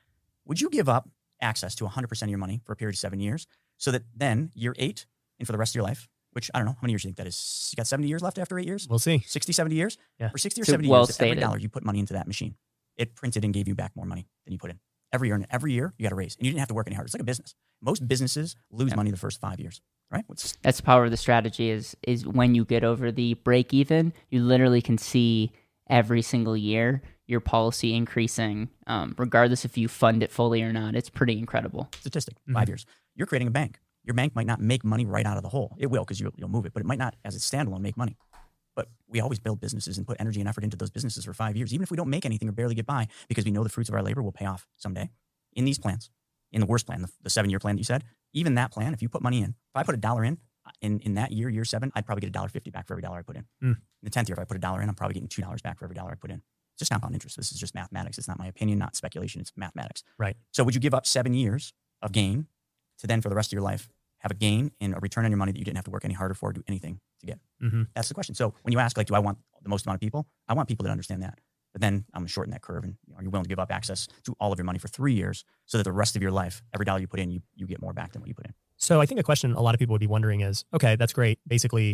Would 0.46 0.62
you 0.62 0.70
give 0.70 0.88
up 0.88 1.10
access 1.42 1.76
to 1.76 1.84
100% 1.86 2.22
of 2.22 2.30
your 2.30 2.38
money 2.38 2.62
for 2.66 2.72
a 2.74 2.76
period 2.76 2.96
of 2.96 3.00
seven 3.00 3.20
years, 3.20 3.46
so 3.78 3.92
that 3.92 4.04
then 4.16 4.52
year 4.54 4.74
eight 4.78 5.06
and 5.40 5.46
for 5.48 5.52
the 5.52 5.58
rest 5.58 5.72
of 5.72 5.76
your 5.76 5.84
life, 5.86 6.08
which 6.34 6.52
I 6.54 6.60
don't 6.60 6.66
know 6.66 6.74
how 6.74 6.80
many 6.84 6.94
years 6.94 7.04
you 7.04 7.10
think 7.10 7.18
that 7.18 7.28
is. 7.28 7.70
You 7.72 7.78
got 7.78 7.88
70 7.88 8.08
years 8.08 8.22
left 8.22 8.38
after 8.38 8.60
eight 8.60 8.68
years. 8.68 8.88
we'll 8.90 9.00
see. 9.00 9.24
60, 9.26 9.52
70 9.54 9.76
years? 9.76 9.98
Yeah. 10.20 10.30
For 10.30 10.38
60 10.38 10.62
or 10.62 10.66
So 10.66 10.74
70 10.74 10.88
well 10.90 11.02
years, 11.02 11.20
every 11.20 11.36
dollar 11.36 11.58
you 11.58 11.70
put 11.70 11.84
money 11.86 12.00
into 12.00 12.14
that 12.14 12.28
machine, 12.28 12.56
it 12.98 13.16
printed 13.16 13.44
and 13.46 13.54
gave 13.54 13.68
you 13.68 13.76
back 13.76 13.96
more 13.96 14.06
money 14.06 14.28
than 14.46 14.52
you 14.54 14.60
put 14.60 14.70
in. 14.72 14.80
Every 15.12 15.30
year, 15.30 15.36
and 15.36 15.48
every 15.50 15.74
year 15.74 15.94
you 15.98 16.04
got 16.04 16.10
to 16.10 16.16
raise. 16.16 16.36
And 16.36 16.46
you 16.46 16.52
didn't 16.52 16.60
have 16.60 16.68
to 16.68 16.74
work 16.76 16.88
any 16.88 16.96
harder. 16.96 17.06
It's 17.08 17.16
like 17.16 17.22
a 17.22 17.26
business. 17.26 17.56
Most 17.82 18.08
businesses 18.08 18.56
lose 18.70 18.92
Yeah. 18.92 18.96
money 18.98 19.10
the 19.12 19.18
first 19.18 19.42
five 19.42 19.60
years, 19.60 19.82
right? 20.12 20.24
What's, 20.28 20.56
That's 20.62 20.78
the 20.78 20.84
power 20.84 21.06
of 21.06 21.12
the 21.12 21.18
strategy 21.18 21.70
is 21.72 21.96
is 22.04 22.28
when 22.28 22.54
you 22.54 22.64
get 22.66 22.84
over 22.84 23.12
the 23.12 23.34
break 23.36 23.74
even, 23.74 24.14
you 24.30 24.44
literally 24.44 24.82
can 24.82 24.98
see 25.00 25.52
every 25.90 26.22
single 26.22 26.56
year 26.56 27.02
your 27.26 27.40
policy 27.40 27.96
increasing, 27.96 28.70
um, 28.88 29.16
regardless 29.18 29.64
if 29.66 29.78
you 29.78 29.88
fund 29.88 30.22
it 30.24 30.32
fully 30.32 30.62
or 30.62 30.74
not. 30.74 30.96
It's 30.96 31.10
pretty 31.10 31.38
incredible. 31.40 31.90
statistic, 32.00 32.36
Mhm. 32.48 32.54
five 32.54 32.68
years. 32.68 32.86
You're 33.16 33.28
creating 33.28 33.48
a 33.48 33.52
bank. 33.52 33.80
Your 34.10 34.16
bank 34.16 34.34
might 34.36 34.48
not 34.48 34.60
make 34.60 34.84
money 34.84 35.06
right 35.06 35.24
out 35.24 35.38
of 35.38 35.44
the 35.44 35.50
hole. 35.50 35.76
It 35.78 35.86
will 35.86 36.02
because 36.04 36.20
you'll, 36.20 36.34
you'll 36.36 36.50
move 36.50 36.66
it, 36.66 36.74
but 36.74 36.80
it 36.82 36.88
might 36.88 36.98
not, 36.98 37.16
as 37.24 37.36
a 37.36 37.38
standalone, 37.38 37.82
make 37.82 37.96
money. 37.96 38.18
But 38.76 38.88
we 39.08 39.20
always 39.20 39.38
build 39.38 39.62
businesses 39.62 40.00
and 40.00 40.08
put 40.08 40.18
energy 40.20 40.40
and 40.40 40.50
effort 40.50 40.64
into 40.64 40.76
those 40.76 40.90
businesses 40.90 41.26
for 41.26 41.34
five 41.34 41.56
years, 41.56 41.76
even 41.76 41.84
if 41.84 41.92
we 41.92 41.98
don't 41.98 42.10
make 42.10 42.26
anything 42.26 42.50
or 42.50 42.52
barely 42.52 42.74
get 42.74 42.88
by, 42.88 43.08
because 43.28 43.46
we 43.46 43.52
know 43.52 43.62
the 43.62 43.70
fruits 43.70 43.88
of 43.88 43.94
our 43.94 44.02
labor 44.02 44.24
will 44.24 44.32
pay 44.32 44.46
off 44.46 44.66
someday. 44.78 45.12
In 45.54 45.64
these 45.64 45.78
plans, 45.78 46.10
in 46.52 46.60
the 46.60 46.66
worst 46.66 46.88
plan, 46.88 47.04
the, 47.04 47.12
the 47.22 47.30
seven 47.30 47.52
year 47.52 47.60
plan 47.60 47.76
that 47.76 47.82
you 47.82 47.84
said, 47.84 48.04
even 48.34 48.56
that 48.56 48.72
plan, 48.72 48.96
if 48.96 49.04
you 49.04 49.10
put 49.10 49.22
money 49.22 49.44
in, 49.44 49.50
if 49.50 49.76
I 49.76 49.84
put 49.84 49.94
a 49.94 50.00
dollar 50.00 50.24
in, 50.24 50.40
in, 50.82 51.00
in 51.02 51.14
that 51.14 51.32
year, 51.32 51.48
year 51.48 51.64
seven, 51.64 51.92
I'd 51.94 52.08
probably 52.08 52.22
get 52.22 52.30
a 52.30 52.32
dollar 52.32 52.50
fifty 52.50 52.72
back 52.72 52.88
for 52.88 52.96
every 52.96 53.04
dollar 53.04 53.20
I 53.20 53.22
put 53.22 53.36
in. 53.36 53.44
Mm. 53.64 53.76
In 53.76 53.78
the 54.02 54.10
tenth 54.10 54.28
year, 54.28 54.34
if 54.34 54.40
I 54.40 54.46
put 54.46 54.58
a 54.58 54.60
dollar 54.60 54.82
in, 54.82 54.90
I'm 54.90 54.96
probably 54.96 55.14
getting 55.14 55.30
two 55.30 55.44
dollars 55.44 55.62
back 55.62 55.78
for 55.78 55.86
every 55.86 55.96
dollar 55.96 56.14
I 56.14 56.16
put 56.16 56.32
in. 56.32 56.38
It's 56.74 56.80
just 56.80 56.90
compound 56.90 57.14
interest. 57.14 57.38
This 57.38 57.52
is 57.52 57.60
just 57.60 57.76
mathematics. 57.76 58.18
It's 58.18 58.28
not 58.28 58.40
my 58.40 58.48
opinion, 58.48 58.80
not 58.80 58.96
speculation. 58.96 59.40
It's 59.40 59.52
mathematics. 59.56 60.02
Right. 60.18 60.36
So 60.52 60.64
would 60.64 60.74
you 60.74 60.82
give 60.82 60.96
up 60.96 61.06
seven 61.06 61.36
years 61.36 61.74
of 62.02 62.12
gain 62.12 62.48
to 62.98 63.06
then 63.06 63.22
for 63.22 63.30
the 63.30 63.36
rest 63.36 63.50
of 63.50 63.54
your 63.54 63.62
life 63.62 63.88
have 64.20 64.32
a 64.32 64.36
gain 64.36 64.72
and 64.82 64.94
a 64.96 65.00
return 65.00 65.26
on 65.26 65.32
your 65.32 65.38
money 65.38 65.52
that 65.52 65.60
you 65.60 65.66
didn't 65.66 65.78
have 65.78 65.86
to 65.86 65.92
work 65.92 66.06
any 66.06 66.14
harder 66.14 66.34
for, 66.34 66.50
or 66.50 66.54
do 66.54 66.64
anything 66.68 67.00
to 67.22 67.26
get? 67.26 67.40
hmm 67.60 67.84
That's 67.96 68.08
the 68.08 68.14
question. 68.14 68.36
So 68.36 68.54
when 68.64 68.72
you 68.74 68.80
ask, 68.80 68.98
like, 68.98 69.08
do 69.08 69.16
I 69.16 69.20
want 69.20 69.38
the 69.62 69.70
most 69.70 69.86
amount 69.86 69.96
of 69.98 70.02
people? 70.02 70.28
I 70.48 70.54
want 70.54 70.68
people 70.68 70.84
that 70.86 70.92
understand 70.92 71.24
that. 71.24 71.40
But 71.74 71.82
then 71.82 72.06
I'm 72.14 72.22
gonna 72.22 72.28
shorten 72.30 72.52
that 72.52 72.62
curve, 72.64 72.84
and 72.84 72.96
you 73.06 73.14
know, 73.14 73.20
are 73.20 73.24
you 73.24 73.30
willing 73.30 73.44
to 73.46 73.50
give 73.50 73.60
up 73.60 73.72
access 73.72 74.08
to 74.24 74.36
all 74.40 74.52
of 74.52 74.58
your 74.58 74.66
money 74.66 74.80
for 74.80 74.88
three 74.88 75.14
years 75.14 75.46
so 75.66 75.78
that 75.78 75.84
the 75.84 75.92
rest 75.92 76.16
of 76.16 76.22
your 76.22 76.32
life, 76.32 76.64
every 76.74 76.86
dollar 76.86 77.00
you 77.00 77.08
put 77.08 77.20
in, 77.20 77.30
you, 77.30 77.42
you 77.56 77.68
get 77.68 77.80
more 77.82 77.94
back 77.94 78.12
than 78.14 78.22
what 78.22 78.28
you 78.28 78.34
put 78.34 78.48
in? 78.48 78.54
So 78.78 79.00
I 79.02 79.06
think 79.06 79.20
a 79.20 79.24
question 79.24 79.54
a 79.54 79.62
lot 79.62 79.76
of 79.76 79.80
people 79.80 79.94
would 79.94 80.00
be 80.00 80.08
wondering 80.08 80.42
is, 80.42 80.66
okay, 80.74 80.96
that's 80.96 81.14
great. 81.14 81.38
Basically, 81.48 81.90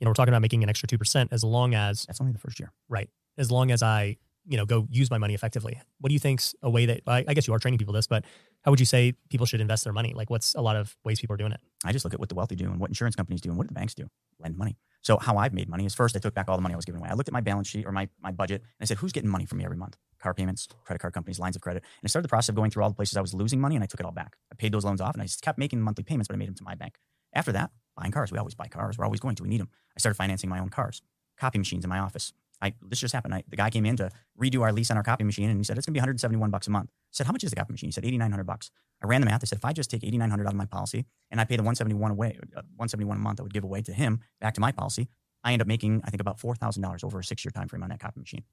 you 0.00 0.04
know, 0.04 0.10
we're 0.10 0.14
talking 0.14 0.32
about 0.34 0.42
making 0.42 0.64
an 0.64 0.68
extra 0.68 0.88
two 0.88 0.98
percent 0.98 1.32
as 1.32 1.44
long 1.44 1.74
as 1.74 2.04
That's 2.06 2.20
only 2.20 2.32
the 2.32 2.38
first 2.40 2.58
year. 2.58 2.72
right, 2.88 3.08
as 3.38 3.50
long 3.50 3.70
as 3.70 3.82
I 3.82 4.16
you 4.44 4.56
know 4.56 4.66
go 4.66 4.88
use 4.90 5.08
my 5.08 5.18
money 5.18 5.34
effectively. 5.34 5.80
What 6.00 6.08
do 6.08 6.14
you 6.14 6.18
think's 6.18 6.56
a 6.60 6.68
way 6.68 6.86
that 6.86 7.02
I, 7.06 7.24
I 7.28 7.34
guess 7.34 7.46
you 7.46 7.54
are 7.54 7.60
training 7.60 7.78
people 7.78 7.94
this, 7.94 8.08
but 8.08 8.24
how 8.62 8.70
would 8.70 8.80
you 8.80 8.86
say 8.86 9.14
people 9.28 9.46
should 9.46 9.60
invest 9.60 9.84
their 9.84 9.92
money? 9.92 10.12
Like, 10.14 10.30
what's 10.30 10.54
a 10.54 10.60
lot 10.60 10.76
of 10.76 10.96
ways 11.04 11.20
people 11.20 11.34
are 11.34 11.38
doing 11.38 11.52
it? 11.52 11.60
I 11.84 11.92
just 11.92 12.04
look 12.04 12.14
at 12.14 12.20
what 12.20 12.28
the 12.28 12.34
wealthy 12.34 12.54
do 12.54 12.66
and 12.66 12.78
what 12.78 12.90
insurance 12.90 13.16
companies 13.16 13.40
do 13.40 13.48
and 13.48 13.58
what 13.58 13.64
do 13.64 13.68
the 13.68 13.74
banks 13.74 13.94
do? 13.94 14.08
Lend 14.38 14.56
money. 14.56 14.76
So 15.02 15.18
how 15.18 15.36
I've 15.36 15.52
made 15.52 15.68
money 15.68 15.84
is 15.84 15.94
first 15.94 16.14
I 16.14 16.20
took 16.20 16.32
back 16.32 16.48
all 16.48 16.56
the 16.56 16.62
money 16.62 16.74
I 16.74 16.76
was 16.76 16.84
giving 16.84 17.00
away. 17.00 17.10
I 17.10 17.14
looked 17.14 17.28
at 17.28 17.32
my 17.32 17.40
balance 17.40 17.68
sheet 17.68 17.86
or 17.86 17.92
my, 17.92 18.08
my 18.22 18.30
budget 18.30 18.60
and 18.60 18.70
I 18.80 18.84
said, 18.84 18.98
who's 18.98 19.10
getting 19.10 19.28
money 19.28 19.46
from 19.46 19.58
me 19.58 19.64
every 19.64 19.76
month? 19.76 19.96
Car 20.20 20.32
payments, 20.32 20.68
credit 20.84 21.00
card 21.00 21.12
companies, 21.12 21.40
lines 21.40 21.56
of 21.56 21.62
credit. 21.62 21.82
And 21.82 22.04
I 22.04 22.08
started 22.08 22.24
the 22.24 22.28
process 22.28 22.50
of 22.50 22.54
going 22.54 22.70
through 22.70 22.84
all 22.84 22.88
the 22.88 22.94
places 22.94 23.16
I 23.16 23.20
was 23.20 23.34
losing 23.34 23.60
money 23.60 23.74
and 23.74 23.82
I 23.82 23.86
took 23.86 23.98
it 23.98 24.06
all 24.06 24.12
back. 24.12 24.36
I 24.52 24.54
paid 24.54 24.72
those 24.72 24.84
loans 24.84 25.00
off 25.00 25.14
and 25.14 25.22
I 25.22 25.26
just 25.26 25.42
kept 25.42 25.58
making 25.58 25.80
monthly 25.80 26.04
payments, 26.04 26.28
but 26.28 26.34
I 26.34 26.38
made 26.38 26.48
them 26.48 26.54
to 26.54 26.64
my 26.64 26.76
bank. 26.76 26.98
After 27.34 27.50
that, 27.52 27.70
buying 27.96 28.12
cars. 28.12 28.30
We 28.30 28.38
always 28.38 28.54
buy 28.54 28.68
cars. 28.68 28.96
We're 28.96 29.04
always 29.04 29.20
going 29.20 29.34
to. 29.36 29.42
We 29.42 29.48
need 29.48 29.60
them. 29.60 29.70
I 29.96 29.98
started 29.98 30.16
financing 30.16 30.48
my 30.48 30.60
own 30.60 30.68
cars, 30.68 31.02
copy 31.36 31.58
machines 31.58 31.84
in 31.84 31.90
my 31.90 31.98
office. 31.98 32.32
I, 32.62 32.72
this 32.80 33.00
just 33.00 33.12
happened. 33.12 33.34
I, 33.34 33.42
the 33.48 33.56
guy 33.56 33.70
came 33.70 33.84
in 33.84 33.96
to 33.96 34.08
redo 34.40 34.62
our 34.62 34.72
lease 34.72 34.90
on 34.90 34.96
our 34.96 35.02
copy 35.02 35.24
machine 35.24 35.50
and 35.50 35.58
he 35.58 35.64
said, 35.64 35.76
it's 35.76 35.86
going 35.86 35.92
to 35.92 35.98
be 35.98 36.00
171 36.00 36.50
bucks 36.50 36.68
a 36.68 36.70
month. 36.70 36.90
I 36.90 37.10
said, 37.10 37.26
how 37.26 37.32
much 37.32 37.42
is 37.42 37.50
the 37.50 37.56
copy 37.56 37.72
machine? 37.72 37.88
He 37.88 37.92
said, 37.92 38.04
8,900 38.04 38.44
bucks. 38.44 38.70
I 39.02 39.06
ran 39.06 39.20
the 39.20 39.26
math. 39.26 39.42
I 39.42 39.46
said, 39.46 39.58
if 39.58 39.64
I 39.64 39.72
just 39.72 39.90
take 39.90 40.04
8,900 40.04 40.46
out 40.46 40.52
of 40.52 40.56
my 40.56 40.66
policy 40.66 41.04
and 41.30 41.40
I 41.40 41.44
pay 41.44 41.56
the 41.56 41.62
171 41.62 42.12
away, 42.12 42.38
uh, 42.56 42.62
171 42.76 43.16
a 43.16 43.20
month 43.20 43.40
I 43.40 43.42
would 43.42 43.52
give 43.52 43.64
away 43.64 43.82
to 43.82 43.92
him 43.92 44.20
back 44.40 44.54
to 44.54 44.60
my 44.60 44.70
policy, 44.70 45.08
I 45.42 45.52
end 45.52 45.60
up 45.60 45.68
making, 45.68 46.02
I 46.04 46.10
think, 46.10 46.20
about 46.20 46.38
$4,000 46.38 47.04
over 47.04 47.18
a 47.18 47.24
six 47.24 47.44
year 47.44 47.50
time 47.50 47.66
frame 47.66 47.82
on 47.82 47.88
that 47.88 47.98
copy 47.98 48.20
machine. 48.20 48.44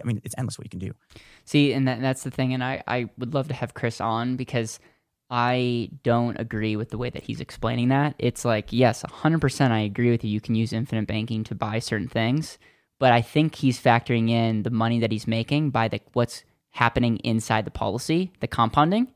I 0.00 0.06
mean, 0.06 0.20
it's 0.22 0.36
endless 0.38 0.56
what 0.56 0.64
you 0.64 0.70
can 0.70 0.78
do. 0.78 0.92
See, 1.44 1.72
and 1.72 1.88
that, 1.88 2.00
that's 2.00 2.22
the 2.22 2.30
thing. 2.30 2.54
And 2.54 2.62
I, 2.62 2.84
I 2.86 3.10
would 3.18 3.34
love 3.34 3.48
to 3.48 3.54
have 3.54 3.74
Chris 3.74 4.00
on 4.00 4.36
because 4.36 4.78
I 5.30 5.90
don't 6.04 6.38
agree 6.38 6.76
with 6.76 6.90
the 6.90 6.98
way 6.98 7.10
that 7.10 7.24
he's 7.24 7.40
explaining 7.40 7.88
that. 7.88 8.14
It's 8.18 8.44
like, 8.44 8.72
yes, 8.72 9.02
100% 9.02 9.70
I 9.70 9.80
agree 9.80 10.10
with 10.10 10.22
you. 10.22 10.30
You 10.30 10.40
can 10.40 10.54
use 10.54 10.72
infinite 10.72 11.08
banking 11.08 11.42
to 11.44 11.54
buy 11.56 11.80
certain 11.80 12.08
things. 12.08 12.58
But 12.98 13.12
I 13.12 13.22
think 13.22 13.54
he's 13.54 13.80
factoring 13.80 14.30
in 14.30 14.62
the 14.62 14.70
money 14.70 15.00
that 15.00 15.12
he's 15.12 15.26
making 15.26 15.70
by 15.70 15.88
the 15.88 16.00
what's 16.12 16.44
happening 16.70 17.16
inside 17.18 17.64
the 17.64 17.70
policy, 17.70 18.32
the 18.40 18.46
compounding. 18.46 19.12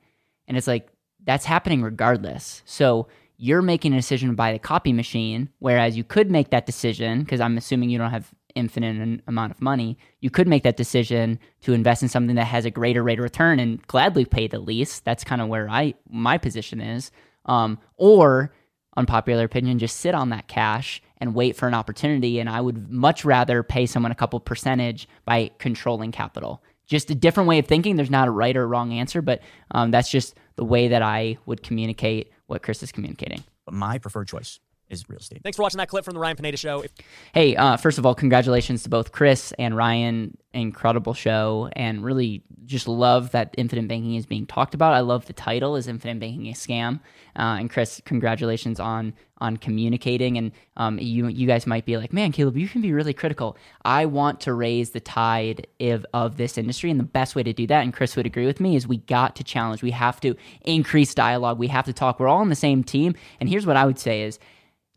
And 0.47 0.57
it's 0.57 0.67
like, 0.67 0.89
that's 1.25 1.45
happening 1.45 1.83
regardless. 1.83 2.63
So 2.65 3.09
you're 3.37 3.63
making 3.63 3.93
a 3.93 3.97
decision 3.97 4.29
to 4.29 4.35
buy 4.35 4.53
the 4.53 4.59
copy 4.59 4.93
machine, 4.93 5.49
whereas 5.59 5.97
you 5.97 6.05
could 6.05 6.31
make 6.31 6.51
that 6.51 6.67
decision, 6.67 7.21
because 7.21 7.41
I'm 7.41 7.57
assuming 7.57 7.91
you 7.91 7.99
don't 7.99 8.11
have 8.11 8.33
infinite 8.55 9.21
amount 9.27 9.53
of 9.53 9.61
money, 9.61 9.99
you 10.21 10.31
could 10.31 10.47
make 10.47 10.63
that 10.63 10.77
decision 10.77 11.39
to 11.63 11.73
invest 11.73 12.03
in 12.03 12.09
something 12.09 12.37
that 12.37 12.45
has 12.45 12.65
a 12.65 12.71
greater 12.71 13.03
rate 13.03 13.19
of 13.19 13.25
return 13.25 13.59
and 13.59 13.85
gladly 13.87 14.25
pay 14.25 14.47
the 14.47 14.59
lease. 14.59 15.01
That's 15.01 15.25
kind 15.25 15.41
of 15.41 15.49
where 15.49 15.69
I 15.69 15.95
my 16.09 16.39
position 16.39 16.81
is. 16.81 17.11
Um, 17.47 17.79
or 17.97 18.53
unpopular 18.97 19.45
opinion, 19.45 19.79
just 19.79 19.97
sit 19.97 20.15
on 20.15 20.31
that 20.31 20.49
cash 20.49 21.03
and 21.23 21.37
wait 21.37 21.55
for 21.55 21.69
an 21.69 21.75
opportunity. 21.75 22.41
And 22.41 22.51
I 22.51 22.61
would 22.61 22.91
much 22.91 23.25
rather 23.25 23.63
pay 23.63 23.87
someone 23.87 24.11
a 24.11 24.15
couple 24.17 24.41
percentage 24.41 25.09
by 25.25 25.53
controlling 25.59 26.11
capital. 26.11 26.63
Just 26.89 27.11
a 27.11 27.15
different 27.15 27.49
way 27.49 27.61
of 27.61 27.67
thinking. 27.67 27.95
There's 27.95 28.11
not 28.11 28.27
a 28.27 28.33
right 28.33 28.57
or 28.57 28.67
wrong 28.67 28.93
answer, 28.93 29.23
but 29.23 29.41
um, 29.71 29.93
that's 29.93 30.11
just 30.11 30.35
the 30.57 30.65
way 30.65 30.89
that 30.89 31.01
I 31.01 31.39
would 31.47 31.63
communicate 31.63 32.33
what 32.49 32.61
Chris 32.63 32.83
is 32.83 32.91
communicating. 32.91 33.45
But 33.65 33.75
my 33.75 33.99
preferred 33.99 34.27
choice 34.27 34.59
is 34.91 35.09
real 35.09 35.21
estate. 35.21 35.43
Thanks 35.45 35.57
for 35.57 35.63
watching 35.63 35.79
that 35.79 35.89
clip 35.89 36.05
from 36.05 36.15
the 36.15 36.21
Ryan 36.21 36.37
Pineda 36.37 36.57
Show. 36.57 36.81
If- 36.81 36.93
Hey, 37.33 37.55
uh, 37.55 37.77
first 37.77 37.99
of 37.99 38.05
all, 38.05 38.17
congratulations 38.17 38.83
to 38.83 38.89
both 38.89 39.13
Chris 39.13 39.53
and 39.61 39.77
Ryan. 39.77 40.37
Incredible 40.55 41.15
show, 41.15 41.71
and 41.73 42.05
really 42.05 42.43
just 42.67 42.87
love 42.87 43.31
that 43.31 43.55
infinite 43.57 43.89
banking 43.89 44.17
is 44.17 44.27
being 44.27 44.47
talked 44.47 44.75
about. 44.75 44.93
I 44.93 45.01
love 45.01 45.25
the 45.25 45.33
title 45.33 45.77
is 45.77 45.89
"Infinite 45.89 46.21
Banking 46.21 46.49
a 46.49 46.53
Scam." 46.53 47.01
Uh, 47.35 47.57
and 47.59 47.71
Chris, 47.71 48.03
congratulations 48.05 48.79
on 48.79 49.15
on 49.39 49.57
communicating. 49.57 50.37
And 50.37 50.53
um, 50.77 50.99
you 50.99 51.27
you 51.29 51.47
guys 51.47 51.67
might 51.67 51.87
be 51.87 51.97
like, 51.97 52.13
man, 52.13 52.33
Caleb, 52.33 52.59
you 52.59 52.69
can 52.69 52.83
be 52.83 52.93
really 52.93 53.15
critical. 53.15 53.57
I 53.85 54.05
want 54.05 54.41
to 54.41 54.53
raise 54.53 54.91
the 54.91 55.01
tide 55.01 55.67
of, 55.81 56.05
of 56.13 56.37
this 56.37 56.59
industry, 56.59 56.91
and 56.91 57.01
the 57.01 57.05
best 57.05 57.35
way 57.35 57.43
to 57.43 57.53
do 57.55 57.67
that, 57.69 57.83
and 57.83 57.93
Chris 57.93 58.15
would 58.17 58.27
agree 58.27 58.47
with 58.47 58.61
me, 58.61 58.77
is 58.77 58.87
we 58.87 58.99
got 58.99 59.35
to 59.37 59.45
challenge. 59.45 59.83
We 59.83 59.91
have 59.93 60.21
to 60.21 60.35
increase 60.63 61.15
dialogue. 61.15 61.59
We 61.59 61.69
have 61.69 61.87
to 61.87 61.95
talk. 61.95 62.21
We're 62.21 62.29
all 62.29 62.41
on 62.41 62.51
the 62.51 62.55
same 62.55 62.85
team. 62.85 63.15
And 63.41 63.49
here's 63.49 63.67
what 63.67 63.77
I 63.77 63.87
would 63.87 63.99
say 63.99 64.23
is 64.23 64.39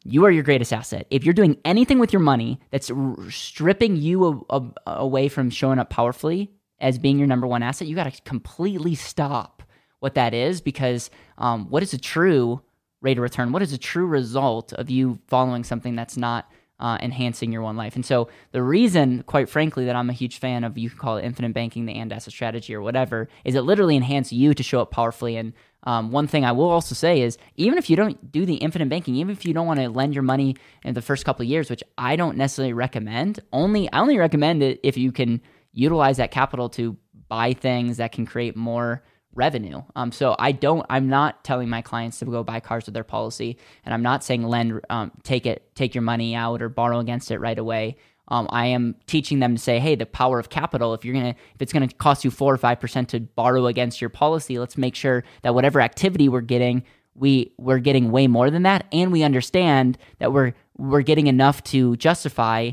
you 0.05 0.23
are 0.25 0.31
your 0.31 0.43
greatest 0.43 0.71
asset. 0.71 1.07
If 1.09 1.23
you're 1.25 1.33
doing 1.33 1.57
anything 1.65 1.97
with 1.99 2.13
your 2.13 2.19
money 2.21 2.59
that's 2.71 2.91
r- 2.91 3.15
stripping 3.29 3.95
you 3.97 4.45
a- 4.49 4.57
a- 4.57 4.71
away 4.85 5.27
from 5.29 5.49
showing 5.49 5.79
up 5.79 5.89
powerfully 5.89 6.51
as 6.79 6.99
being 6.99 7.17
your 7.17 7.27
number 7.27 7.47
one 7.47 7.63
asset, 7.63 7.87
you 7.87 7.95
got 7.95 8.11
to 8.13 8.21
completely 8.21 8.93
stop 8.95 9.63
what 9.99 10.13
that 10.13 10.33
is 10.33 10.61
because 10.61 11.09
um, 11.39 11.69
what 11.69 11.81
is 11.81 11.93
a 11.93 11.97
true 11.97 12.61
rate 13.01 13.17
of 13.17 13.23
return? 13.23 13.51
What 13.51 13.63
is 13.63 13.73
a 13.73 13.77
true 13.77 14.05
result 14.05 14.73
of 14.73 14.89
you 14.89 15.19
following 15.27 15.63
something 15.63 15.95
that's 15.95 16.17
not 16.17 16.49
uh, 16.79 16.97
enhancing 17.01 17.51
your 17.51 17.63
one 17.63 17.77
life? 17.77 17.95
And 17.95 18.05
so 18.05 18.29
the 18.51 18.61
reason, 18.61 19.23
quite 19.23 19.49
frankly, 19.49 19.85
that 19.85 19.95
I'm 19.95 20.09
a 20.09 20.13
huge 20.13 20.37
fan 20.39 20.63
of 20.63 20.77
you 20.77 20.89
can 20.89 20.99
call 20.99 21.17
it 21.17 21.25
infinite 21.25 21.53
banking, 21.53 21.85
the 21.85 21.95
and 21.95 22.13
asset 22.13 22.33
strategy, 22.33 22.75
or 22.75 22.81
whatever, 22.81 23.27
is 23.43 23.55
it 23.55 23.61
literally 23.61 23.95
enhance 23.95 24.31
you 24.31 24.53
to 24.53 24.61
show 24.61 24.81
up 24.81 24.91
powerfully 24.91 25.37
and 25.37 25.53
um, 25.85 26.11
one 26.11 26.27
thing 26.27 26.43
I 26.45 26.51
will 26.51 26.69
also 26.69 26.95
say 26.95 27.21
is 27.21 27.37
even 27.55 27.77
if 27.77 27.89
you 27.89 27.95
don't 27.95 28.31
do 28.31 28.45
the 28.45 28.55
infinite 28.55 28.89
banking, 28.89 29.15
even 29.15 29.31
if 29.31 29.45
you 29.45 29.53
don't 29.53 29.67
want 29.67 29.79
to 29.79 29.89
lend 29.89 30.13
your 30.13 30.23
money 30.23 30.55
in 30.83 30.93
the 30.93 31.01
first 31.01 31.25
couple 31.25 31.43
of 31.43 31.49
years, 31.49 31.69
which 31.69 31.83
I 31.97 32.15
don't 32.15 32.37
necessarily 32.37 32.73
recommend, 32.73 33.39
only 33.53 33.91
I 33.91 33.99
only 33.99 34.17
recommend 34.17 34.63
it 34.63 34.79
if 34.83 34.97
you 34.97 35.11
can 35.11 35.41
utilize 35.73 36.17
that 36.17 36.31
capital 36.31 36.69
to 36.69 36.97
buy 37.27 37.53
things 37.53 37.97
that 37.97 38.11
can 38.11 38.25
create 38.25 38.55
more 38.55 39.03
revenue. 39.33 39.81
Um, 39.95 40.11
so 40.11 40.35
I 40.39 40.53
don't, 40.53 40.85
I'm 40.89 41.09
not 41.09 41.43
telling 41.43 41.69
my 41.69 41.81
clients 41.81 42.19
to 42.19 42.25
go 42.25 42.43
buy 42.43 42.61
cars 42.61 42.85
with 42.85 42.93
their 42.93 43.03
policy, 43.03 43.57
and 43.83 43.93
I'm 43.93 44.01
not 44.01 44.23
saying 44.23 44.43
lend, 44.43 44.81
um, 44.89 45.11
take 45.23 45.45
it, 45.45 45.75
take 45.75 45.93
your 45.93 46.01
money 46.01 46.35
out 46.35 46.61
or 46.61 46.69
borrow 46.69 46.99
against 46.99 47.29
it 47.31 47.39
right 47.39 47.59
away. 47.59 47.97
Um, 48.27 48.47
I 48.49 48.67
am 48.67 48.95
teaching 49.07 49.39
them 49.39 49.55
to 49.55 49.61
say, 49.61 49.79
hey, 49.79 49.95
the 49.95 50.05
power 50.05 50.39
of 50.39 50.49
capital. 50.49 50.93
If 50.93 51.05
you're 51.05 51.13
gonna, 51.13 51.35
if 51.53 51.61
it's 51.61 51.73
gonna 51.73 51.87
cost 51.87 52.25
you 52.25 52.31
four 52.31 52.53
or 52.53 52.57
five 52.57 52.79
percent 52.79 53.09
to 53.09 53.19
borrow 53.19 53.67
against 53.67 54.01
your 54.01 54.09
policy, 54.09 54.57
let's 54.59 54.77
make 54.77 54.95
sure 54.95 55.23
that 55.43 55.53
whatever 55.53 55.81
activity 55.81 56.29
we're 56.29 56.41
getting, 56.41 56.83
we 57.13 57.53
we're 57.57 57.79
getting 57.79 58.11
way 58.11 58.27
more 58.27 58.49
than 58.49 58.63
that, 58.63 58.85
and 58.91 59.11
we 59.11 59.23
understand 59.23 59.97
that 60.19 60.33
we're 60.33 60.53
we're 60.77 61.01
getting 61.01 61.27
enough 61.27 61.63
to 61.65 61.95
justify 61.97 62.71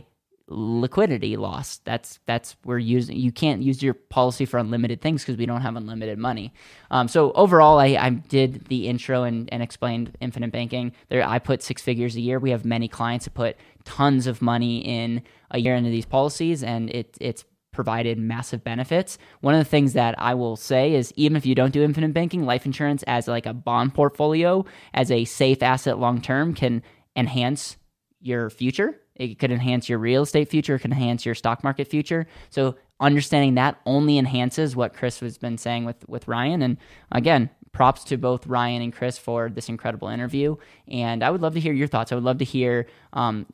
liquidity 0.52 1.36
loss. 1.36 1.78
That's 1.78 2.20
that's 2.26 2.56
we're 2.64 2.78
using. 2.78 3.16
You 3.16 3.32
can't 3.32 3.62
use 3.62 3.82
your 3.82 3.94
policy 3.94 4.44
for 4.44 4.58
unlimited 4.58 5.00
things 5.00 5.22
because 5.22 5.36
we 5.36 5.46
don't 5.46 5.62
have 5.62 5.76
unlimited 5.76 6.18
money. 6.18 6.52
Um, 6.90 7.08
so 7.08 7.32
overall, 7.32 7.78
I, 7.78 7.96
I 7.98 8.10
did 8.10 8.66
the 8.66 8.88
intro 8.88 9.24
and, 9.24 9.48
and 9.52 9.62
explained 9.62 10.16
infinite 10.20 10.52
banking. 10.52 10.92
There, 11.08 11.26
I 11.26 11.38
put 11.38 11.62
six 11.62 11.82
figures 11.82 12.16
a 12.16 12.20
year. 12.20 12.38
We 12.38 12.50
have 12.50 12.64
many 12.64 12.88
clients 12.88 13.24
that 13.24 13.34
put 13.34 13.56
tons 13.84 14.26
of 14.26 14.42
money 14.42 14.78
in 14.78 15.22
a 15.50 15.58
year 15.58 15.74
into 15.74 15.90
these 15.90 16.06
policies, 16.06 16.62
and 16.62 16.90
it 16.90 17.16
it's 17.20 17.44
provided 17.72 18.18
massive 18.18 18.62
benefits. 18.62 19.18
One 19.40 19.54
of 19.54 19.60
the 19.60 19.70
things 19.70 19.94
that 19.94 20.14
I 20.18 20.34
will 20.34 20.56
say 20.56 20.94
is 20.94 21.12
even 21.16 21.36
if 21.36 21.46
you 21.46 21.54
don't 21.54 21.72
do 21.72 21.82
infinite 21.82 22.12
banking, 22.12 22.44
life 22.44 22.66
insurance 22.66 23.02
as 23.04 23.26
like 23.26 23.46
a 23.46 23.54
bond 23.54 23.94
portfolio 23.94 24.64
as 24.92 25.10
a 25.10 25.24
safe 25.24 25.62
asset 25.62 25.98
long 25.98 26.20
term 26.20 26.54
can 26.54 26.82
enhance 27.16 27.76
your 28.20 28.50
future. 28.50 29.01
It 29.16 29.38
could 29.38 29.50
enhance 29.50 29.88
your 29.88 29.98
real 29.98 30.22
estate 30.22 30.48
future, 30.48 30.76
it 30.76 30.80
can 30.80 30.92
enhance 30.92 31.26
your 31.26 31.34
stock 31.34 31.62
market 31.62 31.88
future. 31.88 32.26
So 32.50 32.76
understanding 33.00 33.56
that 33.56 33.80
only 33.84 34.16
enhances 34.16 34.76
what 34.76 34.94
Chris 34.94 35.20
has 35.20 35.36
been 35.38 35.58
saying 35.58 35.84
with 35.84 36.08
with 36.08 36.28
Ryan. 36.28 36.62
And 36.62 36.76
again, 37.10 37.50
props 37.72 38.04
to 38.04 38.16
both 38.18 38.46
Ryan 38.46 38.82
and 38.82 38.92
Chris 38.92 39.18
for 39.18 39.48
this 39.48 39.68
incredible 39.68 40.08
interview. 40.08 40.56
And 40.88 41.22
I 41.22 41.30
would 41.30 41.40
love 41.40 41.54
to 41.54 41.60
hear 41.60 41.72
your 41.72 41.88
thoughts. 41.88 42.12
I 42.12 42.14
would 42.14 42.24
love 42.24 42.38
to 42.38 42.44
hear 42.44 42.86
um, 43.14 43.46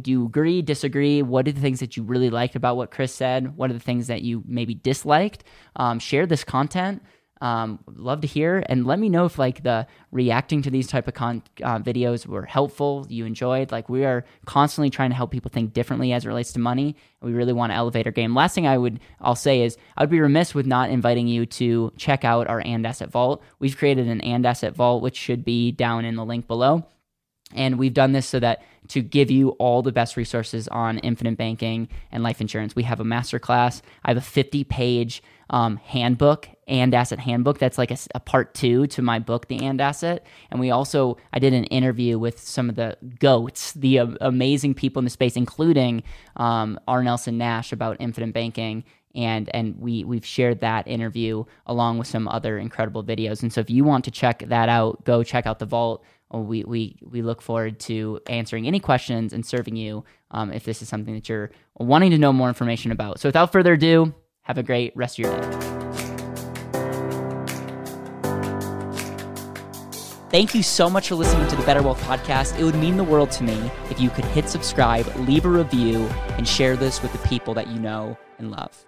do 0.00 0.10
you 0.10 0.26
agree, 0.26 0.62
disagree? 0.62 1.22
What 1.22 1.46
are 1.46 1.52
the 1.52 1.60
things 1.60 1.80
that 1.80 1.96
you 1.96 2.02
really 2.02 2.30
liked 2.30 2.56
about 2.56 2.76
what 2.76 2.90
Chris 2.90 3.14
said? 3.14 3.56
What 3.56 3.70
are 3.70 3.74
the 3.74 3.80
things 3.80 4.06
that 4.08 4.22
you 4.22 4.42
maybe 4.46 4.74
disliked? 4.74 5.44
Um, 5.76 5.98
share 5.98 6.26
this 6.26 6.44
content 6.44 7.02
um, 7.40 7.78
love 7.94 8.22
to 8.22 8.26
hear 8.26 8.62
and 8.66 8.86
let 8.86 8.98
me 8.98 9.08
know 9.08 9.26
if 9.26 9.38
like 9.38 9.62
the 9.62 9.86
reacting 10.10 10.62
to 10.62 10.70
these 10.70 10.86
type 10.86 11.06
of 11.06 11.14
con- 11.14 11.42
uh, 11.62 11.78
videos 11.78 12.26
were 12.26 12.46
helpful 12.46 13.06
you 13.08 13.26
enjoyed. 13.26 13.70
Like 13.70 13.88
we 13.88 14.04
are 14.04 14.24
constantly 14.46 14.88
trying 14.90 15.10
to 15.10 15.16
help 15.16 15.30
people 15.30 15.50
think 15.52 15.72
differently 15.72 16.12
as 16.12 16.24
it 16.24 16.28
relates 16.28 16.52
to 16.52 16.58
money. 16.58 16.96
We 17.20 17.32
really 17.32 17.52
want 17.52 17.72
to 17.72 17.76
elevate 17.76 18.06
our 18.06 18.12
game. 18.12 18.34
Last 18.34 18.54
thing 18.54 18.66
i 18.66 18.78
would 18.78 19.00
i'll 19.20 19.34
say 19.34 19.62
is 19.62 19.76
i 19.96 20.02
would 20.02 20.10
be 20.10 20.20
remiss 20.20 20.54
with 20.54 20.66
not 20.66 20.90
inviting 20.90 21.28
you 21.28 21.44
to 21.46 21.92
check 21.96 22.24
out 22.24 22.48
our 22.48 22.60
and 22.64 22.86
asset 22.86 23.10
vault. 23.10 23.42
We've 23.58 23.76
created 23.76 24.08
an 24.08 24.20
and 24.22 24.46
asset 24.46 24.74
vault 24.74 25.02
which 25.02 25.16
should 25.16 25.44
be 25.44 25.72
down 25.72 26.04
in 26.04 26.16
the 26.16 26.24
link 26.24 26.46
below. 26.46 26.86
And 27.54 27.78
we've 27.78 27.94
done 27.94 28.12
this 28.12 28.26
so 28.26 28.40
that 28.40 28.62
to 28.88 29.02
give 29.02 29.30
you 29.30 29.50
all 29.50 29.82
the 29.82 29.92
best 29.92 30.16
resources 30.16 30.68
on 30.68 30.98
infinite 30.98 31.36
banking 31.36 31.88
and 32.12 32.22
life 32.22 32.40
insurance. 32.40 32.76
We 32.76 32.84
have 32.84 33.00
a 33.00 33.04
masterclass. 33.04 33.82
I 34.04 34.10
have 34.10 34.16
a 34.16 34.22
50 34.22 34.64
page 34.64 35.22
um, 35.50 35.76
handbook 35.76 36.48
and 36.66 36.92
asset 36.92 37.20
handbook. 37.20 37.58
That's 37.58 37.78
like 37.78 37.90
a, 37.90 37.98
a, 38.14 38.20
part 38.20 38.54
two 38.54 38.88
to 38.88 39.02
my 39.02 39.20
book, 39.20 39.46
The 39.46 39.64
And 39.64 39.80
Asset. 39.80 40.26
And 40.50 40.58
we 40.58 40.70
also, 40.70 41.18
I 41.32 41.38
did 41.38 41.52
an 41.52 41.64
interview 41.64 42.18
with 42.18 42.40
some 42.40 42.68
of 42.68 42.74
the 42.74 42.96
goats, 43.20 43.72
the 43.72 44.00
uh, 44.00 44.06
amazing 44.20 44.74
people 44.74 44.98
in 44.98 45.04
the 45.04 45.10
space, 45.10 45.36
including 45.36 46.02
um, 46.34 46.80
R. 46.88 47.04
Nelson 47.04 47.38
Nash 47.38 47.72
about 47.72 47.96
infinite 48.00 48.32
banking 48.32 48.84
and 49.16 49.48
and 49.54 49.80
we 49.80 50.04
we've 50.04 50.26
shared 50.26 50.60
that 50.60 50.86
interview 50.86 51.44
along 51.66 51.98
with 51.98 52.06
some 52.06 52.28
other 52.28 52.58
incredible 52.58 53.02
videos. 53.02 53.42
And 53.42 53.52
so 53.52 53.60
if 53.60 53.70
you 53.70 53.82
want 53.82 54.04
to 54.04 54.10
check 54.10 54.44
that 54.46 54.68
out, 54.68 55.02
go 55.04 55.22
check 55.24 55.46
out 55.46 55.58
the 55.58 55.66
vault. 55.66 56.04
We 56.30 56.64
we 56.64 56.96
we 57.02 57.22
look 57.22 57.40
forward 57.40 57.78
to 57.80 58.20
answering 58.26 58.66
any 58.66 58.80
questions 58.80 59.32
and 59.32 59.46
serving 59.46 59.76
you 59.76 60.04
um, 60.30 60.52
if 60.52 60.64
this 60.64 60.82
is 60.82 60.88
something 60.88 61.14
that 61.14 61.28
you're 61.28 61.50
wanting 61.78 62.10
to 62.10 62.18
know 62.18 62.32
more 62.32 62.48
information 62.48 62.90
about. 62.90 63.20
So 63.20 63.28
without 63.28 63.52
further 63.52 63.74
ado, 63.74 64.14
have 64.42 64.58
a 64.58 64.62
great 64.62 64.96
rest 64.96 65.18
of 65.18 65.24
your 65.24 65.40
day. 65.40 65.76
Thank 70.28 70.54
you 70.54 70.62
so 70.62 70.90
much 70.90 71.08
for 71.08 71.14
listening 71.14 71.46
to 71.48 71.56
the 71.56 71.62
Better 71.62 71.82
Wealth 71.82 72.02
Podcast. 72.02 72.58
It 72.58 72.64
would 72.64 72.74
mean 72.74 72.96
the 72.96 73.04
world 73.04 73.30
to 73.32 73.44
me 73.44 73.70
if 73.90 74.00
you 74.00 74.10
could 74.10 74.24
hit 74.26 74.48
subscribe, 74.48 75.06
leave 75.20 75.44
a 75.44 75.48
review, 75.48 76.04
and 76.36 76.46
share 76.46 76.76
this 76.76 77.00
with 77.00 77.12
the 77.12 77.28
people 77.28 77.54
that 77.54 77.68
you 77.68 77.78
know 77.78 78.18
and 78.38 78.50
love. 78.50 78.84